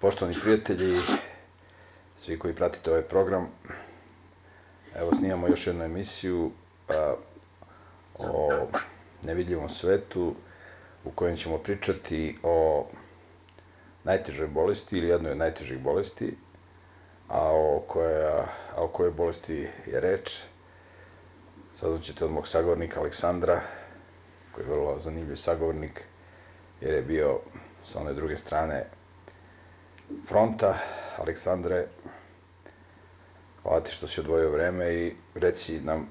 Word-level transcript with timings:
Poštovani 0.00 0.36
prijatelji, 0.42 0.96
svi 2.16 2.38
koji 2.38 2.54
pratite 2.54 2.90
ovaj 2.90 3.02
program, 3.02 3.48
evo 4.94 5.14
snimamo 5.14 5.48
još 5.48 5.66
jednu 5.66 5.84
emisiju 5.84 6.50
a, 6.88 7.14
o 8.14 8.66
nevidljivom 9.22 9.68
svetu 9.68 10.34
u 11.04 11.10
kojem 11.10 11.36
ćemo 11.36 11.58
pričati 11.58 12.38
o 12.42 12.86
najtežoj 14.04 14.46
bolesti 14.48 14.98
ili 14.98 15.08
jednoj 15.08 15.32
od 15.32 15.38
najtežih 15.38 15.78
bolesti, 15.78 16.36
a 17.28 17.40
o, 17.42 17.82
koja, 17.88 18.44
a 18.76 18.82
o 18.82 18.88
kojoj 18.88 19.10
bolesti 19.12 19.54
je 19.86 20.00
reč. 20.00 20.42
Saznaćete 21.76 22.24
od 22.24 22.30
mog 22.30 22.48
sagovornika 22.48 23.00
Aleksandra, 23.00 23.60
koji 24.52 24.64
je 24.64 24.70
vrlo 24.70 25.00
zanimljiv 25.00 25.36
sagovornik, 25.36 26.02
jer 26.80 26.94
je 26.94 27.02
bio 27.02 27.40
sa 27.82 28.00
one 28.00 28.12
druge 28.12 28.36
strane 28.36 28.84
fronta. 30.28 30.78
Aleksandre, 31.18 31.86
hvala 33.62 33.80
ti 33.80 33.92
što 33.92 34.08
si 34.08 34.20
odvojio 34.20 34.50
vreme 34.50 34.94
i 34.94 35.12
reci 35.34 35.80
nam 35.80 36.06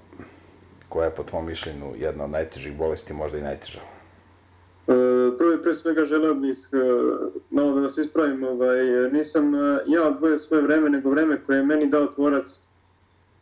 koja 0.90 1.06
je 1.06 1.16
po 1.16 1.24
tvom 1.24 1.46
mišljenju 1.46 1.94
jedna 1.98 2.24
od 2.24 2.30
najtežih 2.30 2.78
bolesti, 2.78 3.14
možda 3.14 3.38
i 3.38 3.42
najteža. 3.42 3.80
E, 3.80 4.94
prvo 5.38 5.54
i 5.54 5.64
pre 5.64 5.74
svega 5.74 6.06
želeo 6.06 6.34
bih 6.34 6.70
e, 6.72 6.78
malo 7.50 7.76
da 7.76 7.82
vas 7.82 7.98
ispravim. 7.98 8.44
Ovaj, 8.44 8.78
nisam 9.12 9.56
e, 9.56 9.80
ja 9.88 10.08
odvojio 10.08 10.40
svoje 10.40 10.64
vreme, 10.64 10.90
nego 10.90 11.10
vreme 11.10 11.42
koje 11.46 11.58
je 11.58 11.64
meni 11.64 11.90
dao 11.90 12.08
tvorac. 12.08 12.60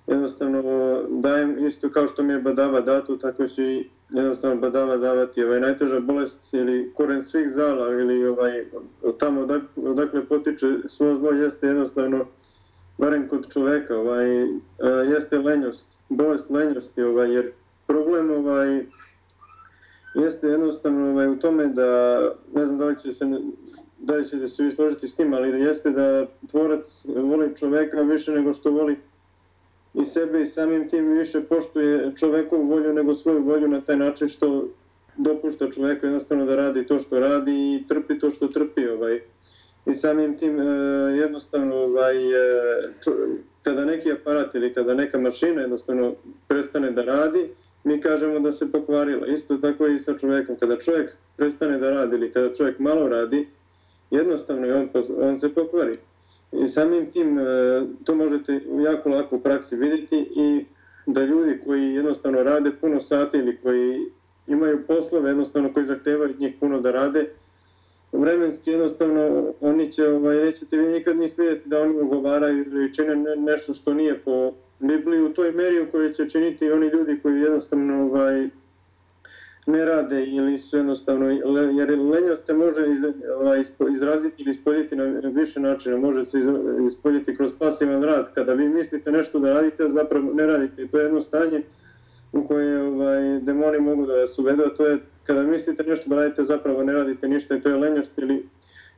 Jednostavno 0.08 0.64
dajem 1.10 1.68
isto 1.68 1.90
kao 1.90 2.08
što 2.08 2.24
mi 2.24 2.34
je 2.34 2.40
badava 2.40 2.82
datu, 2.82 3.18
tako 3.18 3.48
ću 3.48 3.62
i 3.62 3.90
jednostavno 4.14 4.62
badava 4.62 4.98
davati 4.98 5.44
ovaj, 5.44 5.60
najteža 5.60 6.00
bolest 6.00 6.54
ili 6.54 6.92
koren 6.96 7.22
svih 7.22 7.50
zala 7.50 7.92
ili 7.94 8.28
ovaj, 8.28 8.66
tamo 9.20 9.42
odak, 9.42 9.64
odakle 9.76 10.26
potiče 10.26 10.68
svo 10.88 11.16
zlo 11.16 11.32
jeste 11.32 11.68
jednostavno 11.68 12.26
barem 12.98 13.28
kod 13.28 13.54
čoveka, 13.54 13.98
ovaj, 13.98 14.44
e, 14.44 14.48
jeste 15.14 15.38
lenjost, 15.38 15.88
bolest 16.10 16.50
lenjosti, 16.50 17.04
ovaj, 17.04 17.34
jer 17.34 17.52
problem 17.88 18.32
ovaj, 18.32 18.86
jeste 20.16 20.48
jednostavno 20.48 21.12
ovaj, 21.12 21.28
u 21.28 21.40
tome 21.40 21.68
da, 21.68 22.22
ne 22.56 22.66
znam 22.66 22.78
da 22.78 22.86
li 22.86 23.00
će 23.00 23.12
se, 23.12 23.26
da 23.98 24.16
li 24.16 24.30
ćete 24.30 24.48
se 24.48 24.64
vi 24.64 24.72
složiti 24.72 25.08
s 25.08 25.16
tim, 25.16 25.34
ali 25.34 25.52
da 25.52 25.58
jeste 25.58 25.90
da 25.90 26.26
tvorac 26.52 27.06
voli 27.16 27.56
čoveka 27.56 28.02
više 28.02 28.32
nego 28.32 28.54
što 28.54 28.72
voli 28.72 28.98
i 29.94 30.06
sebe 30.06 30.42
i 30.42 30.46
samim 30.46 30.90
tim 30.90 31.18
više 31.18 31.42
poštuje 31.42 32.12
čovekovu 32.16 32.68
volju 32.68 32.94
nego 32.94 33.16
svoju 33.16 33.44
volju 33.44 33.68
na 33.68 33.82
taj 33.82 33.98
način 33.98 34.28
što 34.28 34.68
dopušta 35.18 35.72
čoveku 35.72 36.06
jednostavno 36.06 36.46
da 36.46 36.56
radi 36.56 36.86
to 36.86 37.00
što 37.00 37.20
radi 37.20 37.52
i 37.52 37.88
trpi 37.88 38.20
to 38.20 38.30
što 38.30 38.48
trpi. 38.48 38.88
Ovaj. 38.88 39.22
I 39.86 39.94
samim 39.94 40.38
tim 40.38 40.60
e, 40.60 40.66
jednostavno 41.18 41.76
ovaj, 41.76 42.18
e, 42.18 42.94
čo, 43.04 43.12
kada 43.64 43.86
neki 43.86 44.12
aparat 44.12 44.56
ili 44.56 44.74
kada 44.74 44.94
neka 44.94 45.20
mašina 45.20 45.62
jednostavno 45.62 46.16
prestane 46.48 46.92
da 46.92 47.04
radi, 47.04 47.50
mi 47.84 48.02
kažemo 48.02 48.40
da 48.40 48.52
se 48.52 48.72
pokvarila. 48.72 49.28
Isto 49.28 49.58
tako 49.58 49.88
i 49.88 50.00
sa 50.00 50.18
čovekom. 50.18 50.56
Kada 50.60 50.78
čovjek 50.78 51.12
prestane 51.38 51.80
da 51.80 51.90
radi 51.90 52.16
ili 52.16 52.32
kada 52.32 52.54
čovjek 52.54 52.80
malo 52.80 53.08
radi, 53.08 53.48
jednostavno 54.12 54.68
on, 54.76 54.90
on 55.22 55.40
se 55.40 55.54
pokvari. 55.54 55.98
I 56.54 56.68
samim 56.68 57.12
tim 57.12 57.40
e, 57.40 57.44
to 58.04 58.16
možete 58.16 58.60
jako 58.86 59.10
lako 59.10 59.36
u 59.36 59.40
praksi 59.40 59.76
vidjeti 59.76 60.28
i 60.36 60.66
da 61.06 61.24
ljudi 61.24 61.60
koji 61.66 61.94
jednostavno 61.94 62.44
rade 62.44 62.72
puno 62.82 63.02
sati 63.02 63.38
ili 63.38 63.58
koji 63.58 64.00
imaju 64.48 64.88
poslove 64.88 65.30
jednostavno 65.30 65.74
koji 65.74 65.86
zahtevaju 65.86 66.36
njih 66.40 66.54
puno 66.60 66.80
da 66.80 66.92
rade, 66.92 67.30
vremenski 68.12 68.72
jednostavno 68.72 69.54
oni 69.62 69.92
će, 69.92 70.08
ovaj, 70.08 70.46
nećete 70.46 70.78
vi 70.78 70.88
nikad 70.88 71.18
njih 71.18 71.34
vidjeti 71.38 71.70
da 71.70 71.82
oni 71.82 72.02
ugovaraju 72.02 72.66
ili 72.66 72.94
čine 72.94 73.16
nešto 73.38 73.74
što 73.74 73.94
nije 73.94 74.20
po 74.20 74.54
Bibliji 74.80 75.22
u 75.22 75.34
toj 75.34 75.52
meri 75.52 75.82
u 75.82 75.92
kojoj 75.92 76.14
će 76.14 76.30
činiti 76.30 76.72
oni 76.72 76.88
ljudi 76.88 77.20
koji 77.24 77.42
jednostavno 77.42 78.04
ovaj, 78.04 78.50
ne 79.66 79.86
rade 79.86 80.26
ili 80.26 80.58
su 80.58 80.78
jednostavno, 80.78 81.30
jer 81.74 82.00
lenjost 82.00 82.46
se 82.46 82.54
može 82.54 82.92
iz, 82.92 83.04
ovaj, 83.40 83.62
izraziti 83.94 84.42
ili 84.42 84.52
ispoljiti 84.52 84.96
na 84.96 85.04
više 85.30 85.60
načina, 85.60 85.98
može 85.98 86.26
se 86.26 86.40
ispoljiti 86.88 87.36
kroz 87.36 87.52
pasivan 87.60 88.04
rad, 88.04 88.34
kada 88.34 88.54
vi 88.54 88.70
mislite 88.70 89.12
nešto 89.12 89.40
da 89.40 89.54
radite, 89.54 89.90
zapravo 89.90 90.34
ne 90.34 90.46
radite, 90.48 90.88
to 90.88 90.98
je 90.98 91.04
jedno 91.04 91.22
stanje 91.22 91.62
u 92.32 92.48
koje 92.48 92.82
ovaj, 92.82 93.40
demoni 93.40 93.80
mogu 93.80 94.06
da 94.06 94.14
vas 94.14 94.40
uvedu, 94.40 94.64
a 94.64 94.76
to 94.76 94.86
je 94.86 94.98
kada 95.24 95.44
mislite 95.44 95.84
nešto 95.84 96.10
da 96.10 96.16
radite, 96.16 96.44
zapravo 96.44 96.84
ne 96.84 96.94
radite 96.94 97.28
ništa 97.28 97.56
i 97.56 97.62
to 97.62 97.70
je 97.70 97.78
lenjost 97.78 98.18
ili 98.18 98.48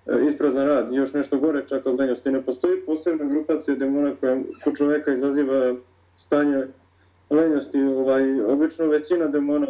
e, 0.05 0.25
isprazan 0.27 0.67
rad, 0.67 0.93
još 0.93 1.13
nešto 1.13 1.37
gore 1.37 1.63
čak 1.67 1.85
od 1.85 1.99
lenjosti. 1.99 2.31
Ne 2.31 2.41
postoji 2.41 2.81
posebna 2.85 3.25
grupacija 3.25 3.75
demona 3.75 4.15
koja 4.19 4.39
kod 4.63 4.77
čoveka 4.77 5.13
izaziva 5.13 5.75
stanje 6.15 6.67
lenjosti, 7.29 7.81
ovaj, 7.81 8.41
obično 8.41 8.85
većina 8.85 9.27
demona 9.27 9.67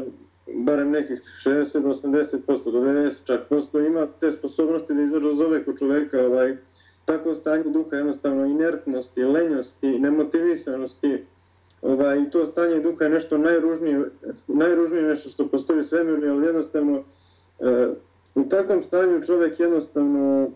barem 0.54 0.92
nekih 0.92 1.22
60-80%, 1.46 2.72
do 2.72 2.80
90 2.80 3.26
čak 3.26 3.48
posto 3.50 3.80
ima 3.80 4.08
te 4.20 4.32
sposobnosti 4.32 4.94
da 4.94 5.02
izrazove 5.02 5.66
kod 5.66 5.80
čoveka 5.80 6.22
ovaj, 6.26 6.58
tako 7.06 7.36
stanje 7.36 7.64
duha, 7.64 7.96
jednostavno 7.96 8.46
inertnosti, 8.46 9.24
lenjosti, 9.24 10.00
nemotivisanosti, 10.00 11.26
ovaj, 11.82 12.20
i 12.20 12.30
to 12.30 12.46
stanje 12.46 12.80
duha 12.80 13.04
je 13.04 13.10
nešto 13.10 13.38
najružnije, 13.38 14.06
najružnije 14.48 15.04
nešto 15.04 15.30
što 15.30 15.48
postoji 15.48 15.80
u 15.80 15.84
svemiru, 15.84 16.32
ali 16.32 16.46
jednostavno 16.46 17.04
e, 17.60 17.88
u 18.36 18.50
takvom 18.50 18.84
stanju 18.84 19.24
čovjek 19.24 19.60
jednostavno 19.60 20.52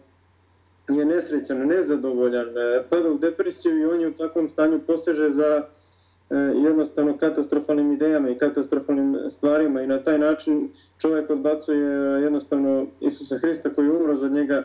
je 0.89 1.05
nesrećan, 1.05 1.67
nezadovoljan, 1.67 2.57
e, 2.57 2.83
pada 2.89 3.09
u 3.09 3.17
depresiju 3.17 3.79
i 3.79 3.85
on 3.85 4.01
je 4.01 4.07
u 4.07 4.13
takvom 4.13 4.49
stanju 4.49 4.79
poseže 4.87 5.29
za 5.29 5.65
E, 6.29 6.35
jednostavno 6.37 7.17
katastrofalnim 7.17 7.91
idejama 7.91 8.29
i 8.29 8.37
katastrofalnim 8.37 9.17
stvarima 9.29 9.81
i 9.81 9.87
na 9.87 10.03
taj 10.03 10.19
način 10.19 10.69
čovjek 10.97 11.29
odbacuje 11.29 11.77
e, 11.77 12.21
jednostavno 12.21 12.87
Isusa 12.99 13.37
Hrista 13.37 13.69
koji 13.69 13.85
je 13.85 13.91
umro 13.91 14.15
za 14.15 14.29
njega. 14.29 14.63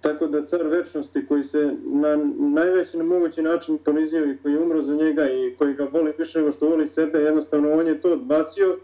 Tako 0.00 0.26
da 0.26 0.46
car 0.46 0.66
večnosti 0.66 1.26
koji 1.26 1.44
se 1.44 1.72
na 1.84 2.16
najveći 2.38 2.98
na 2.98 3.04
mogući 3.04 3.42
način 3.42 3.78
ponizio 3.78 4.24
i 4.24 4.36
koji 4.42 4.52
je 4.52 4.62
umro 4.62 4.82
za 4.82 4.94
njega 4.94 5.30
i 5.30 5.54
koji 5.58 5.74
ga 5.74 5.84
voli 5.92 6.12
više 6.18 6.38
nego 6.38 6.52
što 6.52 6.68
voli 6.68 6.86
sebe 6.86 7.18
jednostavno 7.18 7.72
on 7.72 7.86
je 7.86 8.00
to 8.00 8.12
odbacio 8.12 8.78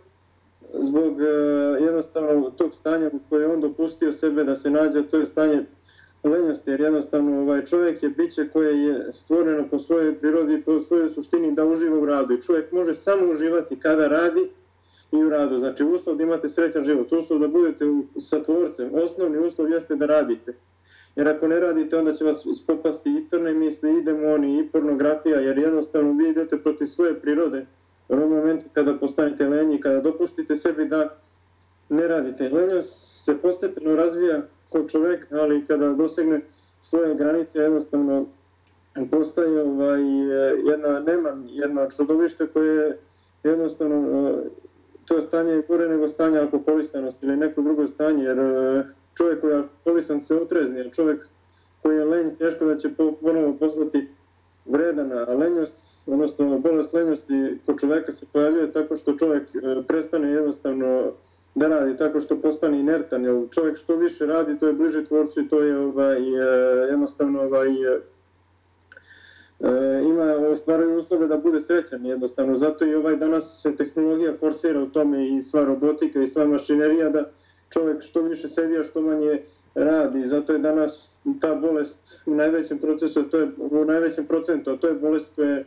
zbog 0.74 1.12
uh, 1.12 1.84
jednostavno 1.84 2.50
tog 2.50 2.74
stanja 2.74 3.10
u 3.12 3.18
koje 3.28 3.46
on 3.46 3.60
dopustio 3.60 4.12
sebe 4.12 4.44
da 4.44 4.56
se 4.56 4.70
nađe 4.70 5.02
to 5.02 5.16
je 5.16 5.26
stanje 5.26 5.64
lenjost, 6.24 6.68
jer 6.68 6.80
jednostavno 6.80 7.40
ovaj 7.40 7.64
čovjek 7.64 8.02
je 8.02 8.08
biće 8.08 8.48
koje 8.48 8.84
je 8.84 9.12
stvoreno 9.12 9.68
po 9.70 9.78
svojoj 9.78 10.18
prirodi 10.18 10.62
po 10.62 10.80
svojoj 10.80 11.08
suštini 11.08 11.54
da 11.54 11.64
uživa 11.64 11.98
u 11.98 12.06
radu. 12.06 12.34
I 12.34 12.42
čovjek 12.42 12.72
može 12.72 12.94
samo 12.94 13.30
uživati 13.30 13.80
kada 13.80 14.08
radi 14.08 14.50
i 15.12 15.16
u 15.16 15.30
radu. 15.30 15.58
Znači 15.58 15.84
uslov 15.84 16.16
da 16.16 16.22
imate 16.22 16.48
srećan 16.48 16.84
život, 16.84 17.12
uslov 17.12 17.38
da 17.38 17.48
budete 17.48 17.84
sa 18.20 18.42
tvorcem, 18.42 18.90
osnovni 18.92 19.38
uslov 19.38 19.70
jeste 19.70 19.96
da 19.96 20.06
radite. 20.06 20.54
Jer 21.16 21.28
ako 21.28 21.48
ne 21.48 21.60
radite, 21.60 21.96
onda 21.96 22.14
će 22.14 22.24
vas 22.24 22.46
ispopasti 22.46 23.10
i 23.10 23.24
crne 23.24 23.54
misli, 23.54 23.98
i 23.98 24.02
demoni, 24.02 24.60
i 24.60 24.68
pornografija, 24.68 25.40
jer 25.40 25.58
jednostavno 25.58 26.12
vi 26.12 26.28
idete 26.28 26.58
protiv 26.58 26.86
svoje 26.86 27.20
prirode. 27.20 27.66
U 28.08 28.14
ovom 28.14 28.30
momentu 28.30 28.64
kada 28.72 28.94
postanete 28.98 29.48
lenji, 29.48 29.80
kada 29.80 30.00
dopustite 30.00 30.56
sebi 30.56 30.88
da 30.88 31.16
ne 31.88 32.08
radite. 32.08 32.48
Lenjost 32.48 33.24
se 33.24 33.38
postepeno 33.42 33.96
razvija 33.96 34.42
ko 34.70 34.84
čovjek, 34.88 35.32
ali 35.32 35.66
kada 35.66 35.92
dosegne 35.92 36.40
svoje 36.80 37.14
granice, 37.14 37.58
jednostavno 37.58 38.26
postaje 39.10 39.62
ovaj, 39.62 40.02
jedna 40.70 41.00
nema, 41.00 41.42
jedna 41.46 41.88
čudovište 41.90 42.46
koje 42.46 42.98
jednostavno 43.44 44.28
eh, 44.28 44.48
to 45.04 45.16
je 45.16 45.22
stanje 45.22 45.62
gore 45.68 45.88
nego 45.88 46.08
stanje 46.08 46.38
alkoholisanosti 46.38 47.26
ili 47.26 47.36
neko 47.36 47.62
drugo 47.62 47.88
stanje, 47.88 48.24
jer 48.24 48.38
eh, 48.38 48.84
čovjek 49.16 49.40
koji 49.40 49.50
je 49.50 49.56
alkoholisan 49.56 50.20
se 50.20 50.36
otrezni, 50.36 50.76
jer 50.78 50.90
čovjek 50.92 51.26
koji 51.82 51.96
je 51.96 52.04
lenj, 52.04 52.34
teško 52.38 52.64
da 52.64 52.78
će 52.78 52.88
ponovo 53.20 53.56
poslati 53.60 54.08
vredana, 54.64 55.24
a 55.28 55.34
lenjost, 55.34 55.74
odnosno 56.06 56.58
bolest 56.58 56.92
lenjosti 56.92 57.58
kod 57.66 57.80
čoveka 57.80 58.12
se 58.12 58.26
pojavljuje 58.32 58.72
tako 58.72 58.96
što 58.96 59.16
čovjek 59.16 59.42
eh, 59.42 59.82
prestane 59.88 60.30
jednostavno 60.30 61.12
da 61.58 61.68
radi 61.68 61.96
tako 61.96 62.20
što 62.20 62.40
postane 62.40 62.80
inertan, 62.80 63.24
jer 63.24 63.34
čovjek 63.50 63.76
što 63.76 63.96
više 63.96 64.26
radi, 64.26 64.58
to 64.58 64.66
je 64.66 64.72
bliže 64.72 65.04
tvorcu 65.04 65.40
i 65.40 65.48
to 65.48 65.62
je 65.62 65.78
ovaj, 65.78 66.16
e, 66.16 66.90
jednostavno 66.90 67.42
ovaj, 67.42 67.68
e, 67.68 68.00
e, 69.60 70.02
ima 70.02 70.56
stvaraju 70.56 70.98
uslove 70.98 71.26
da 71.26 71.36
bude 71.36 71.60
srećan 71.60 72.06
jednostavno. 72.06 72.56
Zato 72.56 72.84
i 72.84 72.94
ovaj 72.94 73.16
danas 73.16 73.62
se 73.62 73.76
tehnologija 73.76 74.36
forsira 74.40 74.82
u 74.82 74.86
tome 74.86 75.28
i 75.28 75.42
sva 75.42 75.64
robotika 75.64 76.22
i 76.22 76.28
sva 76.28 76.46
mašinerija 76.46 77.08
da 77.08 77.30
čovjek 77.70 78.02
što 78.02 78.22
više 78.22 78.48
sedi, 78.48 78.78
a 78.78 78.82
što 78.82 79.00
manje 79.00 79.42
radi. 79.74 80.26
Zato 80.26 80.52
je 80.52 80.58
danas 80.58 81.18
ta 81.40 81.54
bolest 81.54 81.98
u 82.26 82.34
najvećem 82.34 82.78
procesu, 82.78 83.22
to 83.22 83.38
je 83.38 83.48
u 83.58 83.84
najvećem 83.84 84.26
procentu, 84.26 84.70
a 84.70 84.76
to 84.76 84.88
je 84.88 84.94
bolest 84.94 85.26
koja 85.34 85.50
je 85.50 85.66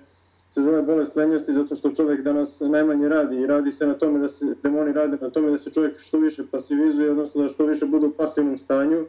se 0.54 0.62
zove 0.62 0.82
bolest 0.82 1.16
lenjosti 1.16 1.54
zato 1.54 1.76
što 1.76 1.92
čovjek 1.92 2.22
danas 2.22 2.60
najmanje 2.60 3.10
radi 3.10 3.36
i 3.36 3.48
radi 3.48 3.72
se 3.72 3.88
na 3.88 3.94
tome 3.94 4.20
da 4.20 4.30
se 4.30 4.46
demoni 4.64 4.94
rade 4.94 5.18
na 5.22 5.30
tome 5.30 5.52
da 5.52 5.58
se 5.58 5.72
čovjek 5.72 6.00
što 6.00 6.18
više 6.18 6.44
pasivizuje, 6.52 7.12
odnosno 7.12 7.42
da 7.42 7.50
što 7.50 7.66
više 7.66 7.86
bude 7.86 8.06
u 8.06 8.12
pasivnom 8.12 8.58
stanju, 8.58 9.06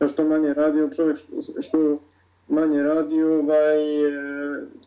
da 0.00 0.08
što 0.08 0.24
manje 0.24 0.54
radi, 0.54 0.96
čovjek 0.96 1.16
što, 1.16 1.62
što 1.62 1.98
manje 2.48 2.82
radi, 2.82 3.22
ovaj, 3.22 3.78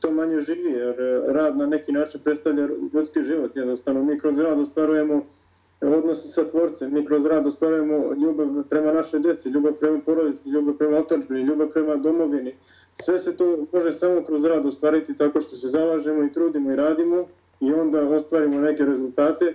to 0.01 0.11
manje 0.11 0.41
živi, 0.41 0.71
jer 0.71 0.95
rad 1.27 1.57
na 1.57 1.65
neki 1.65 1.91
način 1.91 2.21
predstavlja 2.23 2.67
ljudski 2.93 3.23
život. 3.23 3.55
Jednostavno, 3.55 4.03
mi 4.03 4.19
kroz 4.19 4.39
rad 4.39 4.59
ostvarujemo 4.59 5.25
odnose 5.81 6.27
sa 6.27 6.49
tvorcem, 6.49 6.93
mi 6.93 7.05
kroz 7.05 7.25
rad 7.25 7.47
ostvarujemo 7.47 8.13
ljubav 8.13 8.47
prema 8.69 8.93
našoj 8.93 9.19
deci, 9.19 9.49
ljubav 9.49 9.73
prema 9.73 9.99
porodici, 10.05 10.49
ljubav 10.49 10.73
prema 10.73 10.97
otačbini, 10.97 11.41
ljubav 11.41 11.67
prema 11.67 11.95
domovini. 11.95 12.55
Sve 13.01 13.19
se 13.19 13.37
to 13.37 13.57
može 13.73 13.91
samo 13.91 14.23
kroz 14.23 14.43
rad 14.45 14.65
ostvariti 14.65 15.17
tako 15.17 15.41
što 15.41 15.55
se 15.55 15.67
zalažemo 15.67 16.23
i 16.23 16.33
trudimo 16.33 16.71
i 16.71 16.75
radimo 16.75 17.27
i 17.59 17.73
onda 17.73 18.09
ostvarimo 18.09 18.61
neke 18.61 18.85
rezultate 18.85 19.53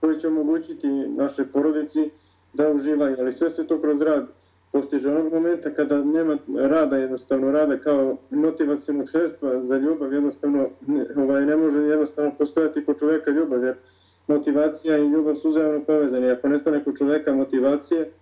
koji 0.00 0.20
će 0.20 0.28
omogućiti 0.28 0.88
naše 1.16 1.44
porodici 1.52 2.10
da 2.52 2.70
uživaju, 2.70 3.16
ali 3.18 3.32
sve 3.32 3.50
se 3.50 3.66
to 3.66 3.80
kroz 3.80 4.02
rad 4.02 4.26
postiže 4.72 5.10
onog 5.10 5.32
momenta 5.32 5.74
kada 5.74 6.04
nema 6.04 6.38
rada, 6.56 6.96
jednostavno 6.96 7.52
rada 7.52 7.78
kao 7.78 8.16
motivacijalnog 8.30 9.10
sredstva 9.10 9.62
za 9.62 9.78
ljubav, 9.78 10.12
jednostavno 10.12 10.68
ne, 10.86 11.06
ovaj, 11.16 11.46
ne 11.46 11.56
može 11.56 11.80
jednostavno 11.80 12.32
postojati 12.38 12.84
kod 12.84 12.98
čoveka 12.98 13.30
ljubav, 13.30 13.64
jer 13.64 13.74
motivacija 14.26 14.98
i 14.98 15.08
ljubav 15.08 15.34
su 15.34 15.48
uzajemno 15.48 15.84
povezani. 15.84 16.30
Ako 16.30 16.48
nestane 16.48 16.84
kod 16.84 16.98
čoveka 16.98 17.32
motivacije 17.32 18.12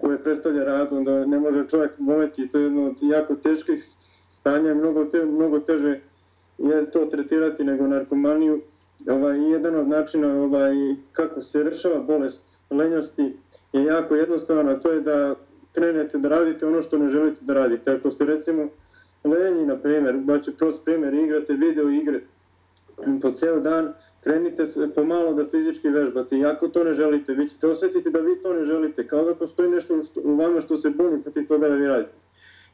koje 0.00 0.22
predstavlja 0.22 0.64
rad, 0.64 0.92
onda 0.92 1.26
ne 1.26 1.38
može 1.38 1.68
čovjek 1.68 1.92
voleti. 1.98 2.48
To 2.48 2.58
je 2.58 2.64
jedno 2.64 2.86
od 2.86 2.96
jako 3.02 3.34
teških 3.34 3.84
stanja, 4.30 4.74
mnogo, 4.74 5.04
te, 5.04 5.24
mnogo 5.24 5.60
teže 5.60 6.00
je 6.58 6.90
to 6.90 7.06
tretirati 7.06 7.64
nego 7.64 7.86
narkomaniju. 7.86 8.60
Ovaj, 9.08 9.50
jedan 9.50 9.74
od 9.74 9.88
načina 9.88 10.42
ovaj, 10.42 10.74
kako 11.12 11.40
se 11.40 11.62
rešava 11.62 12.00
bolest 12.00 12.62
lenjosti 12.70 13.36
je 13.72 13.84
jako 13.84 14.14
jednostavan, 14.14 14.68
a 14.68 14.80
to 14.80 14.92
je 14.92 15.00
da 15.00 15.34
krenete 15.72 16.18
da 16.18 16.28
radite 16.28 16.66
ono 16.66 16.82
što 16.82 16.98
ne 16.98 17.08
želite 17.08 17.44
da 17.44 17.54
radite. 17.54 17.92
Ako 17.92 18.10
ste 18.10 18.24
recimo 18.24 18.68
lenji, 19.24 19.66
na 19.66 19.76
primjer, 19.76 20.18
da 20.18 20.40
će 20.40 20.52
prost 20.52 20.84
primjer, 20.84 21.14
igrate 21.14 21.52
video 21.52 21.90
igre 21.90 22.20
po 23.22 23.30
ceo 23.30 23.60
dan, 23.60 23.92
krenite 24.20 24.66
se 24.66 24.88
pomalo 24.94 25.34
da 25.34 25.46
fizički 25.46 25.88
vežbate 25.88 26.38
i 26.38 26.44
ako 26.44 26.68
to 26.68 26.84
ne 26.84 26.94
želite, 26.94 27.34
vi 27.34 27.48
ćete 27.48 27.66
osjetiti 27.66 28.10
da 28.10 28.18
vi 28.18 28.42
to 28.42 28.52
ne 28.52 28.64
želite, 28.64 29.06
kao 29.06 29.24
da 29.24 29.34
postoji 29.34 29.70
nešto 29.70 30.02
što, 30.02 30.20
u 30.24 30.36
vama 30.36 30.60
što 30.60 30.76
se 30.76 30.90
buni 30.90 31.22
protiv 31.22 31.46
toga 31.46 31.68
da 31.68 31.74
vi 31.74 31.86
radite. 31.86 32.14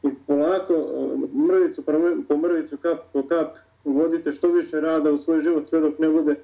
I 0.03 0.09
polako, 0.27 0.75
e, 0.75 1.37
mrvicu 1.37 1.83
po 2.29 2.37
mrvicu, 2.37 2.77
kap 2.77 2.99
po 3.13 3.23
kap, 3.23 3.57
uvodite 3.85 4.33
što 4.33 4.49
više 4.49 4.81
rada 4.81 5.13
u 5.13 5.19
svoj 5.19 5.41
život 5.41 5.67
sve 5.67 5.81
dok 5.81 5.99
ne 5.99 6.09
bude 6.09 6.35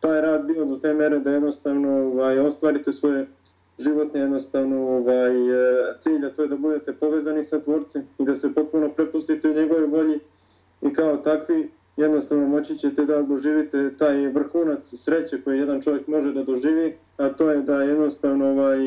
taj 0.00 0.20
rad 0.20 0.46
bio 0.46 0.64
do 0.64 0.76
te 0.76 0.94
mere 0.94 1.18
da 1.18 1.30
jednostavno 1.30 2.06
ovaj, 2.06 2.38
ostvarite 2.38 2.92
svoje 2.92 3.26
životne 3.78 4.20
jednostavno 4.20 4.88
ovaj, 4.88 5.50
e, 5.50 5.94
cilja, 5.98 6.30
to 6.30 6.42
je 6.42 6.48
da 6.48 6.56
budete 6.56 6.92
povezani 6.92 7.44
sa 7.44 7.60
tvorcem 7.60 8.02
i 8.18 8.24
da 8.24 8.36
se 8.36 8.54
potpuno 8.54 8.88
prepustite 8.88 9.50
u 9.50 9.54
njegove 9.54 9.86
volji 9.86 10.20
i 10.82 10.92
kao 10.92 11.16
takvi 11.16 11.70
jednostavno 12.00 12.48
moći 12.48 12.78
ćete 12.78 13.04
da 13.04 13.22
doživite 13.22 13.96
taj 13.96 14.28
vrhunac 14.28 14.84
sreće 14.84 15.42
koji 15.42 15.58
jedan 15.58 15.80
čovjek 15.82 16.06
može 16.06 16.32
da 16.32 16.44
doživi, 16.44 16.96
a 17.16 17.28
to 17.28 17.50
je 17.50 17.62
da 17.62 17.82
jednostavno 17.82 18.50
ovaj, 18.50 18.78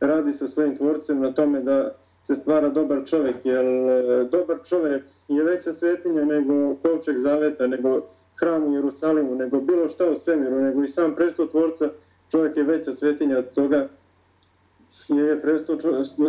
radi 0.00 0.32
sa 0.32 0.48
svojim 0.48 0.76
tvorcem 0.76 1.20
na 1.20 1.32
tome 1.32 1.60
da 1.60 1.94
se 2.22 2.34
stvara 2.34 2.68
dobar 2.68 3.02
čovjek, 3.06 3.36
jer 3.44 3.64
e, 3.64 4.24
dobar 4.30 4.58
čovjek 4.64 5.04
je 5.28 5.44
veća 5.44 5.72
svetinja 5.72 6.24
nego 6.24 6.74
kovčeg 6.74 7.18
zaveta, 7.18 7.66
nego 7.66 8.02
hram 8.40 8.64
u 8.64 8.74
Jerusalimu, 8.74 9.34
nego 9.34 9.60
bilo 9.60 9.88
šta 9.88 10.10
u 10.10 10.16
svemiru, 10.16 10.60
nego 10.60 10.84
i 10.84 10.88
sam 10.88 11.14
presto 11.14 11.46
tvorca, 11.46 11.90
čovjek 12.30 12.56
je 12.56 12.62
veća 12.62 12.92
svetinja 12.92 13.38
od 13.38 13.52
toga, 13.52 13.88
jer 15.08 15.28
je 15.28 15.42
presto 15.42 15.78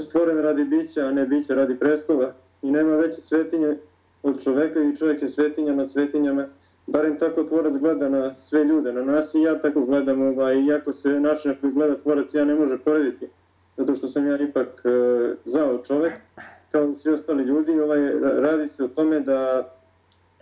stvoren 0.01 0.38
radi 0.38 0.63
bića, 0.63 1.06
a 1.06 1.12
ne 1.12 1.25
bića 1.25 1.56
radi 1.56 1.80
prestola 1.80 2.34
i 2.62 2.72
nema 2.72 2.96
veće 2.96 3.22
svetinje 3.22 3.78
od 4.24 4.44
čoveka 4.44 4.80
i 4.81 4.96
čovjek 4.96 5.22
je 5.22 5.28
svetinja 5.28 5.75
na 5.75 5.86
svetinjama, 5.86 6.48
barem 6.88 7.20
tako 7.20 7.44
tvorac 7.44 7.74
gleda 7.78 8.10
na 8.10 8.36
sve 8.36 8.64
ljude, 8.64 8.94
na 8.94 9.04
nas 9.04 9.36
i 9.36 9.42
ja 9.42 9.60
tako 9.60 9.81
gledam, 9.86 10.22
ovaj, 10.22 10.64
iako 10.64 10.94
se 10.94 11.20
način 11.20 11.56
koji 11.62 11.74
gleda 11.74 11.98
tvorac 11.98 12.34
ja 12.34 12.46
ne 12.46 12.56
može 12.56 12.78
porediti, 12.78 13.28
zato 13.78 13.96
što 13.96 14.08
sam 14.08 14.28
ja 14.28 14.38
ipak 14.38 14.81
e, 14.86 14.90
zao 15.46 15.78
čovek, 15.78 16.14
kao 16.72 16.90
i 16.90 16.96
svi 16.96 17.12
ostali 17.12 17.44
ljudi, 17.44 17.80
ovaj, 17.80 18.12
radi 18.22 18.68
se 18.68 18.84
o 18.84 18.88
tome 18.88 19.20
da 19.20 19.70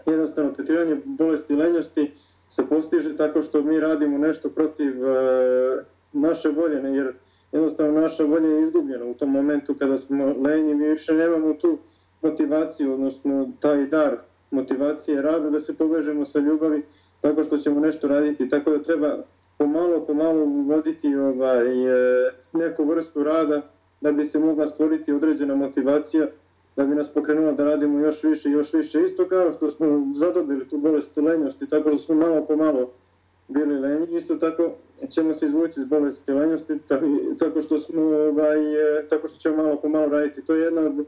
jednostavno 0.05 0.51
tretiranje 0.51 0.97
bolesti 1.05 1.55
lenjosti 1.55 2.11
se 2.49 2.63
postiže 2.69 3.17
tako 3.17 3.41
što 3.41 3.61
mi 3.61 3.79
radimo 3.79 4.17
nešto 4.17 4.49
protiv 4.49 5.05
e, 5.05 5.83
naše 6.13 6.49
volje, 6.49 6.95
jer 6.95 7.13
jednostavno 7.51 8.01
naša 8.01 8.23
volja 8.23 8.47
je 8.47 8.61
izgubljena 8.61 9.05
u 9.05 9.13
tom 9.13 9.29
momentu 9.29 9.75
kada 9.79 9.97
smo 9.97 10.25
lenji, 10.25 10.75
mi 10.75 10.87
više 10.87 11.13
nemamo 11.13 11.53
tu 11.53 11.77
motivaciju, 12.21 12.93
odnosno 12.93 13.49
taj 13.59 13.85
dar 13.85 14.17
motivacije 14.51 15.21
rada 15.21 15.49
da 15.49 15.59
se 15.59 15.77
povežemo 15.77 16.25
sa 16.25 16.39
ljubavi 16.39 16.83
tako 17.21 17.43
što 17.43 17.57
ćemo 17.57 17.79
nešto 17.79 18.07
raditi. 18.07 18.49
Tako 18.49 18.71
da 18.71 18.83
treba 18.83 19.17
pomalo, 19.57 20.05
pomalo 20.05 20.43
uvoditi 20.43 21.15
ovaj, 21.15 21.65
e, 21.67 22.31
neku 22.53 22.83
vrstu 22.83 23.23
rada 23.23 23.61
da 24.01 24.11
bi 24.11 24.25
se 24.25 24.39
mogla 24.39 24.67
stvoriti 24.67 25.13
određena 25.13 25.55
motivacija 25.55 26.27
da 26.75 26.85
bi 26.85 26.95
nas 26.95 27.13
pokrenula 27.13 27.51
da 27.51 27.65
radimo 27.65 27.99
još 27.99 28.23
više 28.23 28.49
i 28.49 28.51
još 28.51 28.73
više. 28.73 29.01
Isto 29.01 29.27
kao 29.29 29.51
što 29.51 29.71
smo 29.71 30.13
zadobili 30.15 30.67
tu 30.69 30.77
bolest 30.77 31.17
lenjosti, 31.17 31.69
tako 31.69 31.89
da 31.89 31.97
smo 31.97 32.15
malo 32.15 32.45
po 32.45 32.55
malo 32.55 32.91
bili 33.47 33.79
lenji, 33.79 34.17
isto 34.17 34.35
tako 34.35 34.71
ćemo 35.09 35.33
se 35.33 35.45
izvući 35.45 35.79
iz 35.79 35.85
bolesti 35.85 36.31
lenjosti, 36.31 36.79
tako 37.39 37.61
što, 37.61 37.79
smo, 37.79 38.01
ovaj, 38.01 38.99
e, 38.99 39.07
tako 39.07 39.27
što 39.27 39.37
ćemo 39.37 39.63
malo 39.63 39.75
po 39.81 39.89
malo 39.89 40.05
raditi. 40.05 40.45
To 40.45 40.55
je 40.55 40.61
jedna 40.61 40.81
od 40.81 41.05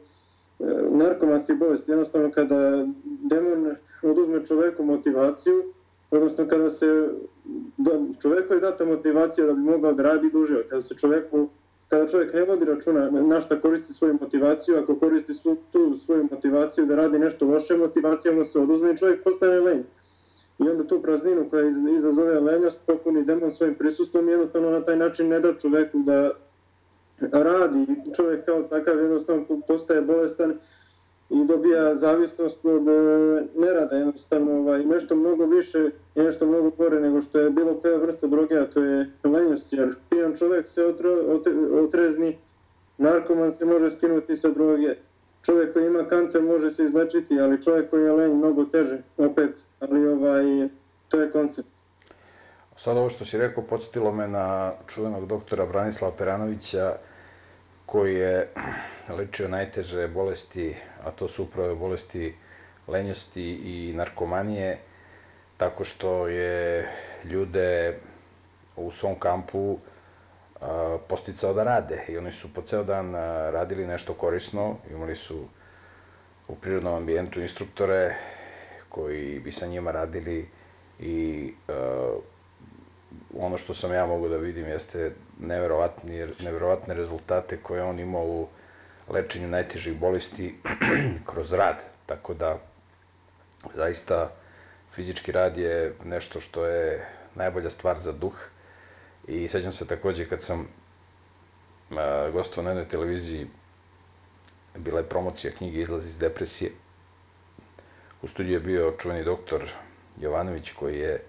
E, 0.59 0.65
narkomanskih 0.91 1.57
bolesti, 1.57 1.91
jednostavno 1.91 2.31
kada 2.31 2.85
demon 3.29 3.75
oduzme 4.03 4.45
čoveku 4.45 4.83
motivaciju, 4.83 5.63
odnosno 6.11 6.47
kada 6.47 6.69
se 6.69 7.09
da, 7.77 7.91
čoveku 8.21 8.53
je 8.53 8.59
data 8.59 8.85
motivacija 8.85 9.47
da 9.47 9.53
bi 9.53 9.59
mogao 9.59 9.94
da 9.94 10.03
radi 10.03 10.29
duže, 10.31 10.63
kada 10.69 10.81
se 10.81 10.95
čoveku 10.97 11.50
kada 11.94 12.07
čovjek 12.07 12.33
ne 12.33 12.45
vodi 12.45 12.65
računa 12.65 13.09
na 13.11 13.41
šta 13.41 13.59
koristi 13.61 13.94
svoju 13.94 14.17
motivaciju, 14.21 14.77
ako 14.77 14.95
koristi 15.00 15.33
svu, 15.33 15.57
tu 15.71 15.97
svoju 15.97 16.27
motivaciju 16.31 16.85
da 16.85 16.95
radi 16.95 17.19
nešto 17.19 17.45
loše, 17.45 17.77
motivacija 17.77 18.35
mu 18.35 18.45
se 18.45 18.59
oduzme 18.59 18.91
i 18.91 18.97
čovjek 18.97 19.23
postane 19.23 19.59
lenj. 19.59 19.83
I 20.59 20.69
onda 20.69 20.88
tu 20.88 21.01
prazninu 21.01 21.50
koja 21.50 21.69
izazove 21.97 22.39
lenjost 22.39 22.79
popuni 22.85 23.23
demon 23.23 23.51
svojim 23.51 23.75
prisustvom 23.75 24.27
i 24.27 24.31
jednostavno 24.31 24.69
na 24.69 24.83
taj 24.83 24.97
način 24.97 25.27
ne 25.27 25.39
da 25.39 25.53
čoveku 25.53 26.00
da 26.00 26.31
radi, 27.21 27.86
čovjek 28.15 28.45
kao 28.45 28.63
takav 28.63 29.00
jednostavno 29.00 29.45
postaje 29.68 30.01
bolestan 30.01 30.54
i 31.29 31.46
dobija 31.46 31.96
zavisnost 31.96 32.65
od 32.65 32.88
e, 32.88 32.91
nerada, 33.55 33.96
jednostavno 33.96 34.60
ovaj, 34.60 34.86
nešto 34.86 35.15
mnogo 35.15 35.46
više 35.46 35.89
i 36.15 36.22
nešto 36.22 36.46
mnogo 36.46 36.70
gore 36.70 37.00
nego 37.00 37.22
što 37.22 37.39
je 37.39 37.50
bilo 37.50 37.75
koja 37.82 37.98
vrsta 37.98 38.27
droge, 38.27 38.55
a 38.55 38.65
to 38.65 38.84
je 38.84 39.12
lenjost, 39.24 39.74
jer 39.74 39.96
pijan 40.10 40.36
čovjek 40.36 40.67
se 40.67 40.86
otre, 40.86 41.10
otrezni, 41.84 42.38
narkoman 42.98 43.51
se 43.51 43.65
može 43.65 43.91
skinuti 43.91 44.36
sa 44.36 44.50
droge, 44.50 44.96
čovjek 45.41 45.74
koji 45.74 45.88
ima 45.88 46.08
kancer 46.10 46.41
može 46.41 46.72
se 46.72 46.86
izlečiti, 46.86 47.39
ali 47.39 47.62
čovjek 47.62 47.89
koji 47.89 48.03
je 48.03 48.12
lenj 48.12 48.34
mnogo 48.34 48.65
teže, 48.65 49.01
opet, 49.17 49.51
ali 49.79 50.08
ovaj, 50.08 50.70
to 51.08 51.22
je 51.22 51.32
koncept. 51.32 51.73
Sad 52.75 52.98
ovo 52.98 53.10
što 53.10 53.25
si 53.25 53.38
rekao, 53.38 53.63
podsjetilo 53.63 54.12
me 54.12 54.27
na 54.27 54.72
čuvenog 54.88 55.27
doktora 55.27 55.65
Branislava 55.65 56.15
Peranovića, 56.18 56.96
koji 57.86 58.15
je 58.15 58.50
ličio 59.10 59.48
najteže 59.48 60.08
bolesti, 60.08 60.75
a 61.03 61.12
to 61.12 61.27
su 61.27 61.44
upravo 61.44 61.75
bolesti 61.75 62.36
lenjosti 62.88 63.44
i 63.56 63.94
narkomanije, 63.96 64.77
tako 65.58 65.84
što 65.84 66.27
je 66.27 66.88
ljude 67.24 68.00
u 68.75 68.92
svom 68.92 69.15
kampu 69.15 69.77
posticao 71.08 71.53
da 71.53 71.63
rade. 71.63 72.06
I 72.10 72.18
oni 72.18 72.32
su 72.32 72.53
po 72.53 72.62
ceo 72.62 72.84
dan 72.84 73.13
radili 73.51 73.88
nešto 73.88 74.13
korisno, 74.13 74.75
imali 74.92 75.15
su 75.15 75.46
u 76.48 76.56
prirodnom 76.56 76.94
ambijentu 76.94 77.42
instruktore 77.42 78.15
koji 78.89 79.39
bi 79.39 79.51
sa 79.51 79.65
njima 79.68 79.92
radili 79.92 80.50
i 81.00 81.53
ono 83.39 83.58
što 83.58 83.74
sam 83.74 83.93
ja 83.93 84.05
mogu 84.05 84.29
da 84.29 84.38
vidim 84.38 84.67
jeste 84.67 85.12
neverovatni, 85.39 86.27
neverovatne 86.39 86.93
rezultate 86.93 87.58
koje 87.58 87.84
on 87.84 88.00
imao 88.00 88.25
u 88.25 88.48
lečenju 89.10 89.48
najtežih 89.48 90.00
bolesti 90.00 90.55
kroz 91.29 91.53
rad. 91.53 91.75
Tako 92.05 92.34
da, 92.34 92.58
zaista, 93.74 94.32
fizički 94.91 95.32
rad 95.32 95.58
je 95.58 95.93
nešto 96.05 96.39
što 96.39 96.65
je 96.65 97.05
najbolja 97.36 97.70
stvar 97.70 98.00
za 98.00 98.12
duh. 98.12 98.36
I 99.27 99.48
sećam 99.48 99.72
se 99.72 99.88
takođe 99.88 100.25
kad 100.25 100.41
sam 100.41 100.67
gostovao 102.34 102.63
na 102.63 102.70
jednoj 102.70 102.88
televiziji, 102.88 103.48
bila 104.75 105.00
je 105.00 105.10
promocija 105.10 105.53
knjige 105.53 105.82
Izlaz 105.82 106.08
iz 106.08 106.17
depresije. 106.20 106.72
U 108.22 108.27
studiju 108.27 108.53
je 108.53 108.60
bio 108.60 108.93
čuveni 109.00 109.24
doktor 109.24 109.63
Jovanović 110.17 110.72
koji 110.72 111.00
je 111.00 111.24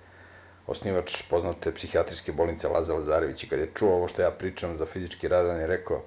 osnivač 0.67 1.23
poznate 1.31 1.75
psihijatrijske 1.75 2.33
bolnice 2.33 2.69
Laza 2.69 2.95
Lazarević 2.95 3.45
i 3.45 3.49
kad 3.49 3.59
je 3.59 3.71
čuo 3.75 3.95
ovo 3.95 4.09
što 4.09 4.23
ja 4.23 4.31
pričam 4.31 4.77
za 4.77 4.87
fizički 4.87 5.29
rad, 5.29 5.47
on 5.47 5.61
je 5.61 5.67
rekao 5.67 6.03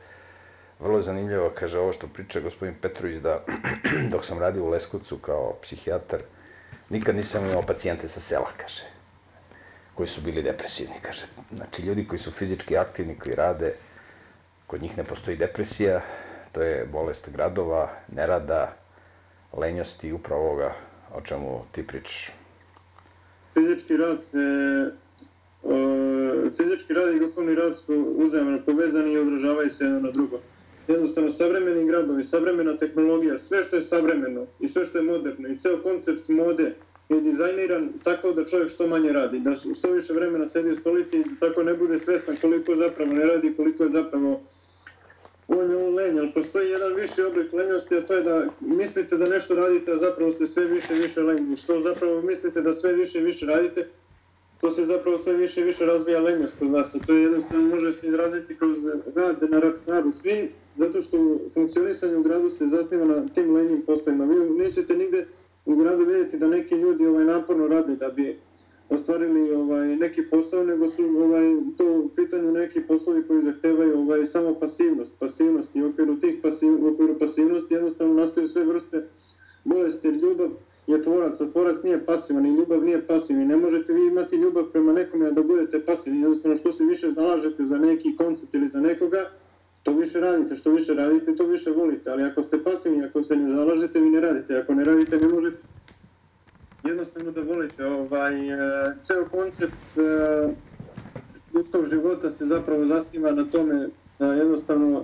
vrlo 0.79 0.97
je 0.97 1.03
zanimljivo, 1.03 1.51
kaže 1.55 1.79
ovo 1.79 1.93
što 1.93 2.07
priča 2.07 2.39
gospodin 2.39 2.75
Petrović, 2.81 3.17
da 3.17 3.43
dok 4.11 4.25
sam 4.25 4.39
radio 4.39 4.63
u 4.63 4.69
Leskovcu 4.69 5.17
kao 5.17 5.55
psihijatar, 5.61 6.21
nikad 6.89 7.15
nisam 7.15 7.45
imao 7.45 7.61
pacijente 7.61 8.07
sa 8.07 8.19
sela, 8.19 8.49
kaže, 8.57 8.83
koji 9.95 10.07
su 10.07 10.21
bili 10.21 10.43
depresivni, 10.43 10.95
kaže. 11.01 11.25
Znači, 11.55 11.81
ljudi 11.81 12.07
koji 12.07 12.19
su 12.19 12.31
fizički 12.31 12.77
aktivni, 12.77 13.19
koji 13.19 13.35
rade, 13.35 13.73
kod 14.67 14.81
njih 14.81 14.97
ne 14.97 15.03
postoji 15.03 15.37
depresija, 15.37 16.01
to 16.51 16.61
je 16.61 16.85
bolest 16.85 17.29
gradova, 17.29 17.89
nerada, 18.07 18.73
lenjosti, 19.53 20.13
upravo 20.13 20.41
ovoga 20.41 20.73
o 21.13 21.21
čemu 21.21 21.65
ti 21.71 21.87
pričaš. 21.87 22.31
Fizički 23.57 23.97
rad 23.97 24.23
se 24.23 24.39
e, 24.39 24.91
fizički 26.57 26.93
rad 26.93 27.15
i 27.15 27.19
duhovni 27.19 27.55
rad 27.55 27.75
su 27.75 28.13
uzajemno 28.17 28.59
povezani 28.65 29.13
i 29.13 29.17
odražavaju 29.17 29.69
se 29.69 29.83
jedno 29.83 29.99
na 29.99 30.11
drugo. 30.11 30.39
Jednostavno, 30.87 31.29
savremeni 31.29 31.87
gradovi, 31.87 32.23
savremena 32.23 32.77
tehnologija, 32.77 33.37
sve 33.37 33.63
što 33.63 33.75
je 33.75 33.81
savremeno 33.81 34.45
i 34.59 34.67
sve 34.67 34.85
što 34.85 34.97
je 34.97 35.03
moderno 35.03 35.47
i 35.49 35.57
ceo 35.57 35.77
koncept 35.77 36.29
mode 36.29 36.73
je 37.09 37.21
dizajniran 37.21 37.89
tako 38.03 38.31
da 38.31 38.45
čovjek 38.45 38.69
što 38.69 38.87
manje 38.87 39.11
radi, 39.11 39.39
da 39.39 39.55
što 39.55 39.91
više 39.91 40.13
vremena 40.13 40.47
sedi 40.47 40.71
u 40.71 40.75
stolici 40.75 41.17
i 41.19 41.39
tako 41.39 41.63
ne 41.63 41.73
bude 41.73 41.99
svestan 41.99 42.35
koliko 42.41 42.75
zapravo 42.75 43.13
ne 43.13 43.25
radi, 43.25 43.53
koliko 43.57 43.83
je 43.83 43.89
zapravo 43.89 44.41
on 45.47 45.71
je 45.71 45.89
lenj, 45.89 46.19
ali 46.19 46.31
postoji 46.31 46.69
jedan 46.69 46.93
viši 46.93 47.21
oblik 47.21 47.53
lenjosti, 47.53 47.97
a 47.97 48.01
to 48.01 48.13
je 48.13 48.23
da 48.23 48.45
mislite 48.59 49.17
da 49.17 49.29
nešto 49.29 49.55
radite, 49.55 49.91
a 49.91 49.97
zapravo 49.97 50.31
ste 50.31 50.45
sve 50.45 50.65
više 50.65 50.95
i 50.95 50.99
više 50.99 51.21
lenji. 51.21 51.55
Što 51.55 51.81
zapravo 51.81 52.21
mislite 52.21 52.61
da 52.61 52.73
sve 52.73 52.93
više 52.93 53.19
i 53.19 53.23
više 53.23 53.45
radite, 53.45 53.87
to 54.61 54.71
se 54.71 54.85
zapravo 54.85 55.17
sve 55.17 55.33
više 55.33 55.61
i 55.61 55.63
više 55.63 55.85
razvija 55.85 56.19
lenjost 56.19 56.53
kod 56.59 56.71
nas. 56.71 56.95
a 56.95 56.99
to 56.99 57.13
je 57.13 57.23
jednostavno 57.23 57.75
može 57.75 57.93
se 57.93 58.07
izraziti 58.07 58.57
kroz 58.57 58.77
rad 59.15 59.37
na 59.49 59.59
računaru. 59.59 60.11
Svi, 60.11 60.51
zato 60.77 61.01
što 61.01 61.39
funkcionisanje 61.53 62.15
u 62.15 62.23
gradu 62.23 62.49
se 62.49 62.67
zasniva 62.67 63.05
na 63.05 63.27
tim 63.27 63.55
lenjim 63.55 63.81
poslovima. 63.81 64.25
Vi 64.25 64.49
nećete 64.49 64.95
nigde 64.95 65.27
u 65.65 65.75
gradu 65.75 66.03
vidjeti 66.03 66.37
da 66.37 66.47
neki 66.47 66.75
ljudi 66.75 67.05
ovaj 67.05 67.25
naporno 67.25 67.67
rade 67.67 67.95
da 67.95 68.09
bi 68.09 68.39
ostvarili 68.89 69.51
ovaj 69.51 69.95
neki 69.95 70.21
posao, 70.29 70.63
nego 70.63 70.89
su 70.89 71.03
ovaj 71.03 71.55
to 71.77 71.99
u 71.99 72.09
pitanju 72.15 72.51
neki 72.51 72.81
poslovi 72.81 73.23
koji 73.27 73.41
zahtevaju 73.41 73.99
ovaj 73.99 74.25
samo 74.25 74.53
pasivnost, 74.59 75.19
pasivnost 75.19 75.75
i 75.75 75.83
u 75.83 75.89
okviru 75.89 76.19
tih 76.19 76.39
pasiv, 76.41 76.85
u 76.85 76.87
okviru 76.87 77.19
pasivnosti 77.19 77.73
jednostavno 77.73 78.13
nastaju 78.13 78.47
sve 78.47 78.63
vrste 78.63 79.07
bolesti, 79.63 80.07
ljubav 80.07 80.49
je 80.87 81.01
tvorac, 81.01 81.41
a 81.41 81.49
tvorac 81.49 81.83
nije 81.83 82.05
pasivan 82.05 82.45
i 82.45 82.55
ljubav 82.55 82.83
nije 82.83 83.07
pasivni. 83.07 83.45
Ne 83.45 83.57
možete 83.57 83.93
vi 83.93 84.07
imati 84.07 84.35
ljubav 84.35 84.63
prema 84.71 84.93
nekome 84.93 85.31
da 85.31 85.43
budete 85.43 85.85
pasivni, 85.85 86.21
jednostavno 86.21 86.55
što 86.55 86.71
se 86.71 86.83
više 86.83 87.11
zalažete 87.11 87.65
za 87.65 87.77
neki 87.77 88.15
koncept 88.17 88.53
ili 88.53 88.67
za 88.67 88.79
nekoga, 88.79 89.31
to 89.83 89.91
više 89.93 90.19
radite, 90.19 90.55
što 90.55 90.71
više 90.71 90.93
radite, 90.93 91.35
to 91.35 91.45
više 91.45 91.71
volite, 91.71 92.09
ali 92.09 92.23
ako 92.23 92.43
ste 92.43 92.63
pasivni, 92.63 93.05
ako 93.05 93.23
se 93.23 93.35
ne 93.35 93.55
zalažete, 93.55 93.99
vi 93.99 94.09
ne 94.09 94.19
radite, 94.19 94.57
ako 94.57 94.73
ne 94.73 94.83
radite, 94.83 95.17
ne 95.17 95.27
možete 95.27 95.57
jednostavno 96.83 97.31
da 97.31 97.41
volite. 97.41 97.85
Ovaj, 97.85 98.49
e, 98.49 98.57
ceo 99.01 99.25
koncept 99.31 99.97
e, 99.97 100.47
ljudskog 101.53 101.85
života 101.85 102.29
se 102.29 102.45
zapravo 102.45 102.85
zasniva 102.85 103.31
na 103.31 103.43
tome 103.43 103.75
e, 104.19 104.25
jednostavno 104.25 105.03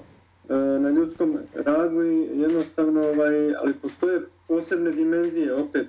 e, 0.50 0.56
na 0.56 0.90
ljudskom 0.90 1.38
radu 1.54 2.04
i 2.04 2.30
jednostavno, 2.34 3.02
ovaj, 3.02 3.56
ali 3.56 3.74
postoje 3.74 4.22
posebne 4.48 4.92
dimenzije, 4.92 5.54
opet 5.56 5.88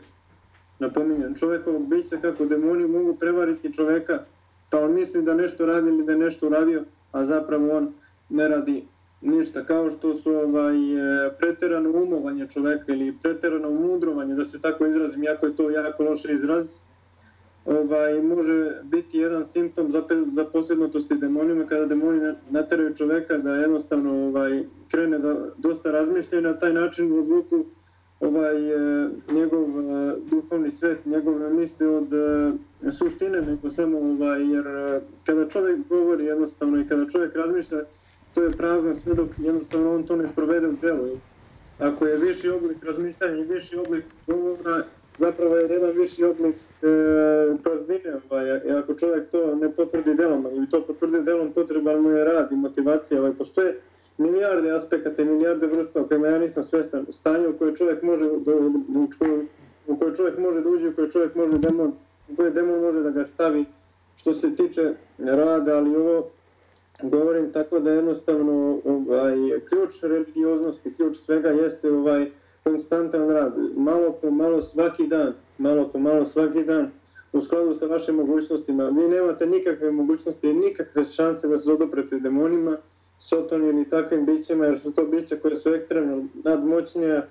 napominjem, 0.79 1.35
čovjekovog 1.35 1.88
bića 1.88 2.17
kako 2.23 2.45
demoni 2.45 2.87
mogu 2.87 3.14
prevariti 3.14 3.73
čoveka, 3.73 4.19
pa 4.71 4.79
on 4.79 4.95
misli 4.95 5.23
da 5.23 5.35
nešto 5.35 5.67
radi 5.67 5.88
ili 5.88 6.05
da 6.05 6.12
je 6.12 6.19
nešto 6.19 6.47
uradio, 6.47 6.85
a 7.12 7.26
zapravo 7.26 7.76
on 7.76 7.95
ne 8.29 8.49
radi 8.49 8.85
ništa, 9.25 9.64
kao 9.64 9.90
što 9.90 10.14
su 10.14 10.31
ovaj, 10.31 10.76
e, 10.76 11.31
preterano 11.38 11.90
umovanje 11.90 12.47
čoveka 12.49 12.93
ili 12.93 13.14
preterano 13.23 13.71
mudrovanje, 13.71 14.35
da 14.35 14.45
se 14.45 14.61
tako 14.61 14.87
izrazim, 14.87 15.23
jako 15.23 15.47
je 15.47 15.57
to 15.57 15.71
jako 15.71 16.02
loš 16.02 16.25
izraz, 16.25 16.78
ovaj, 17.64 18.23
može 18.23 18.81
biti 18.83 19.19
jedan 19.19 19.45
simptom 19.45 19.90
za 20.33 20.45
posljednotosti 20.52 21.14
demonima, 21.14 21.66
kada 21.66 21.87
demoni 21.87 22.35
nateraju 22.50 22.95
čoveka 22.95 23.38
da 23.38 23.54
jednostavno 23.54 24.26
ovaj, 24.26 24.64
krene 24.90 25.19
da 25.19 25.37
dosta 25.57 25.90
razmišlja 25.90 26.38
i 26.38 26.43
na 26.43 26.59
taj 26.59 26.73
način 26.73 27.19
odvuku 27.19 27.64
ovaj, 28.21 28.73
e, 28.73 29.09
njegov 29.33 29.62
e, 29.62 30.14
duhovni 30.31 30.71
svet, 30.71 31.07
njegov 31.07 31.54
misli 31.54 31.87
od 31.87 32.09
suštine, 32.99 33.43
nego 33.43 33.71
samo 33.71 33.99
ovaj, 33.99 34.52
jer 34.52 34.64
kada 35.26 35.49
čovjek 35.49 35.88
govori 35.88 36.25
jednostavno 36.25 36.81
i 36.81 36.88
kada 36.88 37.09
čovjek 37.09 37.37
razmišlja, 37.37 37.78
to 38.35 38.43
je 38.43 38.50
prazno 38.50 38.95
sve 38.95 39.14
dok 39.14 39.29
jednostavno 39.38 39.95
on 39.95 40.03
to 40.03 40.17
ne 40.17 40.29
sprovede 40.29 40.69
u 40.69 40.76
telu. 40.76 41.19
Ako 41.79 42.07
je 42.07 42.17
viši 42.17 42.49
oblik 42.49 42.85
razmišljanja 42.85 43.37
i 43.37 43.45
viši 43.45 43.76
oblik 43.76 44.05
govora, 44.26 44.83
zapravo 45.17 45.57
je 45.57 45.69
jedan 45.71 45.91
viši 45.91 46.25
oblik 46.25 46.55
e, 46.55 46.87
praznine. 47.62 48.21
Ovaj, 48.31 48.61
I 48.67 48.71
ako 48.71 48.95
čovjek 48.95 49.31
to 49.31 49.55
ne 49.55 49.73
potvrdi 49.73 50.14
delom, 50.14 50.47
ili 50.53 50.71
to 50.71 50.83
potvrdi 50.83 51.23
delom, 51.23 51.53
potreban 51.53 52.03
mu 52.03 52.11
je 52.11 52.25
rad 52.25 52.53
i 52.53 52.57
motivacija. 52.57 53.21
Ovaj, 53.21 53.33
postoje 53.33 53.81
milijarde 54.19 54.71
aspekata 54.71 55.23
i 55.23 55.25
milijarde 55.25 55.67
vrsta 55.67 56.00
o 56.00 56.05
kojima 56.05 56.29
ja 56.29 56.38
nisam 56.38 56.62
svestan. 56.62 57.07
Stanje 57.11 57.49
u 57.49 57.59
koje 57.59 57.76
čovjek 57.76 58.03
može 58.03 58.25
do, 58.25 58.73
u 59.87 59.97
koje 59.99 60.14
čovjek 60.14 60.38
može 60.38 60.61
da 60.61 60.69
uđe, 60.69 60.88
u 60.88 60.95
koje 60.95 61.11
čovjek 61.11 61.35
može 61.35 61.59
demon, 61.59 61.93
u 62.29 62.37
koje 62.37 62.50
demon 62.50 62.81
može 62.81 63.00
da 63.00 63.11
ga 63.11 63.25
stavi 63.25 63.64
što 64.17 64.35
se 64.35 64.57
tiče 64.57 64.95
rada, 65.19 65.76
ali 65.76 65.97
ovo 65.97 66.31
govorim 67.03 67.53
tako 67.53 67.81
da 67.81 67.91
jednostavno 67.91 68.81
ovaj, 68.85 69.37
ključ 69.69 70.03
religioznosti, 70.03 70.95
ključ 70.95 71.17
svega 71.17 71.49
jeste 71.49 71.91
ovaj 71.91 72.31
konstantan 72.65 73.31
rad, 73.31 73.55
malo 73.77 74.13
po 74.23 74.31
malo 74.31 74.63
svaki 74.63 75.07
dan, 75.07 75.33
malo 75.59 75.89
po 75.93 75.99
malo 75.99 76.25
svaki 76.25 76.65
dan, 76.65 76.91
u 77.33 77.41
skladu 77.41 77.75
sa 77.75 77.87
vašim 77.87 78.15
mogućnostima. 78.15 78.85
Vi 78.85 79.09
nemate 79.09 79.47
nikakve 79.47 79.91
mogućnosti 79.91 80.49
i 80.49 80.55
nikakve 80.55 81.05
šanse 81.05 81.49
da 81.49 81.59
se 81.59 81.73
odoprete 81.73 82.19
demonima, 82.19 82.77
sotoni 83.19 83.69
ili 83.69 83.91
takvim 83.91 84.27
bićima, 84.27 84.67
jer 84.67 84.79
su 84.79 84.93
to 84.93 85.07
bića 85.07 85.37
koje 85.37 85.57
su 85.57 85.75
ekstremno 85.75 86.25
nadmoćnija 86.45 87.27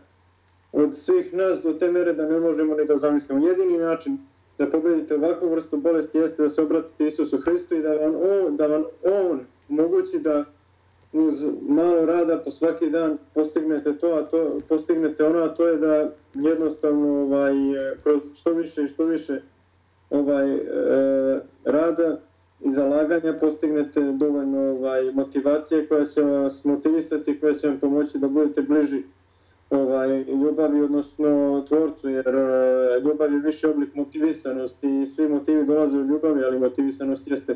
od 0.71 0.97
svih 0.97 1.33
nas 1.33 1.61
do 1.61 1.73
te 1.73 1.91
mere 1.91 2.13
da 2.13 2.25
ne 2.25 2.39
možemo 2.39 2.75
ni 2.75 2.85
da 2.85 2.97
zamislimo. 2.97 3.47
Jedini 3.47 3.77
način 3.77 4.17
da 4.57 4.69
pobedite 4.69 5.15
ovakvu 5.15 5.49
vrstu 5.49 5.77
bolesti 5.77 6.17
jeste 6.17 6.43
da 6.43 6.49
se 6.49 6.61
obratite 6.61 7.07
Isusu 7.07 7.37
Hristu 7.37 7.75
i 7.75 7.81
da 7.81 7.93
vam 7.93 8.15
on, 8.15 8.57
da 8.57 8.67
vam 8.67 8.83
on 9.03 9.39
mogući 9.67 10.19
da 10.19 10.45
uz 11.13 11.45
malo 11.61 12.05
rada 12.05 12.41
po 12.45 12.51
svaki 12.51 12.89
dan 12.89 13.17
postignete 13.33 13.97
to, 13.97 14.07
a 14.07 14.21
to 14.21 14.59
postignete 14.69 15.25
ono, 15.25 15.39
a 15.39 15.55
to 15.55 15.67
je 15.67 15.77
da 15.77 16.09
jednostavno 16.33 17.21
ovaj, 17.21 17.53
kroz 18.03 18.23
što 18.35 18.53
više 18.53 18.83
i 18.83 18.87
što 18.87 19.05
više 19.05 19.41
ovaj, 20.09 20.55
e, 20.55 20.59
rada 21.65 22.19
i 22.59 22.71
zalaganja 22.71 23.33
postignete 23.39 24.01
dovoljno 24.01 24.71
ovaj, 24.71 25.11
motivacije 25.11 25.87
koja 25.87 26.05
će 26.05 26.21
vas 26.21 26.63
motivisati, 26.63 27.39
koja 27.39 27.53
će 27.53 27.67
vam 27.67 27.79
pomoći 27.79 28.17
da 28.17 28.27
budete 28.27 28.61
bliži 28.61 29.03
ovaj, 29.69 30.23
ljubavi, 30.23 30.81
odnosno 30.81 31.63
tvorcu, 31.67 32.09
jer 32.09 32.27
e, 32.27 32.99
ljubav 33.03 33.33
je 33.33 33.39
više 33.39 33.69
oblik 33.69 33.95
motivisanosti 33.95 35.01
i 35.01 35.05
svi 35.05 35.27
motivi 35.27 35.65
dolaze 35.65 35.97
u 35.97 36.05
ljubavi, 36.05 36.43
ali 36.43 36.59
motivisanost 36.59 37.27
jeste 37.27 37.55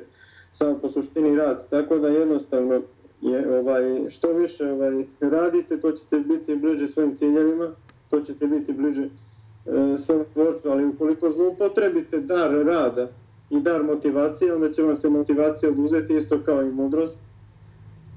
samo 0.51 0.80
po 0.80 0.89
suštini 0.89 1.36
rad. 1.36 1.70
Tako 1.70 1.98
da 1.98 2.08
jednostavno 2.08 2.82
je, 3.22 3.60
ovaj, 3.60 4.10
što 4.10 4.34
više 4.34 4.72
ovaj, 4.72 5.06
radite, 5.22 5.80
to 5.80 5.92
ćete 5.92 6.20
biti 6.20 6.56
bliže 6.56 6.88
svojim 6.88 7.16
ciljevima, 7.16 7.72
to 8.10 8.22
ćete 8.22 8.48
biti 8.48 8.74
bliže 8.74 9.04
e, 9.04 9.98
svom 9.98 10.25
tvorcu, 10.34 10.70
ali 10.70 10.86
ukoliko 10.86 11.32
zloupotrebite 11.32 12.20
dar 12.20 12.51
rada 12.66 13.08
i 13.50 13.60
dar 13.60 13.84
motivacije, 13.84 14.54
onda 14.56 14.72
će 14.72 14.84
vam 14.84 14.96
se 14.96 15.10
motivacija 15.10 15.72
oduzeti 15.72 16.18
isto 16.18 16.39
kao 16.46 16.63
i 16.63 16.72
mudrost 16.72 17.20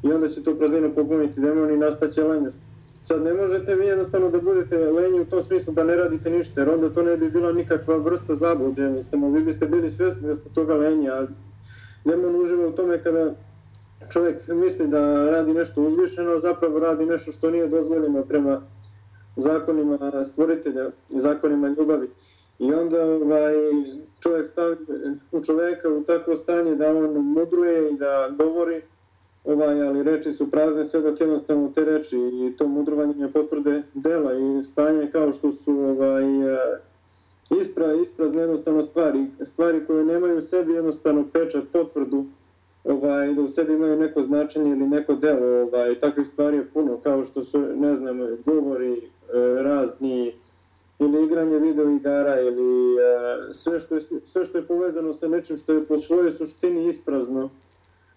i 0.03 0.13
onda 0.13 0.29
će 0.29 0.43
to 0.43 0.55
praznino 0.55 0.95
popuniti 0.95 1.41
demon 1.41 1.71
i 1.71 1.77
nastaće 1.77 2.25
lenjost. 2.25 2.59
Sad 3.03 3.23
ne 3.23 3.35
možete 3.35 3.75
vi 3.75 3.87
jednostavno 3.87 4.31
da 4.31 4.41
budete 4.41 4.79
lenji 4.79 5.21
u 5.21 5.25
tom 5.25 5.43
smislu 5.43 5.75
da 5.75 5.85
ne 5.85 5.97
radite 5.97 6.31
ništa, 6.31 6.61
jer 6.61 6.71
onda 6.71 6.91
to 6.91 7.03
ne 7.03 7.17
bi 7.17 7.31
bila 7.31 7.53
nikakva 7.53 7.97
vrsta 7.97 8.35
zablude, 8.35 8.83
jednostavno 8.83 9.31
vi 9.31 9.43
biste 9.43 9.67
bili 9.67 9.91
svjesni 9.91 10.29
da 10.29 10.35
ste 10.35 10.51
toga 10.55 10.75
lenji, 10.75 11.09
a 11.09 11.27
demon 12.05 12.43
uživa 12.43 12.67
u 12.67 12.73
tome 12.73 13.03
kada 13.03 13.35
čovjek 14.13 14.49
misli 14.49 14.87
da 14.87 15.31
radi 15.31 15.55
nešto 15.55 15.83
uzvišeno, 15.83 16.39
zapravo 16.39 16.79
radi 16.79 17.07
nešto 17.07 17.33
što 17.33 17.51
nije 17.51 17.69
dozvoljeno 17.69 18.23
prema 18.23 18.61
zakonima 19.37 20.25
stvoritelja 20.25 20.91
i 21.09 21.21
zakonima 21.21 21.69
ljubavi. 21.69 22.11
I 22.59 22.73
onda 22.75 23.05
ovaj, 23.05 23.55
čovjek 24.21 24.47
stavi 24.47 24.77
u 25.33 25.45
čovjeka 25.45 25.89
u 25.89 26.03
takvo 26.03 26.37
stanje 26.37 26.75
da 26.75 26.97
on 26.97 27.13
mudruje 27.13 27.91
i 27.91 27.97
da 27.97 28.31
govori, 28.39 28.83
ovaj, 29.45 29.83
ali 29.83 30.03
reči 30.03 30.33
su 30.33 30.51
prazne 30.51 30.85
sve 30.85 31.01
dok 31.01 31.21
jednostavno 31.21 31.69
te 31.75 31.85
reči 31.85 32.17
i 32.17 32.57
to 32.57 32.69
mudrovanje 32.69 33.29
potvrde 33.33 33.83
dela 33.95 34.33
i 34.33 34.63
stanje 34.63 35.11
kao 35.13 35.33
što 35.33 35.53
su 35.53 35.73
ovaj, 35.73 36.25
ispra, 37.51 37.95
isprazne 37.95 38.41
jednostavno 38.41 38.83
stvari, 38.83 39.27
stvari 39.45 39.87
koje 39.87 40.05
nemaju 40.05 40.39
u 40.39 40.43
sebi 40.43 40.73
jednostavno 40.73 41.25
pečat, 41.33 41.65
potvrdu 41.73 42.25
ovaj, 42.85 43.35
da 43.35 43.43
u 43.43 43.49
sebi 43.49 43.75
imaju 43.75 43.97
neko 43.97 44.23
značenje 44.23 44.71
ili 44.71 44.87
neko 44.89 45.15
delo, 45.15 45.63
ovaj, 45.63 45.99
takvih 45.99 46.29
stvari 46.29 46.57
je 46.57 46.69
puno, 46.69 46.97
kao 46.97 47.25
što 47.25 47.45
su, 47.45 47.59
ne 47.61 47.95
znam, 47.95 48.19
govori 48.47 48.93
e, 48.93 49.01
razni, 49.63 50.35
ili 50.99 51.25
igranje 51.25 51.59
video 51.59 51.91
igara, 51.91 52.41
ili 52.41 52.95
e, 52.95 53.53
sve, 53.53 53.81
što 53.81 53.95
je, 53.95 54.01
sve 54.25 54.45
što 54.45 54.59
je 54.59 54.67
povezano 54.67 55.13
sa 55.15 55.29
nečim 55.29 55.57
što 55.57 55.73
je 55.73 55.87
po 55.87 55.99
svojoj 55.99 56.31
suštini 56.31 56.89
isprazno, 56.89 57.51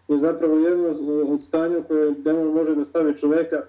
je 0.07 0.17
zapravo 0.17 0.57
jedno 0.57 0.87
od 1.33 1.43
stanja 1.43 1.81
koje 1.87 2.11
demon 2.11 2.47
može 2.47 2.75
da 2.75 2.85
stavi 2.85 3.17
čoveka, 3.17 3.61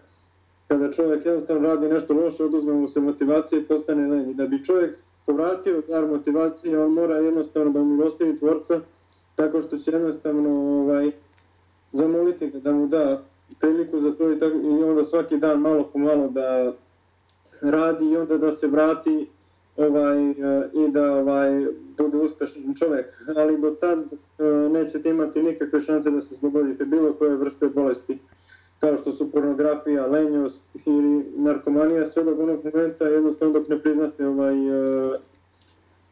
kada 0.68 0.92
čovjek 0.92 1.26
jednostavno 1.26 1.68
radi 1.68 1.88
nešto 1.88 2.14
loše, 2.14 2.44
oduzme 2.44 2.72
mu 2.72 2.88
se 2.88 3.00
motivacije 3.00 3.60
i 3.60 3.64
postane 3.64 4.08
lenji. 4.08 4.34
Da 4.34 4.46
bi 4.46 4.64
čovjek 4.64 4.94
povratio 5.26 5.82
dar 5.88 6.06
motivacije, 6.06 6.84
on 6.84 6.92
mora 6.92 7.16
jednostavno 7.16 7.72
da 7.72 7.80
umilostivi 7.80 8.38
tvorca, 8.38 8.80
tako 9.34 9.60
što 9.60 9.78
će 9.78 9.90
jednostavno 9.90 10.50
ovaj, 10.50 11.10
zamoliti 11.92 12.50
ga 12.50 12.58
da 12.58 12.72
mu 12.72 12.86
da 12.86 13.22
priliku 13.60 13.98
za 13.98 14.12
to 14.12 14.32
i, 14.32 14.38
tako, 14.38 14.56
i 14.56 14.82
onda 14.82 15.04
svaki 15.04 15.36
dan 15.36 15.60
malo 15.60 15.90
po 15.92 15.98
malo 15.98 16.28
da 16.28 16.72
radi 17.60 18.10
i 18.10 18.16
onda 18.16 18.38
da 18.38 18.52
se 18.52 18.66
vrati 18.66 19.26
ovaj, 19.76 20.30
eh, 20.30 20.68
i 20.72 20.88
da 20.92 21.14
ovaj, 21.14 21.66
bude 21.98 22.18
uspešan 22.18 22.74
čovjek. 22.78 23.06
Ali 23.36 23.60
do 23.60 23.70
tad 23.70 23.98
eh, 23.98 24.44
nećete 24.72 25.10
imati 25.10 25.42
nikakve 25.42 25.80
šanse 25.80 26.10
da 26.10 26.20
se 26.20 26.34
oslobodite 26.34 26.84
bilo 26.84 27.12
koje 27.12 27.36
vrste 27.36 27.68
bolesti 27.68 28.18
kao 28.84 28.96
što 28.96 29.12
su 29.12 29.30
pornografija, 29.30 30.06
lenjost 30.06 30.76
ili 30.86 31.24
narkomanija, 31.36 32.06
sve 32.06 32.24
do 32.24 32.30
onog 32.30 32.64
momenta 32.64 33.04
jednostavno 33.04 33.54
dok 33.54 33.68
ne 33.68 33.78
priznate 33.78 34.26
ovaj, 34.26 34.68
uh, 34.68 35.14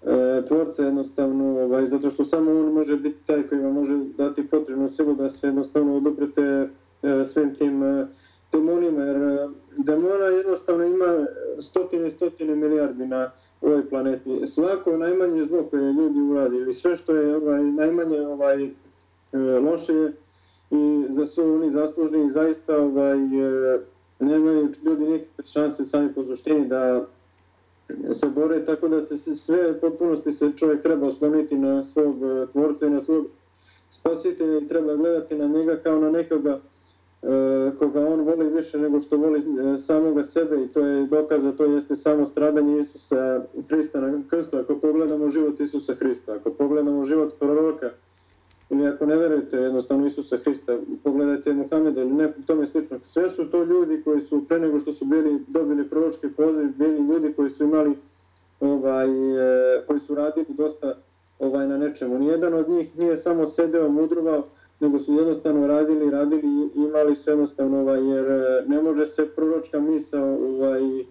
e, 0.02 0.42
tvorca 0.46 0.84
jednostavno, 0.84 1.60
ovaj, 1.60 1.86
zato 1.86 2.10
što 2.10 2.24
samo 2.24 2.50
on 2.50 2.72
može 2.72 2.96
biti 2.96 3.26
taj 3.26 3.48
koji 3.48 3.60
vam 3.60 3.72
može 3.72 3.98
dati 4.18 4.48
potrebnu 4.48 4.88
silu 4.88 5.14
da 5.14 5.30
se 5.30 5.46
jednostavno 5.46 5.96
oduprete 5.96 6.42
e, 6.42 7.24
svim 7.24 7.54
tim 7.54 7.82
e, 7.82 8.06
demonima, 8.52 9.02
jer 9.02 9.16
e, 9.16 9.48
demona 9.76 10.24
jednostavno 10.24 10.84
ima 10.84 11.26
stotine 11.58 12.06
i 12.06 12.10
stotine 12.10 12.54
milijardi 12.54 13.06
na 13.06 13.30
ovoj 13.60 13.88
planeti. 13.88 14.46
Svako 14.46 14.96
najmanje 14.96 15.44
zlo 15.44 15.62
koje 15.70 15.92
ljudi 15.92 16.20
uradi 16.20 16.56
ili 16.56 16.72
sve 16.72 16.96
što 16.96 17.14
je 17.14 17.36
ovaj, 17.36 17.62
najmanje 17.64 18.20
ovaj, 18.20 18.64
e, 18.64 18.68
loše 19.38 20.12
i 20.72 21.06
za 21.12 21.26
su 21.26 21.42
oni 21.54 21.70
zaslužni 21.70 22.26
i 22.26 22.30
zaista 22.30 22.78
ovaj, 22.78 23.18
e, 23.18 23.78
nemaju 24.20 24.68
ljudi 24.82 25.04
nikakve 25.04 25.44
šanse 25.44 25.84
sami 25.84 26.14
po 26.14 26.24
suštini 26.24 26.66
da 26.66 27.06
se 28.12 28.26
bore, 28.26 28.64
tako 28.64 28.88
da 28.88 29.00
se 29.02 29.34
sve 29.34 29.80
potpunosti 29.80 30.32
se 30.32 30.52
čovjek 30.56 30.82
treba 30.82 31.06
osloniti 31.06 31.58
na 31.58 31.82
svog 31.82 32.16
e, 32.22 32.46
tvorca 32.52 32.86
i 32.86 32.90
na 32.90 33.00
svog 33.00 33.26
spasitelja 33.90 34.58
i 34.58 34.68
treba 34.68 34.96
gledati 34.96 35.34
na 35.34 35.46
njega 35.46 35.76
kao 35.76 36.00
na 36.00 36.10
nekoga 36.10 36.60
e, 37.22 37.26
koga 37.78 38.08
on 38.08 38.20
voli 38.20 38.48
više 38.48 38.78
nego 38.78 39.00
što 39.00 39.16
voli 39.16 39.40
samoga 39.78 40.22
sebe 40.22 40.64
i 40.64 40.68
to 40.68 40.80
je 40.80 41.06
dokaz, 41.06 41.42
to 41.56 41.64
jeste 41.64 41.96
samo 41.96 42.26
stradanje 42.26 42.80
Isusa 42.80 43.44
Hrista 43.68 44.00
na 44.00 44.22
krstu. 44.30 44.56
Ako 44.56 44.76
pogledamo 44.76 45.28
život 45.28 45.60
Isusa 45.60 45.94
Hrista, 45.94 46.34
ako 46.34 46.50
pogledamo 46.50 47.04
život 47.04 47.38
proroka, 47.38 47.90
ili 48.72 48.86
ako 48.86 49.06
ne 49.06 49.16
verujete 49.16 49.56
jednostavno 49.56 50.06
Isusa 50.06 50.36
Hrista, 50.36 50.78
pogledajte 51.04 51.52
Muhameda 51.52 52.00
ili 52.00 52.12
nekog 52.12 52.44
tome 52.44 52.66
slično. 52.66 52.98
Sve 53.02 53.28
su 53.28 53.50
to 53.50 53.64
ljudi 53.64 54.02
koji 54.04 54.20
su 54.20 54.44
pre 54.48 54.60
nego 54.60 54.80
što 54.80 54.92
su 54.92 55.04
bili 55.04 55.44
dobili 55.48 55.88
proročki 55.88 56.28
poziv, 56.28 56.68
bili 56.76 57.06
ljudi 57.06 57.32
koji 57.36 57.50
su 57.50 57.64
imali 57.64 57.96
ovaj, 58.60 59.08
e, 59.08 59.82
koji 59.86 60.00
su 60.00 60.14
radili 60.14 60.46
dosta 60.48 60.94
ovaj 61.38 61.66
na 61.68 61.78
nečemu. 61.78 62.18
Nijedan 62.18 62.54
od 62.54 62.68
njih 62.68 62.98
nije 62.98 63.16
samo 63.16 63.46
sedeo, 63.46 63.88
mudrovao, 63.88 64.44
nego 64.80 64.98
su 64.98 65.14
jednostavno 65.14 65.66
radili, 65.66 66.10
radili 66.10 66.42
i 66.74 66.78
imali 66.78 67.16
su 67.16 67.30
jednostavno, 67.30 67.80
ovaj, 67.80 68.08
jer 68.08 68.30
e, 68.30 68.64
ne 68.66 68.82
može 68.82 69.06
se 69.06 69.26
proročka 69.36 69.80
misa 69.80 70.24
ovaj, 70.24 71.00
e, 71.00 71.04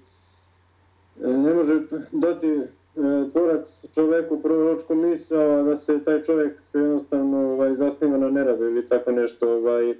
ne 1.21 1.53
može 1.53 1.81
dati 2.11 2.61
E, 2.95 3.29
tvorac 3.29 3.85
čoveku 3.93 4.41
proročku 4.41 4.95
misao, 4.95 5.51
a 5.51 5.63
da 5.63 5.75
se 5.75 6.03
taj 6.03 6.21
čovjek 6.21 6.57
jednostavno 6.73 7.53
ovaj, 7.53 7.75
zasniva 7.75 8.17
na 8.17 8.29
neradu 8.29 8.63
ili 8.63 8.87
tako 8.87 9.11
nešto. 9.11 9.53
Ovaj, 9.53 9.95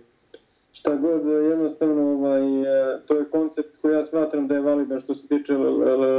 šta 0.71 0.95
god, 0.95 1.25
jednostavno, 1.25 2.12
ovaj, 2.12 2.62
e, 2.62 2.99
to 3.06 3.15
je 3.15 3.30
koncept 3.30 3.77
koji 3.82 3.93
ja 3.93 4.04
smatram 4.04 4.47
da 4.47 4.56
je 4.56 4.62
validan 4.62 4.99
što 4.99 5.13
se 5.13 5.27
tiče 5.27 5.58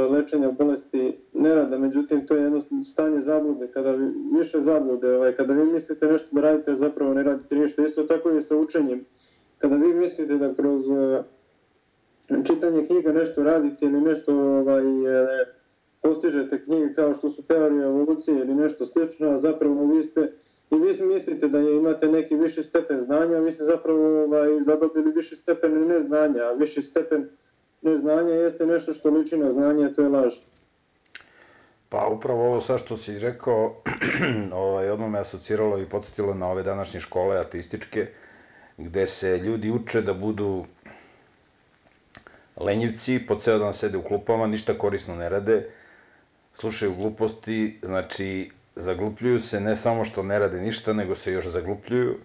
lečenja 0.09 0.51
bolesti 0.51 1.17
nerada, 1.33 1.77
međutim, 1.77 2.27
to 2.27 2.35
je 2.35 2.43
jednostavno 2.43 2.83
stanje 2.83 3.21
zablude, 3.21 3.67
kada 3.67 3.91
vi, 3.91 4.11
više 4.37 4.61
zablude, 4.61 5.15
ovaj, 5.15 5.35
kada 5.35 5.53
vi 5.53 5.65
mislite 5.65 6.07
nešto 6.07 6.27
da 6.31 6.41
radite, 6.41 6.71
a 6.71 6.75
zapravo 6.75 7.13
ne 7.13 7.23
radite 7.23 7.55
ništa, 7.55 7.85
isto 7.85 8.03
tako 8.03 8.31
i 8.31 8.41
sa 8.41 8.57
učenjem. 8.57 9.05
Kada 9.57 9.75
vi 9.75 9.93
mislite 9.93 10.35
da 10.35 10.53
kroz 10.53 10.83
e, 10.89 11.23
čitanje 12.43 12.85
knjiga 12.85 13.11
nešto 13.11 13.43
radite 13.43 13.85
ili 13.85 14.01
nešto 14.01 14.35
ovaj, 14.35 14.83
postižete 16.03 16.63
knjige 16.63 16.93
kao 16.93 17.13
što 17.13 17.29
su 17.29 17.43
teorije 17.43 17.83
evolucije 17.83 18.37
ili 18.37 18.55
nešto 18.55 18.85
slično, 18.85 19.29
a 19.29 19.37
zapravo 19.37 19.85
vi 19.85 20.03
ste 20.03 20.31
i 20.71 20.75
vi 20.75 21.05
mislite 21.13 21.47
da 21.47 21.59
imate 21.59 22.07
neki 22.07 22.35
viši 22.35 22.63
stepen 22.63 22.99
znanja, 22.99 23.39
vi 23.39 23.51
ste 23.51 23.63
zapravo 23.63 24.23
ovaj, 24.23 24.61
zadobili 24.61 25.13
viši 25.15 25.35
stepen 25.35 25.87
neznanja, 25.87 26.41
a 26.43 26.53
viši 26.53 26.81
stepen 26.81 27.29
neznanja 27.81 28.33
jeste 28.33 28.65
nešto 28.65 28.93
što 28.93 29.09
liči 29.09 29.37
na 29.37 29.51
znanje, 29.51 29.85
a 29.85 29.93
to 29.93 30.01
je 30.01 30.09
laž. 30.09 30.33
Pa 31.89 32.07
upravo 32.07 32.45
ovo 32.45 32.61
sa 32.61 32.77
što 32.77 32.97
si 32.97 33.19
rekao, 33.19 33.75
ovaj, 34.65 34.89
odmah 34.89 35.09
me 35.09 35.19
asociralo 35.19 35.79
i 35.79 35.85
podsjetilo 35.85 36.33
na 36.33 36.47
ove 36.51 36.63
današnje 36.63 36.99
škole 36.99 37.37
ateističke, 37.37 38.07
gde 38.77 39.07
se 39.07 39.37
ljudi 39.37 39.71
uče 39.71 40.01
da 40.01 40.13
budu 40.13 40.65
lenjivci, 42.57 43.19
po 43.27 43.35
ceo 43.35 43.59
dan 43.59 43.73
sede 43.73 43.97
u 43.97 44.01
klupama, 44.01 44.47
ništa 44.47 44.77
korisno 44.77 45.15
ne 45.15 45.29
rade, 45.29 45.69
slušaju 46.53 46.95
gluposti, 46.95 47.79
znači 47.81 48.51
zaglupljuju 48.75 49.39
se 49.39 49.59
ne 49.59 49.75
samo 49.75 50.03
što 50.03 50.23
ne 50.23 50.39
rade 50.39 50.61
ništa, 50.61 50.93
nego 50.93 51.15
se 51.15 51.31
još 51.31 51.47
zaglupljuju. 51.47 52.17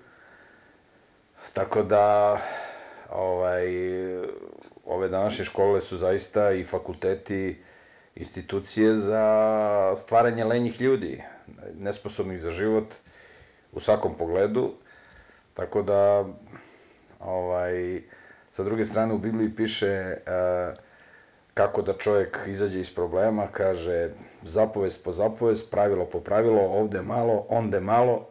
Tako 1.53 1.83
da 1.83 2.39
ovaj, 3.11 3.67
ove 4.87 5.09
današnje 5.09 5.45
škole 5.45 5.81
su 5.81 5.97
zaista 5.97 6.53
i 6.53 6.65
fakulteti, 6.65 7.57
institucije 8.15 8.97
za 8.97 9.93
stvaranje 9.97 10.45
lenjih 10.45 10.81
ljudi, 10.81 11.23
nesposobnih 11.79 12.41
za 12.41 12.51
život 12.51 12.95
u 13.73 13.81
svakom 13.81 14.15
pogledu. 14.15 14.73
Tako 15.55 15.83
da, 15.83 16.25
ovaj, 17.21 18.03
sa 18.51 18.65
druge 18.65 18.85
strane 18.85 19.15
u 19.15 19.19
Bibliji 19.19 19.57
piše 19.57 20.17
uh, 20.17 20.79
kako 21.59 21.83
da 21.83 21.93
čovjek 21.93 22.39
izađe 22.47 22.81
iz 22.81 22.91
problema, 22.95 23.47
kaže 23.53 24.11
zapovest 24.43 25.05
po 25.05 25.13
zapovest, 25.13 25.71
pravilo 25.71 26.05
po 26.05 26.21
pravilo, 26.21 26.61
ovde 26.61 27.03
malo, 27.03 27.47
onde 27.49 27.81
malo, 27.81 28.27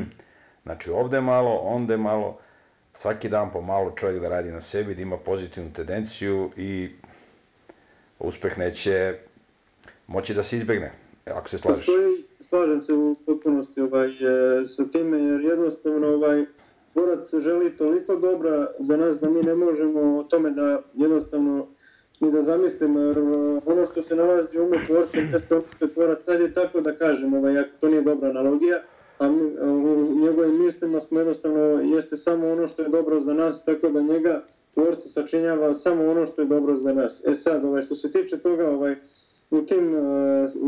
znači 0.64 0.90
ovde 0.90 1.20
malo, 1.20 1.50
onde 1.50 1.96
malo, 1.96 2.38
svaki 2.94 3.28
dan 3.28 3.50
po 3.52 3.60
malo 3.60 3.92
čovjek 3.96 4.20
da 4.22 4.28
radi 4.28 4.50
na 4.50 4.60
sebi, 4.60 4.94
da 4.94 5.02
ima 5.02 5.16
pozitivnu 5.16 5.70
tendenciju 5.72 6.50
i 6.56 6.90
uspeh 8.18 8.58
neće 8.58 9.18
moći 10.06 10.34
da 10.34 10.42
se 10.42 10.56
izbegne, 10.56 10.92
ako 11.26 11.48
se 11.48 11.58
slažeš. 11.58 11.86
Postoji, 11.86 12.24
slažem 12.40 12.82
se 12.82 12.92
u 12.92 13.16
potpunosti 13.26 13.80
ovaj, 13.80 14.08
e, 14.08 14.66
sa 14.66 14.84
time, 14.84 15.18
jer 15.18 15.40
jednostavno 15.40 16.08
ovaj, 16.08 16.44
tvorac 16.92 17.34
želi 17.38 17.76
toliko 17.76 18.16
dobra 18.16 18.66
za 18.78 18.96
nas 18.96 19.20
da 19.20 19.30
mi 19.30 19.42
ne 19.42 19.54
možemo 19.54 20.18
o 20.18 20.22
tome 20.22 20.50
da 20.50 20.82
jednostavno 20.94 21.66
ni 22.22 22.32
da 22.32 22.42
zamislim, 22.42 22.96
jer 22.96 23.18
e, 23.18 23.22
ono 23.66 23.86
što 23.86 24.02
se 24.02 24.16
nalazi 24.16 24.58
u 24.58 24.62
umu 24.62 24.74
tvorca 24.86 25.18
jeste 25.18 25.54
ono 25.54 25.64
što 25.76 25.86
tvorac, 25.86 26.24
sad 26.24 26.40
je 26.40 26.54
tako 26.54 26.80
da 26.80 26.96
kažem, 26.96 27.34
ovaj, 27.34 27.58
ako 27.58 27.70
to 27.80 27.88
nije 27.88 28.02
dobra 28.02 28.30
analogija, 28.30 28.82
a 29.18 29.28
mi, 29.28 29.42
e, 29.42 29.64
u 29.64 30.20
njegovim 30.20 30.64
mislima 30.64 31.00
smo 31.00 31.20
jednostavno, 31.20 31.60
jeste 31.96 32.16
samo 32.16 32.48
ono 32.48 32.66
što 32.66 32.82
je 32.82 32.88
dobro 32.88 33.20
za 33.20 33.34
nas, 33.34 33.64
tako 33.64 33.88
da 33.88 34.00
njega 34.00 34.42
tvorca 34.74 35.08
sačinjava 35.08 35.74
samo 35.74 36.10
ono 36.10 36.26
što 36.26 36.42
je 36.42 36.48
dobro 36.48 36.76
za 36.76 36.92
nas. 36.92 37.22
E 37.26 37.34
sad, 37.34 37.64
ovaj, 37.64 37.82
što 37.82 37.94
se 37.94 38.12
tiče 38.12 38.38
toga, 38.38 38.70
ovaj, 38.70 38.96
u 39.50 39.62
tim 39.62 39.94
uh, 39.94 40.00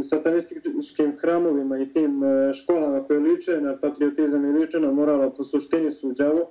satanističkim 0.03 1.17
hramovima 1.21 1.79
i 1.79 1.93
tim 1.93 2.23
uh, 2.23 2.53
školama 2.53 3.05
koje 3.05 3.21
liče 3.21 3.61
na 3.61 3.77
patriotizam 3.77 4.45
i 4.45 4.53
liče 4.53 4.81
na 4.81 4.93
morala 4.93 5.31
po 5.31 5.45
suštini 5.45 5.91
su 5.91 6.13
džavo, 6.13 6.51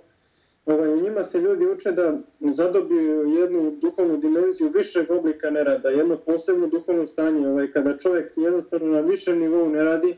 ovaj, 0.66 0.94
u 0.94 1.02
njima 1.02 1.24
se 1.24 1.40
ljudi 1.40 1.66
uče 1.66 1.92
da 1.92 2.18
zadobiju 2.40 3.24
jednu 3.24 3.72
duhovnu 3.82 4.18
dimenziju 4.18 4.72
višeg 4.76 5.12
oblika 5.12 5.50
nerada, 5.50 5.90
jedno 5.90 6.18
posebno 6.18 6.68
duhovno 6.68 7.08
stanje, 7.08 7.48
ovaj, 7.48 7.72
kada 7.72 7.98
čovjek 7.98 8.32
jednostavno 8.36 8.88
na 8.88 9.00
višem 9.00 9.40
nivou 9.40 9.70
ne 9.70 9.84
radi, 9.84 10.18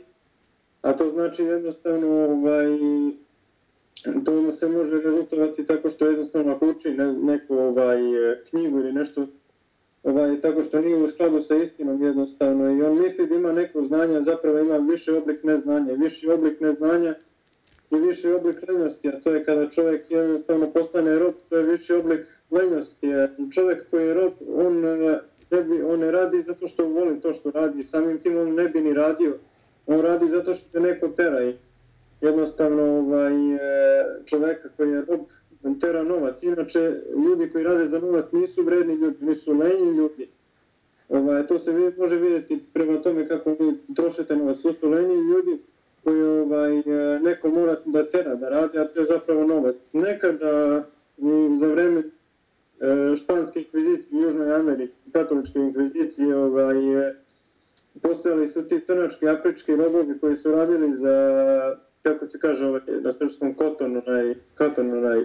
a 0.82 0.94
to 0.94 1.10
znači 1.10 1.44
jednostavno 1.44 2.08
ovaj, 2.08 2.68
to 4.26 4.52
se 4.52 4.68
može 4.68 5.02
rezultovati 5.02 5.66
tako 5.66 5.90
što 5.90 6.06
jednostavno 6.06 6.56
ako 6.56 6.70
uči 6.70 6.90
ne, 6.90 7.14
neku 7.14 7.56
ovaj, 7.56 7.98
knjigu 8.50 8.80
ili 8.80 8.94
nešto 8.94 9.28
ovaj, 10.04 10.42
tako 10.42 10.64
što 10.64 10.82
nije 10.82 11.04
u 11.04 11.08
skladu 11.08 11.42
sa 11.42 11.56
istinom 11.56 12.04
jednostavno 12.04 12.78
i 12.78 12.82
on 12.82 13.02
misli 13.02 13.28
da 13.28 13.36
ima 13.36 13.52
neko 13.52 13.84
znanje, 13.84 14.22
zapravo 14.22 14.60
ima 14.60 14.78
više 14.78 15.14
oblik 15.14 15.44
neznanja. 15.44 15.94
Viši 15.94 16.30
oblik 16.30 16.60
neznanja 16.60 17.16
je 17.96 18.02
viši 18.02 18.32
oblik 18.32 18.68
lenjosti, 18.68 19.10
a 19.10 19.20
to 19.24 19.30
je 19.30 19.46
kada 19.46 19.70
čovjek 19.70 20.12
jednostavno 20.12 20.72
postane 20.72 21.20
rob, 21.20 21.34
to 21.50 21.58
je 21.58 21.64
viši 21.64 21.94
oblik 21.94 22.22
lenjosti. 22.52 23.08
E, 23.08 23.30
čovjek 23.54 23.90
koji 23.90 24.08
je 24.08 24.14
rob, 24.14 24.34
on 24.56 24.86
e, 24.86 25.20
ne, 25.52 25.64
bi, 25.64 25.82
on 25.82 26.00
ne 26.00 26.12
radi 26.12 26.42
zato 26.42 26.68
što 26.68 26.88
voli 26.88 27.22
to 27.22 27.34
što 27.34 27.52
radi, 27.52 27.84
samim 27.84 28.20
tim 28.20 28.38
on 28.38 28.54
ne 28.54 28.68
bi 28.70 28.82
ni 28.82 28.94
radio, 28.94 29.38
on 29.88 30.02
radi 30.02 30.28
zato 30.28 30.54
što 30.54 30.78
je 30.78 30.82
neko 30.82 31.08
tera 31.08 31.44
i 31.44 31.54
jednostavno 32.22 32.84
ovaj, 32.84 33.56
e, 33.56 33.60
čovjeka 34.26 34.70
koji 34.78 34.92
je 34.92 35.02
rob 35.02 35.22
tera 35.80 36.04
novac. 36.04 36.44
Inače, 36.44 37.02
ljudi 37.26 37.50
koji 37.52 37.64
rade 37.64 37.86
za 37.86 38.00
novac 38.00 38.32
nisu 38.32 38.64
vredni 38.64 38.94
ljudi, 38.94 39.26
nisu 39.26 39.54
lenji 39.54 39.98
ljudi. 39.98 40.28
Ovaj, 41.10 41.48
to 41.48 41.60
se 41.60 41.92
može 41.98 42.16
vidjeti 42.16 42.60
prema 42.74 43.02
tome 43.02 43.28
kako 43.28 43.50
vi 43.50 43.96
trošite 43.96 44.36
novac. 44.36 44.62
To 44.62 44.74
su 44.74 44.90
lenji 44.90 45.16
ljudi 45.16 45.58
koji 46.06 46.24
ovaj, 46.24 46.80
e, 46.80 47.20
neko 47.20 47.50
mora 47.50 47.76
da 47.86 48.10
tera 48.10 48.36
da 48.36 48.50
radi, 48.50 48.80
a 48.80 48.86
to 48.86 49.00
je 49.00 49.06
zapravo 49.06 49.44
novac. 49.44 49.76
Nekada 49.94 50.84
za 51.56 51.68
vreme 51.68 52.00
e, 52.00 53.15
španske 53.15 53.60
inkvizicije 53.60 54.20
u 54.20 54.24
Južnoj 54.24 54.56
Americi, 54.56 54.98
katoličke 55.13 55.60
inkvizicije, 55.60 56.36
ovaj, 56.38 56.76
postojali 58.02 58.48
su 58.48 58.68
ti 58.68 58.80
crnački 58.86 59.28
afrički 59.28 59.76
robovi 59.76 60.20
koji 60.20 60.36
su 60.36 60.52
radili 60.52 60.96
za, 60.96 61.76
kako 62.04 62.26
se 62.26 62.39
kaže 62.39 62.65
ovaj, 62.65 62.82
na 63.02 63.12
srpskom 63.12 63.54
kotonu, 63.54 64.02
onaj, 64.08 64.36
koton, 64.58 64.98
onaj, 64.98 65.24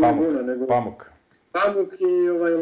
pamuk, 0.00 0.26
guna, 0.26 0.42
nego, 0.42 0.66
pamuk. 0.66 1.04
Pamuk 1.52 1.92
i 2.00 2.28
ovaj, 2.28 2.52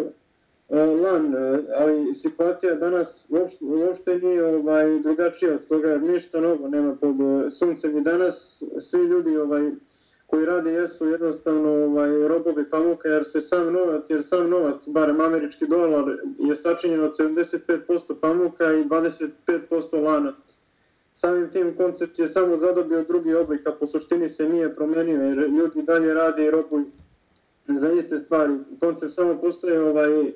E, 0.70 0.84
lan, 0.84 1.34
e, 1.34 1.62
ali 1.76 2.14
situacija 2.14 2.74
danas 2.74 3.26
uopšte, 3.28 3.64
uopšte 3.64 4.18
nije 4.18 4.44
ovaj, 4.44 4.98
drugačija 4.98 5.54
od 5.54 5.66
toga, 5.66 5.88
jer 5.88 6.02
ništa 6.02 6.40
novo 6.40 6.68
nema 6.68 6.96
pod 6.96 7.16
e, 7.20 7.50
suncem 7.50 7.96
i 7.96 8.00
danas 8.00 8.62
svi 8.80 9.00
ljudi 9.00 9.36
ovaj, 9.36 9.70
koji 10.26 10.46
rade 10.46 10.72
jesu 10.72 11.06
jednostavno 11.06 11.70
ovaj, 11.70 12.28
robovi 12.28 12.70
pamuka, 12.70 13.08
jer 13.08 13.24
se 13.24 13.40
sam 13.40 13.72
novac, 13.72 14.10
jer 14.10 14.24
sam 14.24 14.50
novac, 14.50 14.88
barem 14.88 15.20
američki 15.20 15.66
dolar, 15.66 16.16
je 16.38 16.56
sačinjen 16.56 17.04
od 17.04 17.12
75% 17.18 18.14
pamuka 18.20 18.72
i 18.72 18.84
25% 18.84 20.02
lana. 20.02 20.32
Samim 21.12 21.50
tim 21.52 21.76
koncept 21.76 22.18
je 22.18 22.28
samo 22.28 22.56
zadobio 22.56 23.04
drugi 23.04 23.34
oblik, 23.34 23.66
a 23.66 23.72
po 23.72 23.86
suštini 23.86 24.28
se 24.28 24.48
nije 24.48 24.74
promenio, 24.74 25.22
jer 25.22 25.38
ljudi 25.38 25.82
dalje 25.82 26.14
rade 26.14 26.44
i 26.44 26.50
robuju 26.50 26.84
za 27.68 27.92
iste 27.92 28.18
stvari. 28.18 28.58
Koncept 28.80 29.14
samo 29.14 29.38
postoje 29.40 29.80
ovaj, 29.80 30.32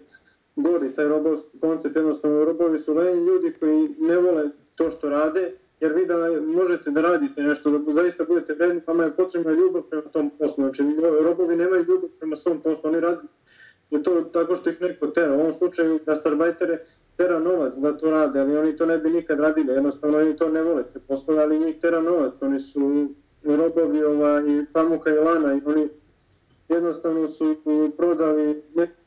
gori 0.56 0.94
taj 0.94 1.08
robovski 1.08 1.58
koncept, 1.60 1.96
jednostavno 1.96 2.44
robovi 2.44 2.78
su 2.78 2.94
lenji 2.94 3.26
ljudi 3.26 3.54
koji 3.60 3.88
ne 3.98 4.18
vole 4.18 4.50
to 4.74 4.90
što 4.90 5.08
rade, 5.08 5.52
jer 5.80 5.92
vi 5.92 6.06
da 6.06 6.14
možete 6.40 6.90
da 6.90 7.00
radite 7.00 7.42
nešto, 7.42 7.78
da 7.78 7.92
zaista 7.92 8.24
budete 8.24 8.54
vredni, 8.54 8.82
vama 8.86 9.04
je 9.04 9.16
potrebna 9.16 9.52
ljubav 9.52 9.82
prema 9.82 10.02
tom 10.02 10.30
poslu. 10.38 10.64
Znači, 10.64 10.82
robovi 11.20 11.56
nemaju 11.56 11.84
ljubav 11.88 12.10
prema 12.18 12.36
svom 12.36 12.60
poslu, 12.62 12.90
oni 12.90 13.00
radi 13.00 13.26
je 13.90 14.02
to 14.02 14.20
tako 14.20 14.54
što 14.54 14.70
ih 14.70 14.80
neko 14.80 15.06
tera. 15.06 15.34
U 15.34 15.40
ovom 15.40 15.52
slučaju 15.52 16.00
gastarbajtere 16.06 16.84
tera 17.16 17.38
novac 17.38 17.74
da 17.74 17.98
to 17.98 18.10
rade, 18.10 18.40
ali 18.40 18.56
oni 18.56 18.76
to 18.76 18.86
ne 18.86 18.98
bi 18.98 19.10
nikad 19.10 19.40
radili, 19.40 19.72
jednostavno 19.72 20.18
oni 20.18 20.36
to 20.36 20.48
ne 20.48 20.62
vole, 20.62 20.82
te 20.92 20.98
poslove, 21.08 21.42
ali 21.42 21.58
njih 21.58 21.80
tera 21.80 22.00
novac, 22.00 22.42
oni 22.42 22.60
su 22.60 23.08
robovi 23.44 24.04
ovaj, 24.04 24.42
pamuka 24.72 25.10
i 25.10 25.18
lana 25.18 25.54
i 25.54 25.60
oni 25.64 25.88
jednostavno 26.68 27.28
su 27.28 27.56
prodali 27.96 28.62
neku 28.74 29.03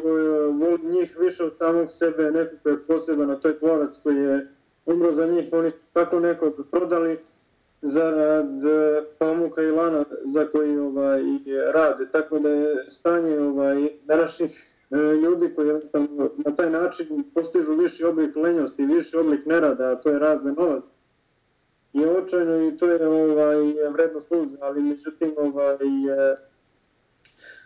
ko 0.00 0.08
voli 0.52 0.78
njih 0.84 1.16
više 1.20 1.44
od 1.44 1.56
samog 1.56 1.90
sebe, 1.90 2.30
neko 2.30 2.54
koji 2.62 2.72
je 2.72 2.86
poseban, 2.86 3.30
a 3.30 3.40
to 3.40 3.48
je 3.48 3.58
tvorac 3.58 4.00
koji 4.02 4.16
je 4.16 4.48
umro 4.86 5.12
za 5.12 5.26
njih, 5.26 5.48
oni 5.52 5.70
su 5.70 5.76
tako 5.92 6.20
nekog 6.20 6.66
prodali 6.70 7.18
zarad 7.82 8.64
e, 8.64 9.02
pamuka 9.18 9.62
i 9.62 9.70
lana 9.70 10.04
za 10.24 10.46
koji 10.46 10.78
ovaj, 10.78 11.22
rade. 11.72 12.10
Tako 12.12 12.38
da 12.38 12.48
je 12.48 12.84
stanje 12.88 13.40
ovaj, 13.40 13.88
današnjih 14.04 14.74
e, 14.90 14.96
ljudi 14.96 15.54
koji 15.54 15.66
jednostavno 15.66 16.30
na 16.36 16.54
taj 16.54 16.70
način 16.70 17.24
postižu 17.34 17.74
viši 17.74 18.04
oblik 18.04 18.36
lenjosti, 18.36 18.86
viši 18.86 19.16
oblik 19.16 19.46
nerada, 19.46 19.84
a 19.84 19.96
to 19.96 20.10
je 20.10 20.18
rad 20.18 20.42
za 20.42 20.52
novac, 20.52 20.84
je 21.92 22.10
očajno 22.10 22.68
i 22.68 22.76
to 22.76 22.86
je 22.86 23.06
ovaj, 23.08 23.56
vredno 23.90 24.20
sluza, 24.20 24.56
ali 24.60 24.82
međutim 24.82 25.34
ovaj, 25.36 25.74
e, 25.74 26.36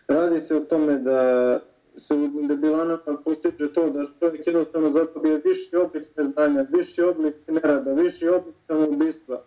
radi 0.07 0.39
se 0.39 0.55
o 0.55 0.59
tome 0.59 0.97
da 0.97 1.59
se 1.99 2.15
u 2.15 2.47
debilanama 2.47 3.17
postiže 3.25 3.73
to 3.73 3.89
da 3.89 4.05
čovjek 4.19 4.47
jednostavno 4.47 4.89
zatobije 4.89 5.41
viši 5.45 5.75
oblik 5.75 6.07
neznanja, 6.17 6.65
viši 6.69 7.01
oblik 7.01 7.35
nerada, 7.47 7.93
viši 7.93 8.27
oblik 8.27 8.55
samoubistva. 8.67 9.43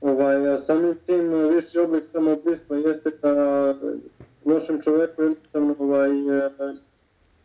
Ovaj, 0.00 0.48
a 0.52 0.58
samim 0.58 0.94
tim 1.06 1.48
viši 1.54 1.78
oblik 1.78 2.04
samoubistva 2.04 2.76
jeste 2.76 3.10
da 3.22 3.74
lošem 4.44 4.80
čovjeku 4.82 5.22
jednostavno, 5.22 5.74
ovaj, 5.78 6.10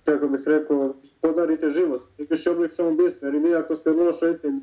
kako 0.04 0.28
bih 0.28 0.42
rekao, 0.46 0.94
podarite 1.22 1.70
život. 1.70 2.02
Viši 2.18 2.50
oblik 2.50 2.72
samoubistva, 2.72 3.28
jer 3.28 3.38
vi 3.38 3.56
ako 3.56 3.76
ste 3.76 3.92
loš 3.92 4.22
roditelj 4.22 4.54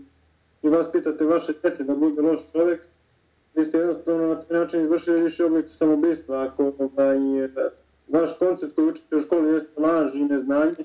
i 0.63 0.69
vas 0.69 0.93
pitate 0.93 1.25
vaše 1.25 1.53
djete 1.63 1.85
da 1.85 1.95
bude 1.95 2.23
loš 2.23 2.53
čovjek, 2.53 2.81
vi 3.55 3.65
ste 3.65 3.79
jednostavno 3.79 4.29
na 4.29 4.41
taj 4.41 4.59
način 4.59 4.81
izvršili 4.81 5.23
više 5.23 5.45
oblik 5.45 5.67
samoubistva. 5.69 6.43
Ako 6.43 6.73
ovaj, 6.79 7.19
vaš 8.13 8.39
koncept 8.39 8.75
koji 8.75 8.89
učite 8.89 9.17
u 9.17 9.21
školi 9.21 9.53
jeste 9.53 9.81
laž 9.81 10.15
i 10.15 10.25
neznanje, 10.25 10.85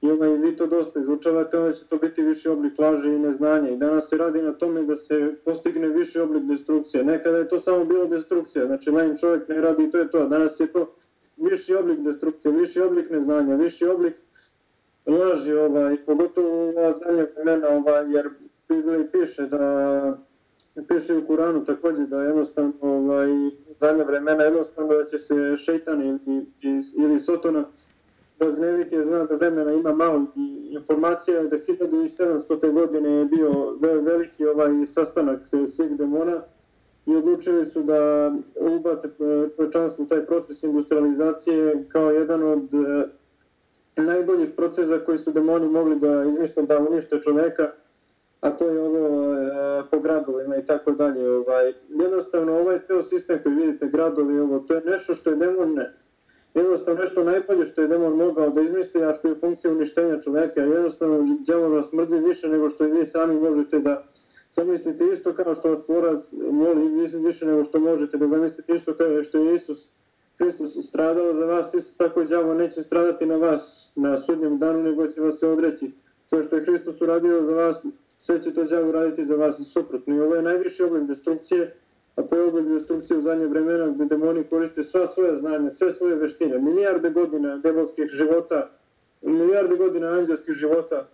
i 0.00 0.10
ovaj, 0.10 0.36
vi 0.36 0.56
to 0.56 0.66
dosta 0.66 1.00
izučavate, 1.00 1.58
onda 1.58 1.72
će 1.72 1.84
to 1.84 1.96
biti 1.96 2.22
više 2.22 2.50
oblik 2.50 2.78
laži 2.78 3.08
i 3.08 3.18
neznanja. 3.18 3.70
I 3.70 3.76
danas 3.76 4.08
se 4.08 4.16
radi 4.16 4.42
na 4.42 4.52
tome 4.52 4.82
da 4.82 4.96
se 4.96 5.34
postigne 5.44 5.88
više 5.88 6.22
oblik 6.22 6.42
destrukcije. 6.42 7.04
Nekada 7.04 7.38
je 7.38 7.48
to 7.48 7.58
samo 7.58 7.84
bilo 7.84 8.06
destrukcija, 8.06 8.66
znači 8.66 8.90
manj 8.90 9.16
čovjek 9.16 9.48
ne 9.48 9.60
radi 9.60 9.84
i 9.84 9.90
to 9.90 9.98
je 9.98 10.10
to, 10.10 10.18
a 10.18 10.26
danas 10.26 10.60
je 10.60 10.66
to 10.66 10.94
viši 11.36 11.74
oblik 11.74 11.98
destrukcije, 11.98 12.52
viši 12.52 12.80
oblik 12.80 13.10
neznanja, 13.10 13.54
viši 13.54 13.86
oblik 13.86 14.14
laži, 15.06 15.52
ovaj, 15.52 15.96
pogotovo 16.06 16.68
ova 16.68 16.92
zadnja 16.92 17.26
vremena, 17.34 17.68
ovaj, 17.68 18.12
jer 18.12 18.28
Biblija 18.68 19.04
piše 19.12 19.46
da 19.46 20.18
piše 20.88 21.16
u 21.16 21.26
Kuranu 21.26 21.64
također 21.64 22.06
da 22.06 22.22
jednostavno 22.22 22.72
ovaj, 22.80 23.28
zadnja 23.80 24.04
vremena 24.04 24.42
jednostavno 24.42 24.94
da 24.94 25.04
će 25.04 25.18
se 25.18 25.56
šeitan 25.56 26.02
ili, 26.02 26.46
ili 26.98 27.18
Sotona 27.18 27.64
razgneviti 28.38 28.94
jer 28.94 29.04
zna 29.04 29.24
da 29.24 29.34
vremena 29.36 29.72
ima 29.72 29.92
malo 29.94 30.26
i 30.36 30.68
informacija 30.74 31.38
je 31.38 31.48
da 31.48 31.56
1700. 31.56 32.72
godine 32.72 33.10
je 33.10 33.24
bio 33.24 33.78
veliki 33.80 34.46
ovaj 34.46 34.86
sastanak 34.86 35.40
e, 35.52 35.66
svih 35.66 35.96
demona 35.96 36.42
i 37.06 37.16
odlučili 37.16 37.66
su 37.66 37.82
da 37.82 38.32
ubace 38.60 39.08
e, 39.08 39.10
čovječanstvo 39.56 40.04
u 40.04 40.08
taj 40.08 40.26
proces 40.26 40.62
industrializacije 40.62 41.84
kao 41.88 42.10
jedan 42.10 42.42
od 42.42 42.74
e, 42.74 43.08
najboljih 44.02 44.50
procesa 44.56 44.98
koji 44.98 45.18
su 45.18 45.32
demoni 45.32 45.68
mogli 45.68 45.98
da 45.98 46.24
izmisle 46.24 46.62
da 46.62 46.78
unište 46.78 47.20
čoveka 47.22 47.72
a 48.40 48.50
to 48.50 48.68
je 48.68 48.80
ovo 48.80 49.34
e, 49.34 49.82
po 49.90 49.98
gradovima 49.98 50.56
i 50.56 50.64
tako 50.64 50.90
dalje. 50.90 51.30
Ovaj, 51.30 51.72
jednostavno, 51.88 52.58
ovaj 52.58 52.78
ceo 52.86 53.02
sistem 53.02 53.38
koji 53.42 53.54
vidite, 53.54 53.88
gradovi, 53.88 54.38
ovo, 54.38 54.58
to 54.58 54.74
je 54.74 54.82
nešto 54.84 55.14
što 55.14 55.30
je 55.30 55.36
demon 55.36 55.74
ne. 55.74 55.92
Jednostavno, 56.54 57.00
nešto 57.00 57.24
najbolje 57.24 57.66
što 57.66 57.80
je 57.80 57.88
demon 57.88 58.16
mogao 58.16 58.50
da 58.50 58.60
izmisli, 58.60 59.04
a 59.04 59.14
što 59.14 59.28
je 59.28 59.40
funkcija 59.40 59.72
uništenja 59.72 60.20
čoveka. 60.20 60.60
Jednostavno, 60.60 61.26
djelo 61.46 61.68
vas 61.68 61.92
mrzi 61.92 62.16
više 62.16 62.48
nego 62.48 62.68
što 62.68 62.86
i 62.86 62.92
vi 62.92 63.06
sami 63.06 63.40
možete 63.40 63.78
da 63.78 64.04
zamislite 64.52 65.04
isto 65.12 65.34
kao 65.34 65.54
što 65.54 65.70
vas 65.70 65.86
tvorac 65.86 66.18
moli 66.50 67.08
više 67.12 67.46
nego 67.46 67.64
što 67.64 67.78
možete 67.78 68.16
da 68.16 68.28
zamislite 68.28 68.76
isto 68.76 68.94
kao 68.94 69.24
što 69.24 69.38
je 69.38 69.56
Isus 69.56 69.88
Hristos 70.38 70.86
stradao 70.88 71.34
za 71.34 71.46
vas, 71.46 71.74
isto 71.74 71.92
tako 71.96 72.24
djavo 72.24 72.54
neće 72.54 72.82
stradati 72.82 73.26
na 73.26 73.36
vas 73.36 73.90
na 73.94 74.18
sudnjem 74.18 74.58
danu, 74.58 74.82
nego 74.82 75.06
će 75.06 75.20
vas 75.20 75.40
se 75.40 75.48
odreći. 75.48 75.90
Sve 76.26 76.42
što 76.42 76.56
je 76.56 76.64
Hristos 76.64 77.00
uradio 77.00 77.42
za 77.42 77.54
vas, 77.54 77.86
sve 78.18 78.42
će 78.42 78.54
to 78.54 78.64
djavo 78.64 78.92
raditi 78.92 79.24
za 79.24 79.34
vas 79.34 79.72
suprotno. 79.72 80.16
I 80.16 80.20
ovo 80.20 80.34
je 80.34 80.42
najviši 80.42 80.82
oblik 80.82 81.02
destrukcije, 81.02 81.74
a 82.16 82.22
to 82.22 82.36
je 82.36 82.44
oblik 82.44 82.66
destrukcije 82.66 83.18
u 83.18 83.22
zadnje 83.22 83.46
vremena 83.46 83.88
gdje 83.88 84.04
demoni 84.06 84.44
koriste 84.44 84.84
sva 84.84 85.06
svoja 85.06 85.36
znanja, 85.36 85.70
sve 85.70 85.92
svoje 85.92 86.14
veštine, 86.14 86.58
milijarde 86.58 87.10
godina 87.10 87.56
demonskih 87.58 88.06
života, 88.06 88.70
milijarde 89.22 89.76
godina 89.76 90.06
anđelskih 90.06 90.54
života, 90.54 91.06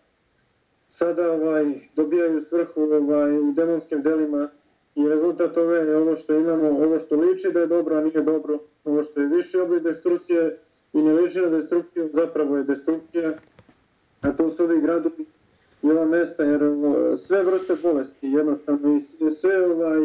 sada 0.88 1.32
ovaj, 1.32 1.64
dobijaju 1.96 2.40
svrhu 2.40 2.80
ovaj, 2.82 3.38
u 3.38 3.52
demonskim 3.52 4.02
delima. 4.02 4.48
I 4.94 5.08
rezultat 5.08 5.56
ove 5.56 5.78
je 5.78 5.96
ovo 5.96 6.16
što 6.16 6.34
imamo, 6.34 6.68
ovo 6.68 6.98
što 6.98 7.16
liči 7.16 7.52
da 7.52 7.60
je 7.60 7.66
dobro, 7.66 7.96
a 7.96 8.00
nije 8.00 8.22
dobro, 8.22 8.58
ovo 8.84 9.02
što 9.02 9.20
je 9.20 9.26
više 9.26 9.60
oblik 9.60 9.82
destrukcije 9.82 10.58
i 10.92 11.02
ne 11.02 11.12
liči 11.12 11.40
na 11.40 11.48
destrukciju, 11.48 12.10
zapravo 12.12 12.56
je 12.56 12.64
destrukcija, 12.64 13.32
a 14.20 14.32
to 14.32 14.50
su 14.50 14.64
ovi 14.64 14.80
gradovi 14.80 15.26
i 15.82 16.06
mesta, 16.06 16.44
jer 16.44 16.60
sve 17.16 17.42
vrste 17.42 17.76
bolesti, 17.82 18.26
jednostavno, 18.26 18.96
i 18.96 19.30
sve 19.30 19.66
ovaj, 19.66 19.98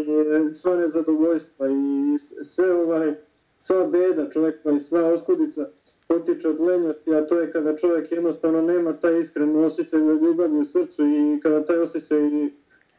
sva 0.54 0.76
nezadovoljstva 0.76 1.68
i 1.68 2.20
sve 2.44 2.74
ovaj, 2.74 3.14
sva 3.58 3.88
beda 3.88 4.30
čovjeka 4.30 4.72
i 4.72 4.80
sva 4.80 5.06
oskudica 5.06 5.70
potiče 6.08 6.50
od 6.50 6.60
lenjosti, 6.60 7.16
a 7.16 7.28
to 7.28 7.40
je 7.40 7.52
kada 7.52 7.76
čovjek 7.76 8.12
jednostavno 8.12 8.62
nema 8.62 8.94
taj 8.94 9.20
iskren 9.20 9.56
osjećaj 9.56 10.00
za 10.00 10.14
ljubav 10.14 10.60
u 10.60 10.66
srcu 10.66 11.06
i 11.06 11.40
kada 11.44 11.66
taj 11.66 11.78
osjećaj 11.78 12.20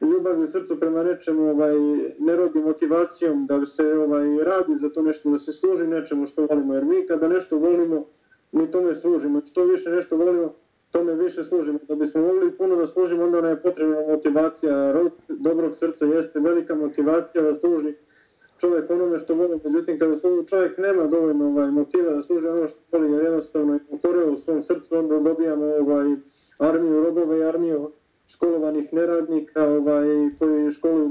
ljubavi 0.00 0.42
u 0.42 0.46
srcu 0.46 0.80
prema 0.80 1.02
nečemu 1.02 1.50
ovaj, 1.50 1.74
ne 2.18 2.36
rodi 2.36 2.60
motivacijom 2.60 3.46
da 3.46 3.66
se 3.66 3.92
ovaj, 3.92 4.44
radi 4.44 4.76
za 4.76 4.88
to 4.88 5.02
nešto, 5.02 5.30
da 5.30 5.38
se 5.38 5.52
služi 5.52 5.86
nečemu 5.86 6.26
što 6.26 6.46
volimo. 6.46 6.74
Jer 6.74 6.84
mi 6.84 7.06
kada 7.06 7.28
nešto 7.28 7.58
volimo, 7.58 8.06
mi 8.52 8.70
tome 8.70 8.94
služimo. 8.94 9.42
Što 9.46 9.64
više 9.64 9.90
nešto 9.90 10.16
volimo, 10.16 10.54
tome 10.90 11.14
više 11.14 11.44
služimo. 11.44 11.78
Da 11.88 11.94
bismo 11.94 12.22
mogli 12.22 12.52
puno 12.52 12.76
da 12.76 12.86
služimo, 12.86 13.24
onda 13.24 13.40
nam 13.40 13.50
je 13.50 13.62
potrebna 13.62 13.96
motivacija. 14.08 14.92
Rod 14.92 15.12
dobrog 15.28 15.76
srca 15.76 16.04
jeste 16.06 16.40
velika 16.40 16.74
motivacija 16.74 17.42
da 17.42 17.54
služi 17.54 17.94
čovjek 18.58 18.90
onome 18.90 19.18
što 19.18 19.34
voli. 19.34 19.60
Međutim, 19.64 19.98
kada 19.98 20.14
čovjek 20.50 20.78
nema 20.78 21.06
dovoljno 21.06 21.46
ovaj, 21.46 21.70
motiva 21.70 22.12
da 22.12 22.22
služi 22.22 22.48
ono 22.48 22.68
što 22.68 22.78
voli, 22.92 23.12
jer 23.12 23.24
jednostavno 23.24 23.74
je 23.74 23.80
pokoreo 23.90 24.32
u 24.32 24.36
svom 24.36 24.62
srcu, 24.62 24.96
onda 24.96 25.18
dobijamo 25.18 25.64
ovaj, 25.64 26.16
armiju 26.58 27.04
robove 27.04 27.38
i 27.38 27.44
armiju 27.44 27.90
školovanih 28.26 28.92
neradnika 28.92 29.64
ovaj, 29.64 30.06
koji 30.38 30.70
školu 30.70 31.10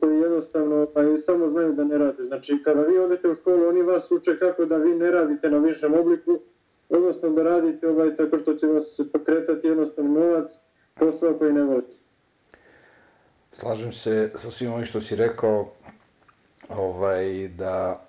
koji 0.00 0.16
jednostavno 0.16 0.88
ovaj, 0.94 1.18
samo 1.18 1.48
znaju 1.48 1.72
da 1.72 1.84
ne 1.84 1.98
rade. 1.98 2.24
Znači, 2.24 2.62
kada 2.64 2.82
vi 2.82 2.98
odete 2.98 3.28
u 3.28 3.34
školu, 3.34 3.68
oni 3.68 3.82
vas 3.82 4.10
uče 4.10 4.38
kako 4.38 4.64
da 4.64 4.76
vi 4.76 4.94
ne 4.94 5.10
radite 5.10 5.50
na 5.50 5.58
višem 5.58 5.94
obliku, 5.94 6.38
odnosno 6.88 7.30
da 7.30 7.42
radite 7.42 7.88
ovaj, 7.88 8.16
tako 8.16 8.38
što 8.38 8.54
će 8.54 8.66
vas 8.66 9.00
pokretati 9.12 9.66
jednostavno 9.66 10.20
novac, 10.20 10.50
posao 10.94 11.38
koji 11.38 11.52
ne 11.52 11.62
volite. 11.62 11.96
Slažem 13.52 13.92
se 13.92 14.30
sa 14.34 14.50
svim 14.50 14.72
ovim 14.72 14.84
što 14.84 15.00
si 15.00 15.16
rekao, 15.16 15.72
ovaj, 16.68 17.48
da 17.48 18.04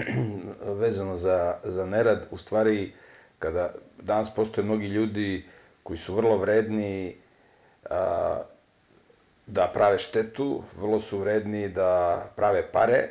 vezano 0.80 1.16
za, 1.16 1.54
za 1.64 1.86
nerad, 1.86 2.26
u 2.30 2.36
stvari, 2.36 2.92
kada 3.38 3.74
danas 4.02 4.34
postoje 4.34 4.64
mnogi 4.64 4.86
ljudi 4.86 5.44
koji 5.82 5.96
su 5.96 6.14
vrlo 6.14 6.36
vredni, 6.36 7.16
a, 7.90 8.42
da 9.46 9.70
prave 9.74 9.98
štetu, 9.98 10.62
vrlo 10.80 11.00
su 11.00 11.18
vredni 11.18 11.68
da 11.68 12.22
prave 12.36 12.72
pare, 12.72 13.08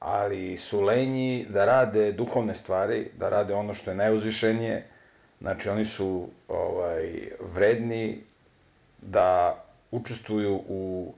ali 0.00 0.56
su 0.56 0.80
lenji 0.80 1.46
da 1.48 1.64
rade 1.64 2.12
duhovne 2.12 2.54
stvari, 2.54 3.10
da 3.18 3.28
rade 3.28 3.54
ono 3.54 3.74
što 3.74 3.90
je 3.90 3.96
najuzvišenije. 3.96 4.84
Znači, 5.40 5.68
oni 5.68 5.84
su 5.84 6.28
ovaj, 6.48 7.28
vredni 7.40 8.22
da 9.02 9.64
učestvuju 9.90 10.60
u 10.68 11.12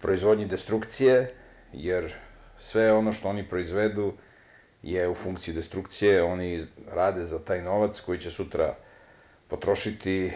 proizvodnji 0.00 0.46
destrukcije, 0.46 1.30
jer 1.72 2.12
sve 2.56 2.92
ono 2.92 3.12
što 3.12 3.28
oni 3.28 3.48
proizvedu 3.48 4.12
je 4.82 5.08
u 5.08 5.14
funkciji 5.14 5.54
destrukcije, 5.54 6.22
oni 6.22 6.60
rade 6.92 7.24
za 7.24 7.38
taj 7.38 7.62
novac 7.62 8.00
koji 8.00 8.18
će 8.18 8.30
sutra 8.30 8.74
potrošiti 9.48 10.32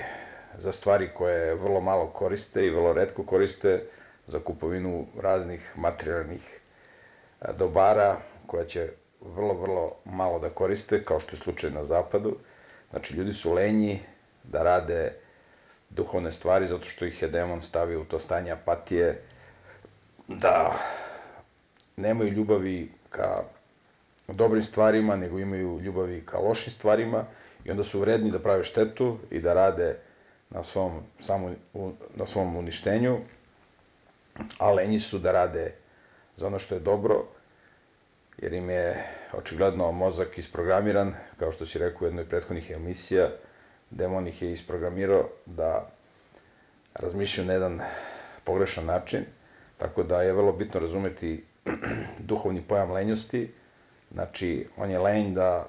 za 0.59 0.73
stvari 0.73 1.11
koje 1.15 1.55
vrlo 1.55 1.81
malo 1.81 2.07
koriste 2.07 2.67
i 2.67 2.71
vrlo 2.71 2.93
redko 2.93 3.23
koriste 3.23 3.83
za 4.27 4.41
kupovinu 4.41 5.07
raznih 5.21 5.73
materijalnih 5.77 6.61
dobara 7.59 8.17
koja 8.47 8.65
će 8.65 8.89
vrlo, 9.21 9.55
vrlo 9.55 9.93
malo 10.05 10.39
da 10.39 10.51
koriste, 10.51 11.05
kao 11.05 11.21
što 11.21 11.37
je 11.37 11.41
slučaj 11.41 11.71
na 11.71 11.85
zapadu. 11.85 12.37
Znači, 12.91 13.15
ljudi 13.15 13.33
su 13.33 13.53
lenji 13.53 14.01
da 14.45 14.63
rade 14.63 15.13
duhovne 15.91 16.33
stvari 16.33 16.67
zato 16.67 16.85
što 16.85 17.05
ih 17.05 17.23
je 17.23 17.29
demon 17.29 17.63
stavio 17.63 18.01
u 18.01 18.05
to 18.05 18.19
stanje 18.19 18.51
apatije, 18.51 19.23
da 20.29 20.79
nemaju 21.97 22.33
ljubavi 22.33 22.93
ka 23.11 23.37
dobrim 24.29 24.63
stvarima, 24.63 25.17
nego 25.17 25.39
imaju 25.39 25.81
ljubavi 25.81 26.23
ka 26.27 26.39
lošim 26.39 26.73
stvarima 26.73 27.25
i 27.65 27.71
onda 27.71 27.85
su 27.85 28.01
vredni 28.01 28.31
da 28.31 28.39
prave 28.39 28.65
štetu 28.65 29.19
i 29.31 29.41
da 29.41 29.55
rade 29.55 29.97
na 30.51 30.63
svom, 30.63 31.03
samo, 31.19 31.55
na 32.15 32.27
svom 32.27 32.57
uništenju, 32.57 33.19
a 34.59 34.71
lenji 34.73 35.01
su 35.01 35.19
da 35.19 35.33
rade 35.33 35.75
za 36.39 36.47
ono 36.47 36.59
što 36.59 36.75
je 36.75 36.81
dobro, 36.81 37.25
jer 38.39 38.53
im 38.53 38.71
je 38.71 39.05
očigledno 39.33 39.93
mozak 39.93 40.39
isprogramiran, 40.39 41.15
kao 41.39 41.53
što 41.53 41.67
si 41.67 41.79
rekao 41.79 41.99
u 42.01 42.09
jednoj 42.09 42.29
prethodnih 42.29 42.71
emisija, 42.71 43.31
demon 43.91 44.27
ih 44.29 44.43
je 44.43 44.53
isprogramirao 44.53 45.29
da 45.47 45.91
razmišljaju 46.95 47.47
na 47.47 47.53
jedan 47.53 47.81
pogrešan 48.45 48.87
način, 48.87 49.25
tako 49.79 50.03
da 50.03 50.23
je 50.23 50.33
vrlo 50.33 50.53
bitno 50.53 50.81
razumeti 50.81 51.45
duhovni 52.31 52.63
pojam 52.63 52.91
lenjosti, 52.93 53.51
znači 54.13 54.69
on 54.77 54.91
je 54.91 54.99
lenj 54.99 55.35
da 55.35 55.67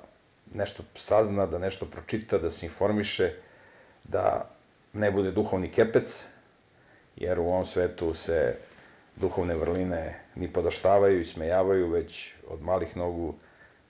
nešto 0.53 0.83
sazna, 0.95 1.45
da 1.45 1.57
nešto 1.57 1.85
pročita, 1.85 2.37
da 2.37 2.49
se 2.49 2.65
informiše, 2.65 3.33
da 4.03 4.49
ne 4.93 5.11
bude 5.11 5.31
duhovni 5.31 5.71
kepec, 5.71 6.25
jer 7.15 7.39
u 7.39 7.47
ovom 7.47 7.65
svetu 7.65 8.13
se 8.13 8.55
duhovne 9.19 9.55
vrline 9.55 10.15
ni 10.35 10.47
podaštavaju 10.47 11.19
i 11.19 11.25
smejavaju, 11.25 11.89
već 11.89 12.33
od 12.47 12.61
malih 12.61 12.97
nogu 12.97 13.33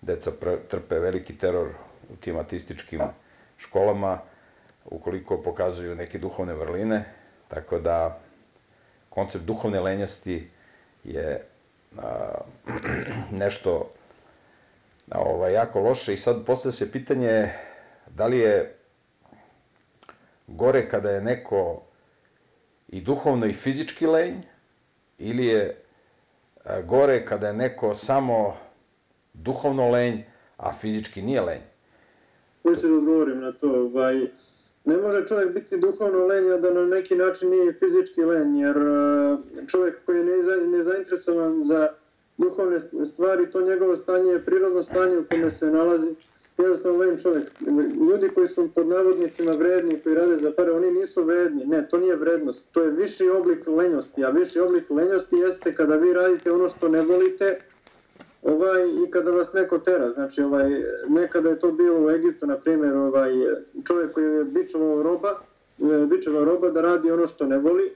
deca 0.01 0.31
trpe 0.69 0.99
veliki 0.99 1.37
teror 1.37 1.67
u 2.13 2.15
tim 2.15 2.37
atističkim 2.37 3.01
školama, 3.57 4.19
ukoliko 4.85 5.41
pokazuju 5.41 5.95
neke 5.95 6.19
duhovne 6.19 6.53
vrline, 6.53 7.03
tako 7.47 7.79
da 7.79 8.19
koncept 9.09 9.45
duhovne 9.45 9.79
lenjosti 9.79 10.49
je 11.03 11.45
a, 11.97 12.41
nešto 13.43 13.91
a, 15.11 15.19
ovaj, 15.19 15.53
jako 15.53 15.79
loše. 15.79 16.13
I 16.13 16.17
sad 16.17 16.45
postoje 16.45 16.71
se 16.73 16.91
pitanje 16.91 17.49
da 18.07 18.27
li 18.27 18.37
je 18.37 18.75
gore 20.47 20.89
kada 20.89 21.11
je 21.11 21.21
neko 21.21 21.81
i 22.87 23.01
duhovno 23.01 23.45
i 23.45 23.53
fizički 23.53 24.07
lenj, 24.07 24.41
ili 25.19 25.45
je 25.45 25.77
e, 26.65 26.81
gore 26.87 27.25
kada 27.25 27.47
je 27.47 27.53
neko 27.53 27.95
samo 27.95 28.57
duhovno 29.33 29.89
lenj, 29.89 30.17
a 30.57 30.73
fizički 30.73 31.21
nije 31.21 31.41
lenj? 31.41 31.61
Hoću 32.63 32.87
da 32.87 32.95
odgovorim 32.95 33.39
na 33.39 33.51
to. 33.51 33.69
Ovaj, 33.69 34.15
ne 34.85 34.97
može 34.97 35.27
čovjek 35.27 35.53
biti 35.53 35.77
duhovno 35.77 36.25
lenj, 36.25 36.51
a 36.51 36.57
da 36.57 36.73
na 36.73 36.85
neki 36.85 37.15
način 37.15 37.49
nije 37.49 37.73
fizički 37.73 38.21
lenj, 38.21 38.59
jer 38.59 38.77
e, 38.77 39.67
čovjek 39.67 40.05
koji 40.05 40.17
je 40.17 40.25
nezainteresovan 40.67 41.61
za 41.61 41.89
duhovne 42.37 42.79
stvari, 43.05 43.51
to 43.51 43.61
njegovo 43.61 43.97
stanje 43.97 44.31
je 44.31 44.45
prirodno 44.45 44.83
stanje 44.83 45.17
u 45.17 45.25
kome 45.29 45.51
se 45.51 45.65
nalazi 45.65 46.15
jednostavno 46.63 46.97
volim 46.97 47.17
čovjek. 47.17 47.43
Ljudi 48.09 48.29
koji 48.35 48.47
su 48.47 48.69
pod 48.75 48.87
navodnicima 48.87 49.51
vredni, 49.51 49.99
koji 50.03 50.15
rade 50.15 50.37
za 50.37 50.51
pare, 50.51 50.71
oni 50.71 50.91
nisu 50.91 51.23
vredni. 51.23 51.65
Ne, 51.65 51.87
to 51.89 51.97
nije 51.97 52.15
vrednost. 52.15 52.67
To 52.71 52.83
je 52.83 52.91
viši 52.91 53.29
oblik 53.29 53.67
lenjosti. 53.67 54.25
A 54.25 54.29
viši 54.29 54.59
oblik 54.59 54.89
lenjosti 54.89 55.35
jeste 55.35 55.75
kada 55.75 55.95
vi 55.95 56.13
radite 56.13 56.51
ono 56.51 56.69
što 56.69 56.87
ne 56.87 57.01
volite 57.01 57.59
ovaj, 58.43 58.89
i 59.07 59.11
kada 59.11 59.31
vas 59.31 59.53
neko 59.53 59.77
tera. 59.77 60.09
Znači, 60.09 60.41
ovaj, 60.41 60.83
nekada 61.07 61.49
je 61.49 61.59
to 61.59 61.71
bilo 61.71 62.05
u 62.05 62.09
Egiptu, 62.09 62.47
na 62.47 62.57
primjer, 62.57 62.95
ovaj, 62.95 63.31
čovjek 63.87 64.13
koji 64.13 64.25
je 64.25 64.43
bičovao 64.43 65.03
roba, 65.03 65.39
e, 65.79 66.05
bičovao 66.05 66.45
roba 66.45 66.69
da 66.69 66.81
radi 66.81 67.11
ono 67.11 67.27
što 67.27 67.45
ne 67.45 67.57
voli, 67.57 67.95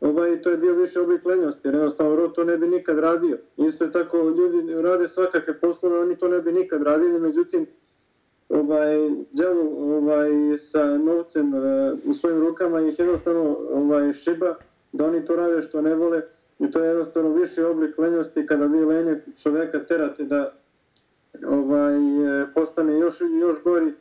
ovaj, 0.00 0.42
to 0.42 0.50
je 0.50 0.56
bio 0.56 0.74
više 0.74 1.00
oblik 1.00 1.24
lenjosti, 1.24 1.60
jer 1.64 1.74
jednostavno 1.74 2.16
rod 2.16 2.34
to 2.34 2.44
ne 2.44 2.58
bi 2.58 2.68
nikad 2.68 2.98
radio. 2.98 3.38
Isto 3.56 3.84
je 3.84 3.92
tako, 3.92 4.18
ljudi 4.18 4.82
rade 4.82 5.08
svakakve 5.08 5.58
poslove, 5.58 6.00
oni 6.00 6.16
to 6.16 6.28
ne 6.28 6.40
bi 6.40 6.52
nikad 6.52 6.82
radili, 6.82 7.20
međutim, 7.20 7.66
ovaj, 8.52 9.10
djelu 9.32 9.94
ovaj, 9.96 10.30
sa 10.58 10.98
novcem 10.98 11.54
uh, 11.54 11.62
u 12.04 12.14
svojim 12.14 12.40
rukama 12.40 12.80
ih 12.80 12.98
jednostavno 12.98 13.56
ovaj, 13.70 14.12
šiba 14.12 14.54
da 14.92 15.06
oni 15.06 15.24
to 15.24 15.36
rade 15.36 15.62
što 15.62 15.82
ne 15.82 15.94
vole 15.94 16.22
i 16.58 16.70
to 16.70 16.80
je 16.80 16.88
jednostavno 16.88 17.30
viši 17.30 17.62
oblik 17.62 17.98
lenjosti 17.98 18.46
kada 18.46 18.66
vi 18.66 18.84
lenje 18.84 19.20
čoveka 19.42 19.84
terate 19.84 20.24
da 20.24 20.52
ovaj, 21.46 21.96
e, 21.96 22.46
postane 22.54 22.98
još, 22.98 23.20
još 23.40 23.62
gori 23.64 23.92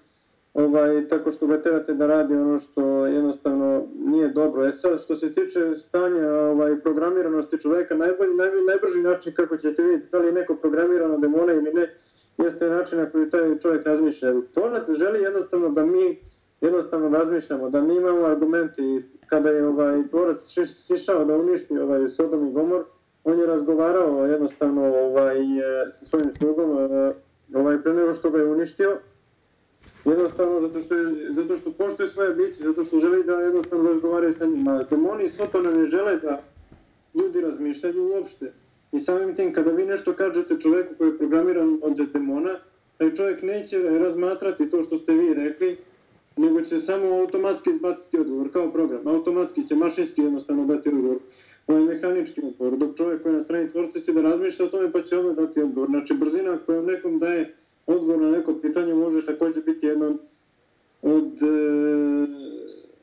ovaj, 0.53 1.07
tako 1.07 1.31
što 1.31 1.47
ga 1.47 1.61
terate 1.61 1.93
da 1.93 2.07
radi 2.07 2.35
ono 2.35 2.59
što 2.59 3.05
jednostavno 3.05 3.87
nije 3.95 4.27
dobro. 4.27 4.65
E 4.65 4.71
sad, 4.71 5.01
što 5.03 5.15
se 5.15 5.33
tiče 5.33 5.75
stanja 5.75 6.31
ovaj, 6.31 6.79
programiranosti 6.79 7.59
čoveka, 7.59 7.95
najbolji, 7.95 8.33
naj, 8.33 8.49
najbrži 8.67 9.01
način 9.01 9.33
kako 9.35 9.57
ćete 9.57 9.83
vidjeti 9.83 10.07
da 10.11 10.19
li 10.19 10.27
je 10.27 10.33
neko 10.33 10.55
programirano 10.55 11.17
demona 11.17 11.53
ili 11.53 11.73
ne, 11.73 11.95
jeste 12.37 12.69
način 12.69 12.99
na 12.99 13.09
koji 13.09 13.29
taj 13.29 13.59
čovjek 13.59 13.85
razmišlja. 13.85 14.33
Tvorac 14.53 14.89
želi 14.89 15.21
jednostavno 15.21 15.69
da 15.69 15.85
mi 15.85 16.19
jednostavno 16.61 17.09
razmišljamo, 17.09 17.69
da 17.69 17.81
mi 17.81 17.95
imamo 17.95 18.25
argumenti. 18.25 19.03
Kada 19.27 19.49
je 19.49 19.67
ovaj 19.67 20.07
tvorac 20.07 20.37
sišao 20.73 21.25
da 21.25 21.37
uništi 21.37 21.77
ovaj 21.77 22.07
Sodom 22.07 22.47
i 22.47 22.51
Gomor, 22.51 22.83
on 23.23 23.39
je 23.39 23.45
razgovarao 23.45 24.25
jednostavno 24.25 24.81
ovaj 24.81 25.37
e, 25.37 25.91
sa 25.91 26.05
svojim 26.05 26.31
slugom 26.37 26.77
e, 26.77 27.13
ovaj 27.53 27.81
pre 27.83 27.93
nego 27.93 28.13
što 28.13 28.29
ga 28.29 28.37
je 28.37 28.45
uništio. 28.45 28.97
Jednostavno 30.05 30.61
zato 30.61 30.79
što 30.79 30.95
je, 30.95 31.33
zato 31.33 31.55
što 31.55 31.71
poštuje 31.71 32.09
svoje 32.09 32.35
biće, 32.35 32.63
zato 32.63 32.83
što 32.83 32.99
želi 32.99 33.23
da 33.23 33.33
jednostavno 33.33 33.91
razgovaraju 33.91 34.33
sa 34.33 34.45
njima. 34.45 34.83
Demoni 34.89 35.29
Sotona 35.29 35.71
ne 35.71 35.85
žele 35.85 36.17
da 36.17 36.41
ljudi 37.15 37.41
razmišljaju 37.41 38.11
uopšte. 38.13 38.51
I 38.91 38.99
samim 38.99 39.35
tim, 39.35 39.53
kada 39.53 39.71
vi 39.71 39.85
nešto 39.85 40.13
kažete 40.13 40.59
čoveku 40.59 40.93
koji 40.97 41.09
je 41.09 41.17
programiran 41.17 41.79
od 41.81 42.11
demona, 42.13 42.59
taj 42.97 43.15
čovjek 43.15 43.41
neće 43.41 43.79
razmatrati 43.79 44.69
to 44.69 44.83
što 44.83 44.97
ste 44.97 45.13
vi 45.13 45.33
rekli, 45.33 45.77
nego 46.37 46.61
će 46.61 46.79
samo 46.79 47.07
automatski 47.07 47.69
izbaciti 47.69 48.17
odgovor 48.17 48.51
kao 48.53 48.71
program. 48.71 49.07
Automatski 49.07 49.67
će 49.67 49.75
mašinski 49.75 50.21
jednostavno 50.21 50.65
dati 50.65 50.89
odgovor. 50.89 51.17
Ovaj 51.67 51.81
mehanički 51.81 52.41
odgovor, 52.43 52.77
dok 52.77 52.97
čovjek 52.97 53.23
koji 53.23 53.33
je 53.33 53.37
na 53.37 53.43
strani 53.43 53.69
tvorca 53.69 53.99
će 53.99 54.13
da 54.13 54.21
razmišlja 54.21 54.65
o 54.65 54.69
tome 54.69 54.91
pa 54.91 55.01
će 55.01 55.17
onda 55.17 55.41
dati 55.41 55.61
odgovor. 55.61 55.89
Znači 55.89 56.13
brzina 56.13 56.57
koja 56.65 56.81
nekom 56.81 57.19
daje 57.19 57.55
odgovor 57.87 58.21
na 58.21 58.31
neko 58.31 58.53
pitanje 58.53 58.93
može 58.93 59.25
također 59.25 59.63
biti 59.63 59.85
jedan 59.85 60.17
od 61.01 61.43
e, 61.43 61.47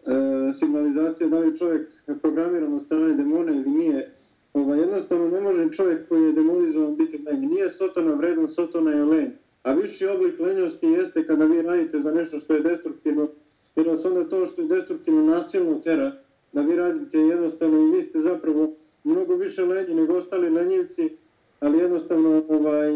e, 0.07 0.53
signalizacije 0.53 1.29
da 1.29 1.38
li 1.38 1.59
čovjek 1.59 1.92
programiran 2.22 2.74
od 2.74 2.83
strane 2.83 3.14
demona 3.14 3.53
ili 3.53 3.70
nije. 3.70 4.14
Ova, 4.59 4.75
jednostavno 4.75 5.29
ne 5.29 5.40
može 5.40 5.73
čovjek 5.73 6.09
koji 6.09 6.23
je 6.23 6.33
demonizovan 6.33 6.97
biti 6.97 7.23
lenj. 7.27 7.47
Nije 7.47 7.71
sotona 7.71 8.14
vredan, 8.14 8.49
sotona 8.49 8.90
je 8.90 9.05
lenj. 9.05 9.31
A 9.62 9.73
viši 9.73 10.07
oblik 10.07 10.40
lenjosti 10.40 10.87
jeste 10.87 11.27
kada 11.27 11.44
vi 11.44 11.62
radite 11.62 12.01
za 12.01 12.12
nešto 12.12 12.38
što 12.38 12.55
je 12.55 12.61
destruktivno, 12.61 13.29
jer 13.77 13.88
vas 13.88 14.05
onda 14.05 14.29
to 14.29 14.47
što 14.47 14.62
je 14.62 14.68
destruktivno 14.68 15.23
nasilno 15.23 15.75
tera, 15.75 16.12
da 16.53 16.62
vi 16.62 16.77
radite 16.77 17.18
jednostavno 17.18 17.79
i 17.79 17.90
vi 17.90 18.03
ste 18.03 18.18
zapravo 18.18 18.73
mnogo 19.05 19.35
više 19.35 19.64
lenji 19.64 19.94
nego 19.94 20.16
ostali 20.16 20.51
lenjivci, 20.51 21.16
ali 21.61 21.79
jednostavno 21.79 22.42
ovaj, 22.49 22.90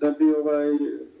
da 0.00 0.10
bi 0.18 0.34
ovaj, 0.34 0.68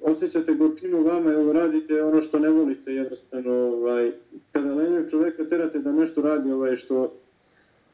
osjećate 0.02 0.54
gorčinu 0.54 1.02
vama 1.02 1.32
ili 1.32 1.52
radite 1.52 2.02
ono 2.02 2.20
što 2.20 2.38
ne 2.38 2.50
volite 2.50 2.92
jednostavno 2.94 3.52
ovaj, 3.52 4.12
kada 4.52 4.74
lenjiv 4.74 5.08
čoveka 5.08 5.44
terate 5.44 5.78
da 5.78 5.92
nešto 5.92 6.22
radi 6.22 6.52
ovaj, 6.52 6.76
što 6.76 7.12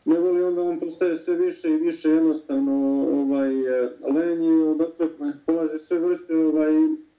ne 0.05 0.19
voli 0.19 0.43
onda 0.43 0.63
on 0.63 0.81
postaje 0.81 1.17
sve 1.17 1.37
više 1.37 1.71
i 1.71 1.77
više 1.77 2.11
jednostavno 2.11 2.73
ovaj, 3.13 3.85
e, 3.85 3.91
lenji 4.15 4.63
odatle 4.63 5.09
polaze 5.47 5.79
sve 5.79 5.99
vrste 5.99 6.37
ovaj, 6.37 6.73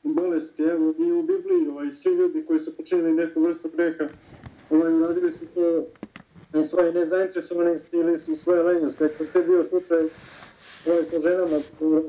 bolesti 0.03 0.63
evo 0.63 0.93
i 0.99 1.11
u 1.11 1.23
Bibliji 1.23 1.67
ovaj, 1.67 1.91
svi 1.91 2.11
ljudi 2.11 2.45
koji 2.47 2.59
su 2.59 2.77
počinili 2.77 3.13
neku 3.13 3.41
vrstu 3.41 3.69
greha 3.73 4.07
ovaj, 4.69 4.93
uradili 4.93 5.31
su 5.31 5.45
to 5.55 5.85
i 6.59 6.63
svoje 6.63 6.93
nezainteresovanosti 6.93 7.97
ili 7.97 8.17
su 8.17 8.35
svoje 8.35 8.63
lenjosti. 8.63 9.03
Ako 9.03 9.23
to 9.33 9.39
je 9.39 9.45
bio 9.45 9.65
slučaj 9.65 10.03
ovaj, 10.87 11.05
sa 11.05 11.19
ženama, 11.19 11.59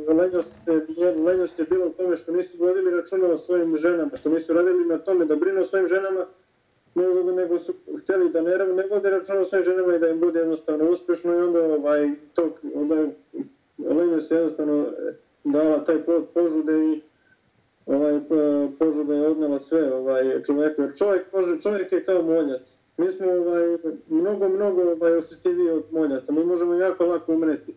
lenjost, 0.08 0.64
se, 0.64 0.86
lenjost 1.16 1.58
je 1.58 1.64
bilo 1.64 1.86
u 1.86 1.90
tome 1.90 2.16
što 2.16 2.32
nisu 2.32 2.58
vodili 2.58 2.90
računa 2.90 3.26
o 3.26 3.38
svojim 3.38 3.76
ženama, 3.76 4.10
što 4.16 4.28
nisu 4.28 4.52
radili 4.52 4.86
na 4.86 4.98
tome 4.98 5.24
da 5.24 5.36
brinu 5.36 5.60
o 5.60 5.66
svojim 5.66 5.88
ženama, 5.88 6.26
nego, 6.94 7.32
nego 7.32 7.58
su 7.58 7.74
htjeli 7.98 8.30
da 8.30 8.42
ne, 8.42 8.58
ne 8.58 8.86
vode 8.90 9.10
računa 9.10 9.40
o 9.40 9.44
svojim 9.44 9.64
ženama 9.64 9.94
i 9.94 9.98
da 9.98 10.08
im 10.08 10.20
bude 10.20 10.38
jednostavno 10.38 10.90
uspješno 10.90 11.34
i 11.34 11.42
onda 11.42 11.64
ovaj, 11.64 12.10
to, 12.34 12.50
onda 12.74 13.06
lenjost 13.78 14.30
je 14.30 14.36
jednostavno 14.36 14.86
dala 15.44 15.84
taj 15.84 16.04
plod 16.04 16.24
požude 16.34 16.72
i 16.72 17.00
ovaj, 17.86 18.20
požuda 18.78 19.14
je 19.14 19.26
odnela 19.26 19.60
sve 19.60 19.94
ovaj, 19.94 20.42
čovjeku, 20.42 20.82
jer 20.82 20.96
čovjek, 20.96 21.32
može, 21.32 21.60
čovjek 21.60 21.92
je 21.92 22.04
kao 22.04 22.22
moljac, 22.22 22.78
mi 22.96 23.10
smo 23.10 23.26
ovaj, 23.26 23.78
mnogo, 24.08 24.48
mnogo 24.48 24.82
ovaj, 24.82 25.16
osjetljiviji 25.16 25.70
od 25.70 25.84
moljaca. 25.90 26.32
Mi 26.32 26.44
možemo 26.44 26.74
jako 26.74 27.06
lako 27.06 27.32
umreti. 27.32 27.74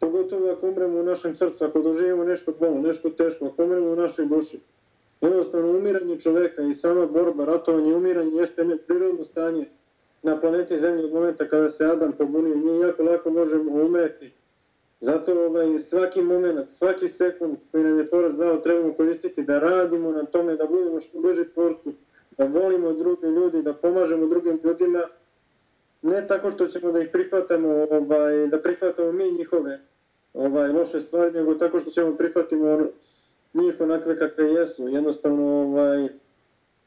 Pogotovo 0.00 0.50
ako 0.50 0.68
umremo 0.68 1.00
u 1.00 1.02
našem 1.02 1.36
srcu, 1.36 1.64
ako 1.64 1.80
doživimo 1.80 2.24
nešto 2.24 2.52
bolno, 2.60 2.82
nešto 2.82 3.10
teško, 3.10 3.46
ako 3.46 3.64
umremo 3.64 3.90
u 3.90 3.96
našoj 3.96 4.26
duši. 4.26 4.60
Jednostavno, 5.22 5.70
umiranje 5.70 6.20
čoveka 6.20 6.62
i 6.62 6.74
sama 6.74 7.06
borba, 7.06 7.44
ratovanje 7.44 7.90
i 7.90 7.94
umiranje 7.94 8.40
jeste 8.40 8.78
prirodno 8.86 9.24
stanje 9.24 9.66
na 10.22 10.40
planeti 10.40 10.78
Zemlje 10.78 11.04
od 11.04 11.12
momenta 11.12 11.48
kada 11.48 11.68
se 11.68 11.84
Adam 11.84 12.12
pobunio. 12.12 12.56
Mi 12.56 12.80
jako 12.80 13.02
lako 13.02 13.30
možemo 13.30 13.72
umreti. 13.72 14.32
Zato 15.00 15.46
ovaj, 15.46 15.78
svaki 15.78 16.22
moment, 16.22 16.70
svaki 16.70 17.08
sekund 17.08 17.56
koji 17.72 17.84
nam 17.84 17.98
je 17.98 18.06
tvorac 18.06 18.32
dao 18.32 18.56
trebamo 18.56 18.94
koristiti 18.94 19.42
da 19.42 19.58
radimo 19.58 20.12
na 20.12 20.24
tome, 20.24 20.56
da 20.56 20.66
budemo 20.66 21.00
što 21.00 21.20
bliži 21.20 21.44
tvorcu, 21.54 21.92
da 22.38 22.44
volimo 22.44 22.92
druge 22.92 23.26
ljudi, 23.26 23.62
da 23.62 23.72
pomažemo 23.72 24.26
drugim 24.26 24.60
ljudima, 24.64 25.02
ne 26.02 26.26
tako 26.26 26.50
što 26.50 26.66
ćemo 26.66 26.92
da 26.92 27.00
ih 27.00 27.08
prihvatamo, 27.12 27.86
ovaj, 27.90 28.46
da 28.46 28.62
prihvatamo 28.62 29.12
mi 29.12 29.32
njihove 29.32 29.80
ovaj, 30.34 30.68
loše 30.68 31.00
stvari, 31.00 31.32
nego 31.32 31.54
tako 31.54 31.80
što 31.80 31.90
ćemo 31.90 32.16
prihvatimo 32.16 32.72
ono 32.72 32.86
njih 33.54 33.80
onakve 33.80 34.18
kakve 34.18 34.44
jesu. 34.44 34.88
Jednostavno, 34.88 35.62
ovaj, 35.62 36.08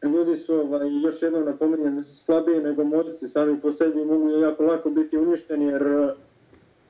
ljudi 0.04 0.36
su, 0.36 0.56
ovaj, 0.56 1.01
još 1.04 1.21
jednom 1.21 1.45
napominjem, 1.45 2.04
slabije 2.04 2.62
nego 2.62 2.84
modici, 2.84 3.28
sami 3.28 3.62
po 3.62 3.71
sebi 3.71 4.06
mogu 4.06 4.30
jako 4.30 4.63
lako 4.63 4.89
biti 4.89 5.17
uništeni, 5.17 5.65
jer 5.65 5.82
eh, 5.82 6.13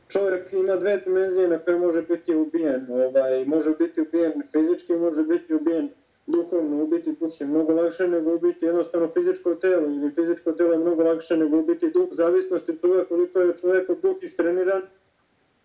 čovjek 0.08 0.54
ima 0.54 0.76
dve 0.76 0.98
dimenzije 0.98 1.48
na 1.48 1.60
koje 1.60 1.80
može 1.80 2.02
biti 2.02 2.36
ubijen. 2.36 2.88
Ovaj, 2.92 3.46
može 3.46 3.72
biti 3.80 4.02
ubijen 4.02 4.44
fizički, 4.52 4.94
može 4.94 5.24
biti 5.24 5.54
ubijen 5.54 5.90
duhovno 6.28 6.84
ubiti 6.84 7.12
duh 7.12 7.42
je 7.42 7.48
mnogo 7.48 7.74
lakše 7.74 8.08
nego 8.08 8.36
ubiti 8.36 8.66
jednostavno 8.66 9.08
fizičko 9.08 9.56
telo 9.56 9.88
ili 9.88 10.12
fizičko 10.12 10.52
telo 10.52 10.72
je 10.74 10.80
mnogo 10.80 11.04
lakše 11.04 11.38
nego 11.38 11.58
ubiti 11.58 11.90
duh, 11.90 12.08
zavisnosti 12.12 12.72
od 12.72 12.80
toga 12.80 13.06
koliko 13.06 13.40
je 13.40 13.58
čovjek 13.58 14.02
duh 14.02 14.18
istreniran 14.22 14.82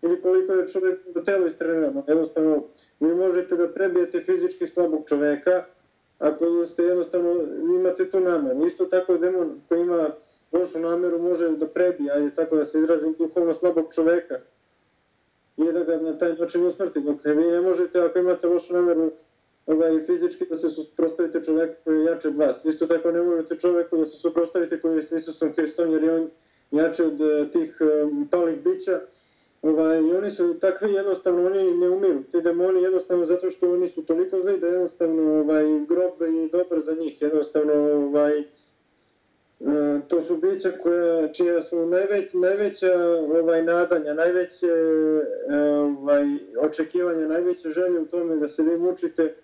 ili 0.01 0.21
koliko 0.21 0.53
je 0.53 0.67
čovjek 0.67 0.99
telo 1.25 1.47
istrenirano. 1.47 2.03
Jednostavno, 2.07 2.63
vi 2.99 3.15
možete 3.15 3.55
da 3.55 3.73
prebijete 3.73 4.19
fizički 4.19 4.67
slabog 4.67 5.03
čovjeka 5.07 5.65
ako 6.21 6.65
ste 6.65 6.83
jednostavno 6.83 7.41
imate 7.79 8.09
tu 8.09 8.19
nameru. 8.19 8.65
Isto 8.65 8.85
tako 8.85 9.17
demon 9.17 9.61
koji 9.69 9.81
ima 9.81 10.09
lošu 10.51 10.79
nameru 10.79 11.19
može 11.19 11.49
da 11.49 11.67
prebije, 11.67 12.11
ajde 12.11 12.31
tako 12.35 12.55
da 12.55 12.65
se 12.65 12.77
izrazim 12.77 13.15
duhovno 13.19 13.53
slabog 13.53 13.93
čovjeka 13.93 14.39
i 15.57 15.71
da 15.71 15.83
ga 15.83 15.97
na 15.97 16.17
taj 16.17 16.33
način 16.33 16.65
usmrti. 16.65 17.01
Dok 17.01 17.25
vi 17.25 17.35
ne 17.35 17.61
možete, 17.61 18.01
ako 18.01 18.19
imate 18.19 18.47
lošu 18.47 18.73
nameru, 18.73 19.11
ovaj, 19.65 20.03
fizički 20.05 20.45
da 20.49 20.55
se 20.55 20.69
suprostavite 20.69 21.43
čoveku 21.43 21.73
koji 21.83 21.99
je 21.99 22.05
jače 22.05 22.27
od 22.27 22.35
vas. 22.35 22.65
Isto 22.65 22.87
tako 22.87 23.11
ne 23.11 23.21
možete 23.21 23.57
čoveku 23.57 23.97
da 23.97 24.05
se 24.05 24.17
suprostavite 24.17 24.81
koji 24.81 24.95
je 24.95 25.01
s 25.01 25.11
Isusom 25.11 25.53
Hristom 25.53 25.91
jer 25.91 26.03
je 26.03 26.13
on 26.13 26.29
jače 26.71 27.03
od 27.05 27.21
eh, 27.21 27.51
tih 27.51 27.77
um, 27.81 28.27
palih 28.31 28.63
bića. 28.63 29.01
Ovaj, 29.61 29.99
I 30.01 30.13
oni 30.13 30.29
su 30.29 30.59
takvi 30.59 30.93
jednostavno, 30.93 31.45
oni 31.45 31.77
ne 31.77 31.89
umiru. 31.89 32.23
Ti 32.23 32.41
demoni 32.41 32.83
jednostavno 32.83 33.25
zato 33.25 33.49
što 33.49 33.73
oni 33.73 33.87
su 33.87 34.05
toliko 34.05 34.41
zli 34.41 34.59
da 34.59 34.67
jednostavno 34.67 35.39
ovaj, 35.39 35.63
grob 35.89 36.21
je 36.21 36.47
dobar 36.47 36.79
za 36.79 36.95
njih. 36.95 37.21
Jednostavno 37.21 37.73
ovaj, 37.73 38.39
e, 38.39 38.45
to 40.07 40.21
su 40.21 40.37
bića 40.37 40.71
koja, 40.83 41.31
čija 41.33 41.61
su 41.61 41.85
najveć, 41.85 42.33
najveća 42.33 42.93
ovaj, 43.39 43.63
nadanja, 43.63 44.13
najveće 44.13 44.67
e, 44.67 45.69
ovaj, 45.69 46.25
očekivanja, 46.59 47.27
najveće 47.27 47.69
želje 47.69 47.99
u 47.99 48.05
tome 48.05 48.35
da 48.35 48.47
se 48.47 48.63
vi 48.63 48.77
mučite 48.77 49.35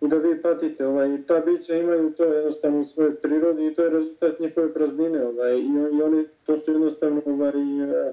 i 0.00 0.08
da 0.08 0.16
vi 0.16 0.42
patite, 0.42 0.86
ovaj, 0.86 1.08
ta 1.26 1.40
bića 1.40 1.74
imaju 1.74 2.12
to 2.16 2.24
jednostavno 2.24 2.80
u 2.80 2.84
svojoj 2.84 3.14
prirodi 3.14 3.66
i 3.66 3.74
to 3.74 3.82
je 3.84 3.90
rezultat 3.90 4.40
njihove 4.40 4.74
praznine, 4.74 5.26
ovaj, 5.26 5.56
i, 5.56 5.98
i 5.98 6.02
oni, 6.02 6.24
to 6.46 6.56
su 6.56 6.72
jednostavno 6.72 7.22
ovaj, 7.26 7.50
e, 7.50 8.12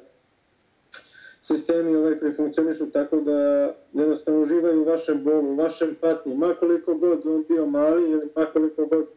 sistemi 1.48 1.96
ovaj, 1.96 2.20
koji 2.20 2.32
funkcionišu 2.32 2.92
tako 2.92 3.20
da 3.22 3.72
jednostavno 3.94 4.42
uživaju 4.42 4.82
u 4.82 4.86
vašem 4.86 5.24
bolu, 5.24 5.52
u 5.52 5.56
vašem 5.56 5.96
patnju, 6.02 6.36
makoliko 6.36 6.96
god 6.96 7.26
on 7.26 7.46
bio 7.48 7.66
mali 7.66 8.12
ili 8.12 8.30
makoliko 8.36 8.86
god 8.86 9.08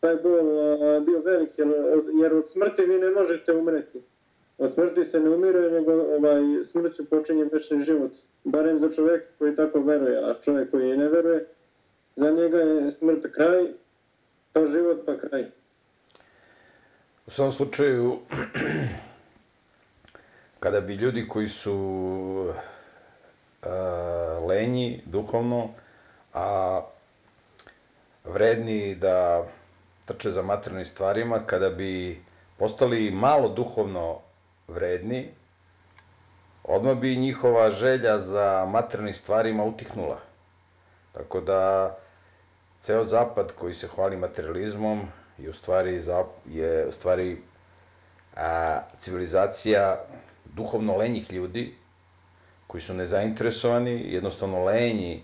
taj 0.00 0.16
bol 0.16 0.60
a, 0.60 1.00
bio 1.00 1.20
velik, 1.20 1.58
jer, 1.58 1.68
jer 2.20 2.34
od 2.34 2.50
smrti 2.50 2.82
vi 2.82 2.98
ne 2.98 3.10
možete 3.10 3.52
umreti. 3.52 4.02
Od 4.58 4.74
smrti 4.74 5.04
se 5.04 5.20
ne 5.20 5.30
umire, 5.30 5.70
nego 5.70 5.92
ovaj, 5.92 6.64
smrću 6.64 7.04
počinje 7.04 7.44
večni 7.52 7.80
život. 7.80 8.12
Barem 8.44 8.78
za 8.78 8.92
čovjek 8.92 9.24
koji 9.38 9.56
tako 9.56 9.80
veruje, 9.80 10.18
a 10.18 10.34
čovjek 10.44 10.70
koji 10.70 10.96
ne 10.96 11.08
veruje, 11.08 11.46
za 12.16 12.30
njega 12.30 12.58
je 12.58 12.90
smrt 12.90 13.26
kraj, 13.32 13.66
pa 14.52 14.66
život 14.66 14.98
pa 15.06 15.18
kraj. 15.18 15.44
U 17.26 17.30
svom 17.30 17.52
slučaju, 17.52 18.18
kada 20.60 20.80
bi 20.80 20.94
ljudi 20.94 21.28
koji 21.28 21.48
su 21.48 21.74
uh, 23.62 23.68
lenji 24.48 25.02
duhovno, 25.06 25.68
a 26.34 26.80
vredni 28.24 28.94
da 28.94 29.44
trče 30.04 30.30
za 30.30 30.42
materijalnim 30.42 30.84
stvarima, 30.84 31.40
kada 31.46 31.70
bi 31.70 32.22
postali 32.56 33.10
malo 33.10 33.48
duhovno 33.48 34.18
vredni, 34.68 35.28
odmah 36.64 36.96
bi 36.96 37.16
njihova 37.16 37.70
želja 37.70 38.18
za 38.18 38.66
materijalnim 38.68 39.14
stvarima 39.14 39.64
utihnula. 39.64 40.18
Tako 41.12 41.40
da, 41.40 41.96
ceo 42.80 43.04
zapad 43.04 43.52
koji 43.52 43.74
se 43.74 43.86
hvali 43.88 44.16
materializmom 44.16 45.02
je 45.38 45.50
u 45.50 45.52
stvari, 45.52 46.00
je 46.46 46.86
u 46.86 46.92
stvari 46.92 47.42
a, 48.36 48.80
civilizacija 49.00 50.04
duhovno 50.54 50.96
lenjih 50.96 51.32
ljudi 51.32 51.74
koji 52.66 52.80
su 52.80 52.94
nezainteresovani, 52.94 54.12
jednostavno 54.12 54.64
lenji 54.64 55.22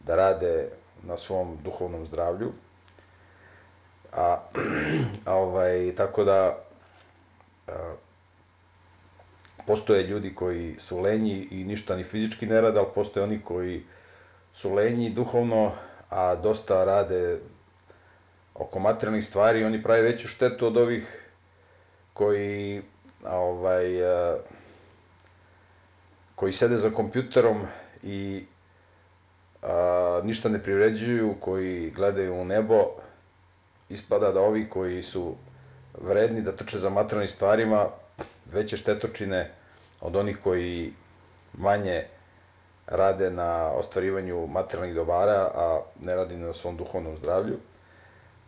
da 0.00 0.16
rade 0.16 0.68
na 1.02 1.16
svom 1.16 1.58
duhovnom 1.64 2.06
zdravlju. 2.06 2.52
A, 4.12 4.40
a 5.24 5.34
ovaj, 5.34 5.94
tako 5.96 6.24
da 6.24 6.58
a, 7.68 7.94
postoje 9.66 10.02
ljudi 10.02 10.34
koji 10.34 10.74
su 10.78 11.00
lenji 11.00 11.48
i 11.50 11.64
ništa 11.64 11.96
ni 11.96 12.04
fizički 12.04 12.46
ne 12.46 12.60
rade, 12.60 12.80
ali 12.80 12.88
postoje 12.94 13.24
oni 13.24 13.40
koji 13.44 13.82
su 14.52 14.74
lenji 14.74 15.10
duhovno, 15.10 15.72
a 16.10 16.34
dosta 16.34 16.84
rade 16.84 17.38
oko 18.54 18.78
materijalnih 18.78 19.24
stvari, 19.24 19.64
oni 19.64 19.82
prave 19.82 20.02
veću 20.02 20.28
štetu 20.28 20.66
od 20.66 20.76
ovih 20.76 21.30
koji 22.12 22.82
ovaj, 23.30 23.86
koji 26.34 26.52
sede 26.52 26.76
za 26.76 26.90
kompjuterom 26.90 27.66
i 28.02 28.44
a, 29.62 30.20
ništa 30.24 30.48
ne 30.48 30.62
privređuju, 30.62 31.34
koji 31.40 31.90
gledaju 31.90 32.40
u 32.40 32.44
nebo, 32.44 32.84
ispada 33.88 34.32
da 34.32 34.40
ovi 34.40 34.68
koji 34.70 35.02
su 35.02 35.34
vredni 36.02 36.42
da 36.42 36.56
trče 36.56 36.78
za 36.78 36.90
materijalnim 36.90 37.28
stvarima, 37.28 37.88
veće 38.46 38.76
štetočine 38.76 39.50
od 40.00 40.16
onih 40.16 40.38
koji 40.44 40.92
manje 41.52 42.04
rade 42.86 43.30
na 43.30 43.70
ostvarivanju 43.72 44.46
materijalnih 44.46 44.94
dobara, 44.94 45.50
a 45.54 45.80
ne 46.00 46.14
radi 46.14 46.36
na 46.36 46.52
svom 46.52 46.76
duhovnom 46.76 47.16
zdravlju. 47.16 47.56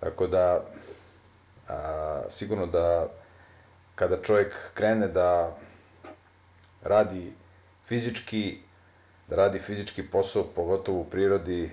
Tako 0.00 0.26
da, 0.26 0.64
a, 1.68 2.22
sigurno 2.28 2.66
da 2.66 3.08
kada 3.98 4.22
čovjek 4.22 4.54
krene 4.74 5.08
da 5.08 5.56
radi 6.82 7.32
fizički, 7.84 8.58
da 9.28 9.36
radi 9.36 9.58
fizički 9.58 10.02
posao, 10.02 10.44
pogotovo 10.54 11.00
u 11.00 11.04
prirodi, 11.04 11.70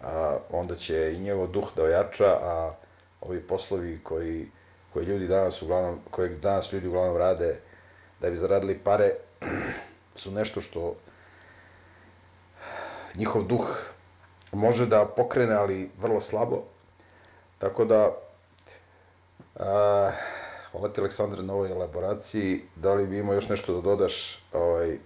a, 0.00 0.38
onda 0.50 0.76
će 0.76 1.12
i 1.14 1.20
njegov 1.20 1.46
duh 1.46 1.70
da 1.76 1.82
ojača, 1.82 2.26
a 2.42 2.74
ovi 3.20 3.40
poslovi 3.40 4.00
koji, 4.02 4.48
koji 4.92 5.04
ljudi 5.04 5.28
danas 5.28 5.62
uglavnom, 5.62 5.98
koje 6.10 6.28
danas 6.28 6.72
ljudi 6.72 6.88
uglavnom 6.88 7.16
rade 7.16 7.56
da 8.20 8.30
bi 8.30 8.36
zaradili 8.36 8.78
pare, 8.78 9.12
su 10.22 10.30
nešto 10.30 10.60
što 10.60 10.94
njihov 13.14 13.42
duh 13.42 13.92
može 14.52 14.86
da 14.86 15.06
pokrene, 15.16 15.54
ali 15.54 15.90
vrlo 15.98 16.20
slabo. 16.20 16.62
Tako 17.58 17.84
da, 17.84 18.12
a, 19.56 20.10
hvala 20.72 20.88
ti 20.88 21.00
Aleksandre 21.00 21.42
na 21.42 21.54
ovoj 21.54 21.70
elaboraciji. 21.70 22.60
Da 22.76 22.94
li 22.94 23.06
bi 23.06 23.18
imao 23.18 23.34
još 23.34 23.48
nešto 23.48 23.74
da 23.74 23.80
dodaš 23.80 24.42
ovaj, 24.52 24.98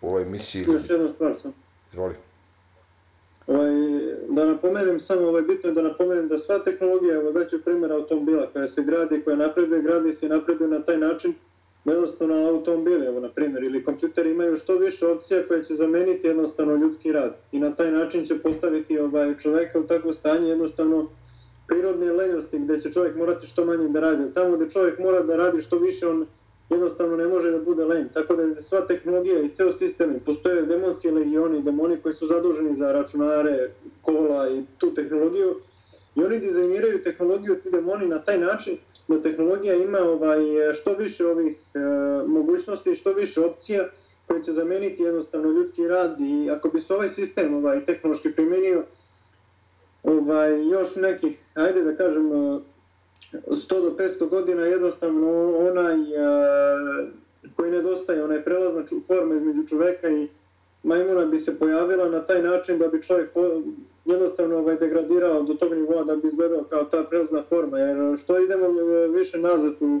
u 0.00 0.08
ovoj 0.08 0.22
emisiji? 0.22 0.64
Još 0.68 0.90
jednu 0.90 1.08
stvar 1.08 1.36
sam. 1.36 1.52
Izvoli. 1.92 2.14
Ovaj, 3.46 3.70
da 4.28 4.46
napomenem 4.46 5.00
samo, 5.00 5.28
ovaj, 5.28 5.42
bitno 5.42 5.70
je 5.70 5.74
da 5.74 5.82
napomenem 5.82 6.28
da 6.28 6.38
sva 6.38 6.58
tehnologija, 6.58 7.14
evo 7.14 7.32
daću 7.32 7.64
primjer 7.64 7.92
automobila 7.92 8.46
koja 8.52 8.68
se 8.68 8.82
gradi, 8.82 9.22
koja 9.24 9.36
napreduje, 9.36 9.82
gradi 9.82 10.12
se 10.12 10.26
i 10.26 10.28
napreduje 10.28 10.68
na 10.68 10.84
taj 10.84 10.98
način, 10.98 11.34
jednostavno 11.84 12.48
automobili, 12.48 13.06
evo 13.06 13.20
na 13.20 13.28
primjer, 13.28 13.62
ili 13.64 13.84
kompjuteri 13.84 14.30
imaju 14.30 14.56
što 14.56 14.78
više 14.78 15.06
opcija 15.06 15.46
koje 15.48 15.64
će 15.64 15.74
zameniti 15.74 16.26
jednostavno 16.26 16.74
ljudski 16.74 17.12
rad 17.12 17.36
i 17.52 17.60
na 17.60 17.74
taj 17.74 17.92
način 17.92 18.26
će 18.26 18.38
postaviti 18.38 18.98
ovaj, 18.98 19.36
čoveka 19.38 19.78
u 19.78 19.86
takvo 19.86 20.12
stanje 20.12 20.48
jednostavno 20.48 21.06
prirodne 21.68 22.12
lenjosti 22.12 22.58
gdje 22.58 22.80
će 22.80 22.92
čovjek 22.92 23.16
morati 23.16 23.46
što 23.46 23.64
manje 23.64 23.88
da 23.88 24.00
radi. 24.00 24.32
Tamo 24.34 24.56
gdje 24.56 24.70
čovjek 24.70 24.98
mora 24.98 25.22
da 25.22 25.36
radi 25.36 25.62
što 25.62 25.78
više, 25.78 26.06
on 26.06 26.26
jednostavno 26.70 27.16
ne 27.16 27.28
može 27.28 27.50
da 27.50 27.58
bude 27.58 27.84
lenj. 27.84 28.08
Tako 28.14 28.36
da 28.36 28.42
je 28.42 28.62
sva 28.62 28.80
tehnologija 28.80 29.40
i 29.40 29.48
ceo 29.48 29.72
sistem, 29.72 30.20
postoje 30.26 30.62
demonski 30.62 31.10
legioni, 31.10 31.62
demoni 31.62 31.96
koji 32.02 32.14
su 32.14 32.26
zaduženi 32.26 32.74
za 32.74 32.92
računare, 32.92 33.70
kola 34.02 34.50
i 34.50 34.62
tu 34.78 34.94
tehnologiju, 34.94 35.54
i 36.16 36.24
oni 36.24 36.38
dizajniraju 36.38 37.02
tehnologiju, 37.02 37.60
ti 37.60 37.70
demoni, 37.70 38.06
na 38.06 38.18
taj 38.18 38.38
način 38.38 38.76
da 39.08 39.22
tehnologija 39.22 39.74
ima 39.74 39.98
ovaj, 39.98 40.40
što 40.74 40.94
više 40.94 41.26
ovih 41.26 41.56
e, 41.74 41.78
mogućnosti, 42.26 42.94
što 42.94 43.12
više 43.12 43.40
opcija 43.40 43.88
koje 44.26 44.42
će 44.42 44.52
zameniti 44.52 45.02
jednostavno 45.02 45.50
ljudski 45.50 45.88
rad 45.88 46.20
i 46.20 46.50
ako 46.50 46.68
bi 46.68 46.80
se 46.80 46.94
ovaj 46.94 47.08
sistem 47.08 47.54
ovaj, 47.54 47.84
tehnološki 47.84 48.32
primenio, 48.32 48.84
ovaj, 50.08 50.68
još 50.68 50.96
nekih, 50.96 51.38
ajde 51.54 51.82
da 51.82 51.96
kažem, 51.96 52.30
100 53.32 53.68
do 53.68 53.94
500 53.98 54.28
godina 54.28 54.62
jednostavno 54.62 55.58
onaj 55.58 55.94
a, 55.94 57.10
koji 57.56 57.70
nedostaje, 57.70 58.24
onaj 58.24 58.44
prelazna 58.44 58.82
forma 59.06 59.34
između 59.34 59.66
čoveka 59.66 60.08
i 60.08 60.28
majmuna 60.82 61.24
bi 61.24 61.38
se 61.38 61.58
pojavila 61.58 62.08
na 62.08 62.24
taj 62.24 62.42
način 62.42 62.78
da 62.78 62.88
bi 62.88 63.02
čovjek 63.02 63.32
po, 63.32 63.62
jednostavno 64.04 64.58
ovaj, 64.58 64.76
degradirao 64.76 65.42
do 65.42 65.54
tog 65.54 65.74
nivoa 65.74 66.04
da 66.04 66.16
bi 66.16 66.28
izgledao 66.28 66.64
kao 66.64 66.84
ta 66.84 67.04
prelazna 67.04 67.42
forma. 67.42 67.78
Jer 67.78 68.18
što 68.18 68.38
idemo 68.38 68.66
e, 68.66 69.08
više 69.08 69.38
nazad 69.38 69.74
u 69.80 70.00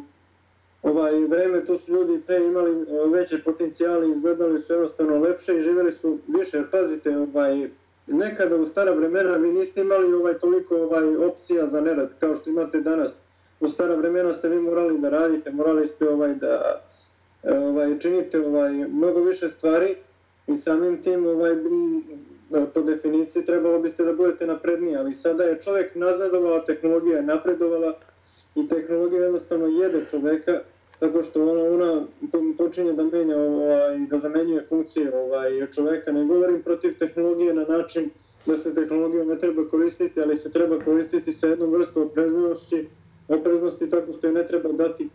ovaj 0.82 1.24
vreme, 1.24 1.64
to 1.64 1.78
su 1.78 1.92
ljudi 1.92 2.22
pre 2.26 2.46
imali 2.46 2.70
e, 2.70 2.84
veće 3.12 3.42
potencijale, 3.44 4.10
izgledali 4.10 4.60
su 4.60 4.72
jednostavno 4.72 5.18
lepše 5.18 5.58
i 5.58 5.60
živjeli 5.60 5.92
su 5.92 6.18
više. 6.26 6.56
Jer 6.56 6.70
pazite, 6.70 7.18
ovaj, 7.18 7.70
nekada 8.08 8.56
u 8.56 8.66
stara 8.66 8.92
vremena 8.92 9.36
vi 9.36 9.52
niste 9.52 9.80
imali 9.80 10.12
ovaj 10.14 10.34
toliko 10.34 10.76
ovaj 10.76 11.16
opcija 11.16 11.66
za 11.66 11.80
nerad 11.80 12.14
kao 12.20 12.34
što 12.34 12.50
imate 12.50 12.80
danas. 12.80 13.16
U 13.60 13.68
stara 13.68 13.94
vremena 13.94 14.34
ste 14.34 14.48
vi 14.48 14.60
morali 14.60 14.98
da 14.98 15.08
radite, 15.08 15.50
morali 15.50 15.86
ste 15.86 16.08
ovaj 16.08 16.34
da 16.34 16.82
e, 17.42 17.58
ovaj 17.58 17.98
činite 17.98 18.40
ovaj 18.40 18.72
mnogo 18.72 19.20
više 19.20 19.48
stvari 19.48 19.96
i 20.46 20.56
samim 20.56 21.02
tim 21.02 21.26
ovaj 21.26 21.56
po 22.74 22.82
definiciji 22.82 23.44
trebalo 23.44 23.78
biste 23.78 24.04
da 24.04 24.12
budete 24.12 24.46
napredniji, 24.46 24.96
ali 24.96 25.14
sada 25.14 25.44
je 25.44 25.60
čovjek 25.60 25.94
nazadovao, 25.94 26.60
tehnologija 26.60 27.16
je 27.16 27.22
napredovala 27.22 27.94
i 28.54 28.68
tehnologija 28.68 29.22
jednostavno 29.22 29.66
jede 29.66 30.04
čoveka 30.10 30.60
tako 31.00 31.22
što 31.22 31.42
ono, 31.42 31.74
ona, 31.74 31.92
ona 32.32 32.54
počinje 32.58 32.92
da 32.92 33.04
menja 33.04 33.36
ovaj, 33.36 33.98
da 34.10 34.18
zamenjuje 34.18 34.66
funkcije 34.66 35.14
ovaj, 35.14 35.66
čoveka. 35.72 36.12
Ne 36.12 36.24
govorim 36.24 36.62
protiv 36.62 36.98
tehnologije 36.98 37.54
na 37.54 37.64
način 37.64 38.10
da 38.46 38.56
se 38.56 38.74
tehnologija 38.74 39.24
ne 39.24 39.38
treba 39.38 39.68
koristiti, 39.68 40.20
ali 40.20 40.36
se 40.36 40.52
treba 40.52 40.84
koristiti 40.84 41.32
sa 41.32 41.46
jednom 41.46 41.70
vrstom 41.70 42.02
opreznosti, 42.02 42.88
opreznosti 43.28 43.90
tako 43.90 44.12
što 44.12 44.26
je 44.26 44.32
ne 44.32 44.46
treba 44.46 44.72
dati 44.72 45.08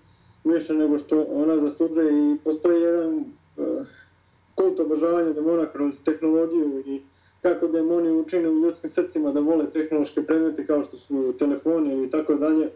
više 0.43 0.73
nego 0.73 0.97
što 0.97 1.25
ona 1.29 1.59
zaslužuje 1.59 2.11
i 2.11 2.37
postoji 2.43 2.81
jedan 2.81 3.15
uh, 3.17 3.87
kult 4.55 4.79
obožavanja 4.79 5.33
demona 5.33 5.65
kroz 5.71 6.03
tehnologiju 6.03 6.83
i 6.85 7.01
kako 7.41 7.67
demoni 7.67 8.11
učine 8.11 8.49
u 8.49 8.59
ljudskim 8.59 8.89
srcima 8.89 9.31
da 9.31 9.39
vole 9.39 9.71
tehnološke 9.71 10.21
predmete 10.21 10.67
kao 10.67 10.83
što 10.83 10.97
su 10.97 11.33
telefoni 11.39 11.93
ili 11.93 12.09
tako 12.09 12.35
dalje 12.35 12.69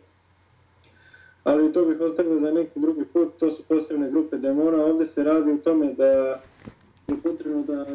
ali 1.48 1.74
to 1.74 1.86
bih 1.86 2.02
ostavio 2.02 2.39
za 2.39 2.52
neki 2.52 2.80
drugi 2.80 3.06
put, 3.14 3.38
to 3.38 3.52
su 3.52 3.64
posebne 3.64 4.10
grupe 4.10 4.38
demona, 4.38 4.86
ovdje 4.86 5.06
se 5.06 5.24
radi 5.24 5.52
u 5.52 5.58
tome 5.58 5.93
da 5.93 6.06
je 6.06 6.36
potrebno 7.24 7.64
da 7.64 7.86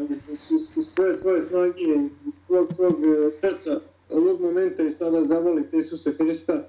sve 0.83 1.15
svoje 1.15 1.43
snage 1.43 1.83
i 1.83 2.09
svog, 2.47 2.67
svog 2.73 2.95
e, 3.05 3.31
srca 3.31 3.81
ovog 4.11 4.41
momenta 4.41 4.83
i 4.83 4.91
sada 4.91 5.25
zavolite 5.25 5.79
Isusa 5.79 6.11
Hrista 6.19 6.65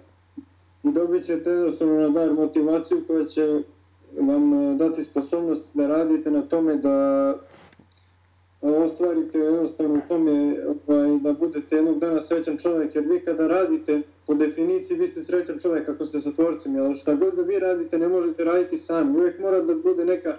i 0.84 0.92
dobit 0.92 1.26
ćete 1.26 1.50
jednostavno 1.50 2.00
na 2.00 2.10
dar 2.10 2.34
motivaciju 2.34 3.04
koja 3.08 3.26
će 3.26 3.62
vam 4.20 4.54
e, 4.54 4.76
dati 4.76 5.04
sposobnost 5.04 5.64
da 5.74 5.88
radite 5.88 6.32
na 6.32 6.42
tome 6.42 6.76
da 6.76 7.36
e, 8.62 8.68
ostvarite 8.68 9.40
jednostavno 9.40 9.96
u 9.96 10.08
tome 10.08 10.58
ovaj, 10.88 11.20
da 11.20 11.34
budete 11.34 11.76
jednog 11.76 12.00
dana 12.00 12.22
srećan 12.22 12.58
čovjek, 12.58 12.96
jer 12.96 13.04
vi 13.08 13.26
kada 13.26 13.48
radite, 13.48 14.02
po 14.28 14.34
definiciji 14.34 14.98
vi 14.98 15.08
ste 15.08 15.24
srećan 15.24 15.60
čovjek 15.60 15.90
ako 15.90 16.06
ste 16.06 16.20
sa 16.20 16.32
tvorcem, 16.32 16.80
ali 16.80 16.96
šta 16.96 17.16
god 17.16 17.34
da 17.34 17.42
vi 17.42 17.60
radite 17.60 17.98
ne 17.98 18.08
možete 18.08 18.44
raditi 18.44 18.78
sami, 18.78 19.18
uvijek 19.18 19.40
mora 19.40 19.62
da 19.62 19.76
bude 19.76 20.06
neka 20.06 20.38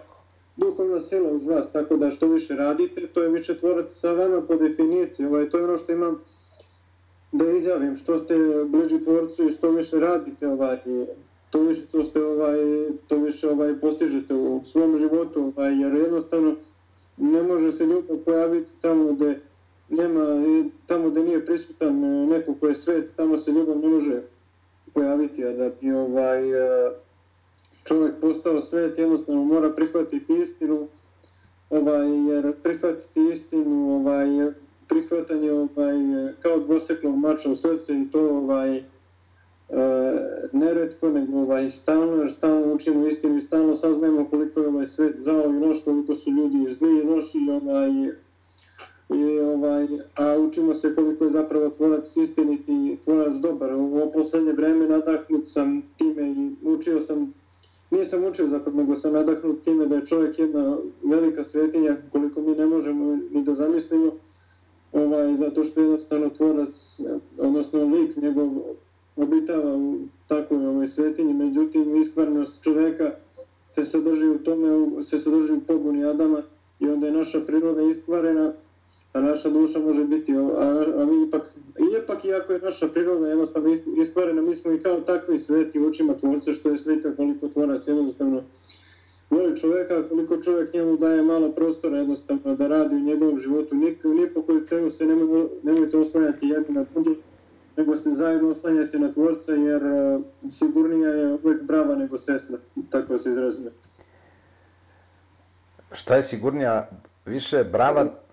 duhovna 0.57 1.01
sila 1.01 1.31
uz 1.31 1.45
vas, 1.45 1.73
tako 1.73 1.97
da 1.97 2.11
što 2.11 2.29
više 2.29 2.55
radite, 2.55 3.07
to 3.07 3.23
je 3.23 3.29
više 3.29 3.59
tvorac 3.59 3.93
sa 3.93 4.13
vama 4.13 4.41
po 4.41 4.57
definiciji, 4.57 5.27
ovaj, 5.27 5.51
to 5.51 5.59
je 5.59 5.65
ono 5.65 5.79
što 5.79 5.93
imam 5.93 6.21
da 7.33 7.51
izjavim, 7.51 7.97
što 7.97 8.19
ste 8.19 8.35
bliži 8.67 9.01
tvorcu 9.01 9.49
i 9.49 9.51
što 9.51 9.71
više 9.71 10.01
radite, 10.01 10.49
ovaj, 10.49 10.79
to 11.51 11.61
više, 11.61 11.87
to 11.93 12.05
ste, 12.05 12.25
ovaj, 12.25 12.59
to 13.07 13.17
više 13.17 13.49
ovaj, 13.51 13.81
postižete 13.81 14.35
u 14.35 14.61
svom 14.65 14.97
životu, 14.99 15.53
ovaj, 15.57 15.81
jer 15.81 15.95
jednostavno 15.95 16.55
ne 17.17 17.43
može 17.43 17.73
se 17.73 17.87
ljubav 17.87 18.17
pojaviti 18.25 18.73
tamo 18.81 19.13
gde 19.13 19.41
nema, 19.95 20.25
tamo 20.87 21.11
da 21.11 21.23
nije 21.23 21.47
prisutan 21.47 22.05
e, 22.05 22.27
neko 22.27 22.55
ko 22.61 22.67
je 22.67 22.75
svet, 22.75 23.11
tamo 23.17 23.39
se 23.39 23.51
ljubav 23.51 23.79
ne 23.79 23.89
može 23.89 24.23
pojaviti, 24.95 25.45
a 25.45 25.53
da 25.53 25.71
bi 25.81 25.93
ovaj, 25.93 26.51
e, 26.51 26.91
čovjek 27.85 28.15
postao 28.21 28.61
svet, 28.61 28.99
jednostavno 28.99 29.45
mora 29.45 29.71
prihvatiti 29.71 30.41
istinu, 30.43 30.89
ovaj, 31.71 32.09
jer 32.29 32.53
prihvatiti 32.63 33.21
istinu, 33.33 33.95
ovaj, 33.95 34.27
prihvatanje 34.89 35.53
ovaj, 35.53 36.29
e, 36.29 36.35
kao 36.41 36.59
dvoseklog 36.59 37.17
mača 37.17 37.51
u 37.51 37.57
srce 37.57 37.93
i 38.01 38.11
to 38.11 38.29
ovaj, 38.29 38.77
e, 38.77 38.83
neretko, 40.53 41.11
nego 41.11 41.39
ovaj, 41.39 41.71
stalno, 41.71 42.17
jer 42.17 42.33
stalno 42.33 42.75
učimo 42.75 43.07
istinu 43.07 43.37
i 43.37 43.43
stalno 43.43 43.77
saznajemo 43.77 44.29
koliko 44.31 44.61
je 44.61 44.69
ovaj 44.69 44.87
svet 44.87 45.15
zao 45.19 45.45
i 45.45 45.59
loš, 45.59 45.85
koliko 45.85 46.15
su 46.15 46.31
ljudi 46.31 46.73
zli 46.73 46.99
i 46.99 47.03
loši, 47.03 47.39
ovaj, 47.51 47.91
i, 49.11 49.41
ovaj, 49.41 49.87
a 50.15 50.39
učimo 50.39 50.75
se 50.75 50.95
koliko 50.95 51.25
je 51.25 51.31
zapravo 51.31 51.71
tvorac 51.71 52.17
istiniti 52.17 52.73
i 52.73 52.97
tvorac 53.05 53.35
dobar. 53.35 53.75
U 53.75 53.81
ovo 53.81 54.11
poslednje 54.11 54.53
vreme 54.53 54.87
nadahnut 54.87 55.49
sam 55.49 55.83
time 55.99 56.33
i 56.33 56.51
učio 56.63 57.01
sam, 57.01 57.35
nisam 57.91 58.25
učio 58.25 58.49
zapravo, 58.49 58.77
nego 58.77 58.97
sam 58.97 59.13
nadahnut 59.13 59.65
time 59.65 59.87
da 59.87 59.97
je 59.97 60.07
čovjek 60.07 60.39
jedna 60.39 60.77
velika 61.03 61.45
svetinja 61.45 61.97
koliko 62.13 62.41
mi 62.41 62.55
ne 62.55 62.67
možemo 62.67 63.19
ni 63.31 63.43
da 63.43 63.55
zamislimo, 63.55 64.13
ovaj, 64.93 65.37
zato 65.37 65.65
što 65.65 65.81
je 65.81 65.85
jednostavno 65.85 66.31
tvorac, 66.31 67.01
odnosno 67.39 67.85
lik 67.85 68.17
njegov 68.17 68.49
obitava 69.17 69.77
u 69.77 69.99
takvoj 70.29 70.67
ovoj 70.67 70.87
svetinji, 70.87 71.35
međutim 71.35 71.97
iskvarnost 71.97 72.63
čoveka 72.63 73.11
se 73.75 73.85
sadrži 73.85 74.29
u 74.29 74.39
tome, 74.39 74.69
se 75.03 75.19
sadrži 75.19 75.53
u 75.53 75.61
pobuni 75.61 76.05
Adama 76.05 76.43
i 76.81 76.89
onda 76.89 77.07
je 77.07 77.13
naša 77.13 77.41
priroda 77.41 77.83
iskvarena, 77.83 78.53
a 79.15 79.21
naša 79.21 79.49
duša 79.51 79.79
može 79.79 80.05
biti, 80.05 80.33
a, 80.33 80.85
a 81.01 81.07
mi 81.07 81.27
ipak, 81.29 81.43
ipak 82.03 82.25
iako 82.25 82.53
je 82.53 82.59
naša 82.59 82.89
priroda 82.89 83.29
jednostavno 83.29 83.77
iskvarena, 83.97 84.43
mi 84.43 84.55
smo 84.55 84.73
i 84.73 84.83
kao 84.83 85.01
takvi 85.01 85.39
sveti 85.39 85.81
učima 85.81 86.15
tvorca, 86.15 86.53
što 86.53 86.71
je 86.71 86.79
sveta 86.79 87.17
koliko 87.17 87.49
tvorac 87.49 87.87
jednostavno 87.89 88.43
voli 89.31 89.57
čoveka, 89.57 90.09
koliko 90.09 90.43
čovjek 90.43 90.75
njemu 90.75 90.97
daje 90.97 91.23
malo 91.23 91.53
prostora 91.53 91.99
jednostavno 91.99 92.55
da 92.55 92.69
radi 92.69 92.97
u 92.97 93.01
njegovom 93.01 93.39
životu, 93.39 93.75
ni, 93.75 93.97
ni 94.05 94.27
po 94.35 94.43
koju 94.43 94.67
cenu 94.67 94.91
se 94.91 95.07
nemoj, 95.07 95.47
nemojte 95.63 95.99
oslanjati 95.99 96.49
jedni 96.49 96.75
na 96.75 96.85
drugi, 96.95 97.17
nego 97.77 97.97
ste 97.97 98.13
zajedno 98.13 98.49
oslanjati 98.49 98.99
na 98.99 99.13
tvorca, 99.13 99.53
jer 99.53 99.83
uh, 99.85 100.23
sigurnija 100.51 101.09
je 101.09 101.39
uvijek 101.45 101.63
brava 101.63 101.95
nego 101.97 102.19
sestra, 102.19 102.59
tako 102.91 103.19
se 103.19 103.31
izrazime. 103.31 103.71
Šta 105.93 106.17
je 106.17 106.23
sigurnija? 106.23 106.89
Više 107.27 107.65
brava? 107.65 108.24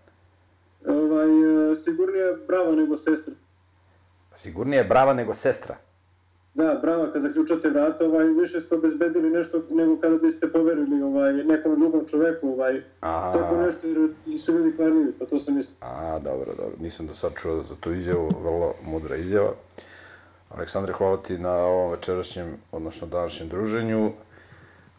Ovaj, 0.87 1.29
uh, 1.71 1.77
sigurnija 1.77 2.25
je 2.25 2.37
brava 2.47 2.75
nego 2.75 2.97
sestra. 2.97 3.33
Sigurnija 4.35 4.81
je 4.81 4.87
brava 4.87 5.13
nego 5.13 5.33
sestra? 5.33 5.75
Da, 6.53 6.79
bravo, 6.81 7.07
kad 7.13 7.21
zaključate 7.21 7.69
vrata, 7.69 8.05
ovaj, 8.05 8.25
više 8.25 8.61
ste 8.61 8.75
obezbedili 8.75 9.29
nešto 9.29 9.63
nego 9.69 9.97
kada 10.01 10.17
biste 10.17 10.51
poverili 10.51 11.03
ovaj, 11.03 11.33
nekom 11.33 11.79
drugom 11.79 12.07
čoveku, 12.07 12.49
ovaj, 12.49 12.81
Aha. 12.99 13.31
tako 13.33 13.55
nešto, 13.55 13.87
jer 13.87 14.39
su 14.39 14.51
ljudi 14.51 14.75
kvarljivi, 14.75 15.13
pa 15.19 15.25
to 15.25 15.39
sam 15.39 15.55
mislio. 15.55 15.75
A, 15.81 16.19
dobro, 16.19 16.53
dobro, 16.57 16.75
nisam 16.79 17.07
do 17.07 17.15
sad 17.15 17.31
čuo 17.35 17.63
za 17.63 17.75
tu 17.79 17.93
izjavu, 17.93 18.29
vrlo 18.43 18.73
mudra 18.83 19.15
izjava. 19.15 19.53
Aleksandre, 20.49 20.93
hvala 20.93 21.17
ti 21.17 21.37
na 21.37 21.55
ovom 21.55 21.91
večerašnjem, 21.91 22.57
odnosno 22.71 23.07
današnjem 23.07 23.49
druženju. 23.49 24.11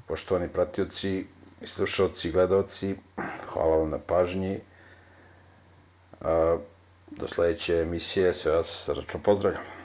Poštovani 0.08 0.48
pratioci, 0.48 1.24
slušalci, 1.64 2.30
gledalci, 2.30 2.94
hvala 3.52 3.76
vam 3.76 3.90
na 3.90 3.98
pažnji. 3.98 4.60
Do 7.10 7.28
sljedeće 7.28 7.74
emisije, 7.76 8.34
sve 8.34 8.52
vas 8.52 8.66
srčno 8.84 9.20
pozdravljam. 9.24 9.81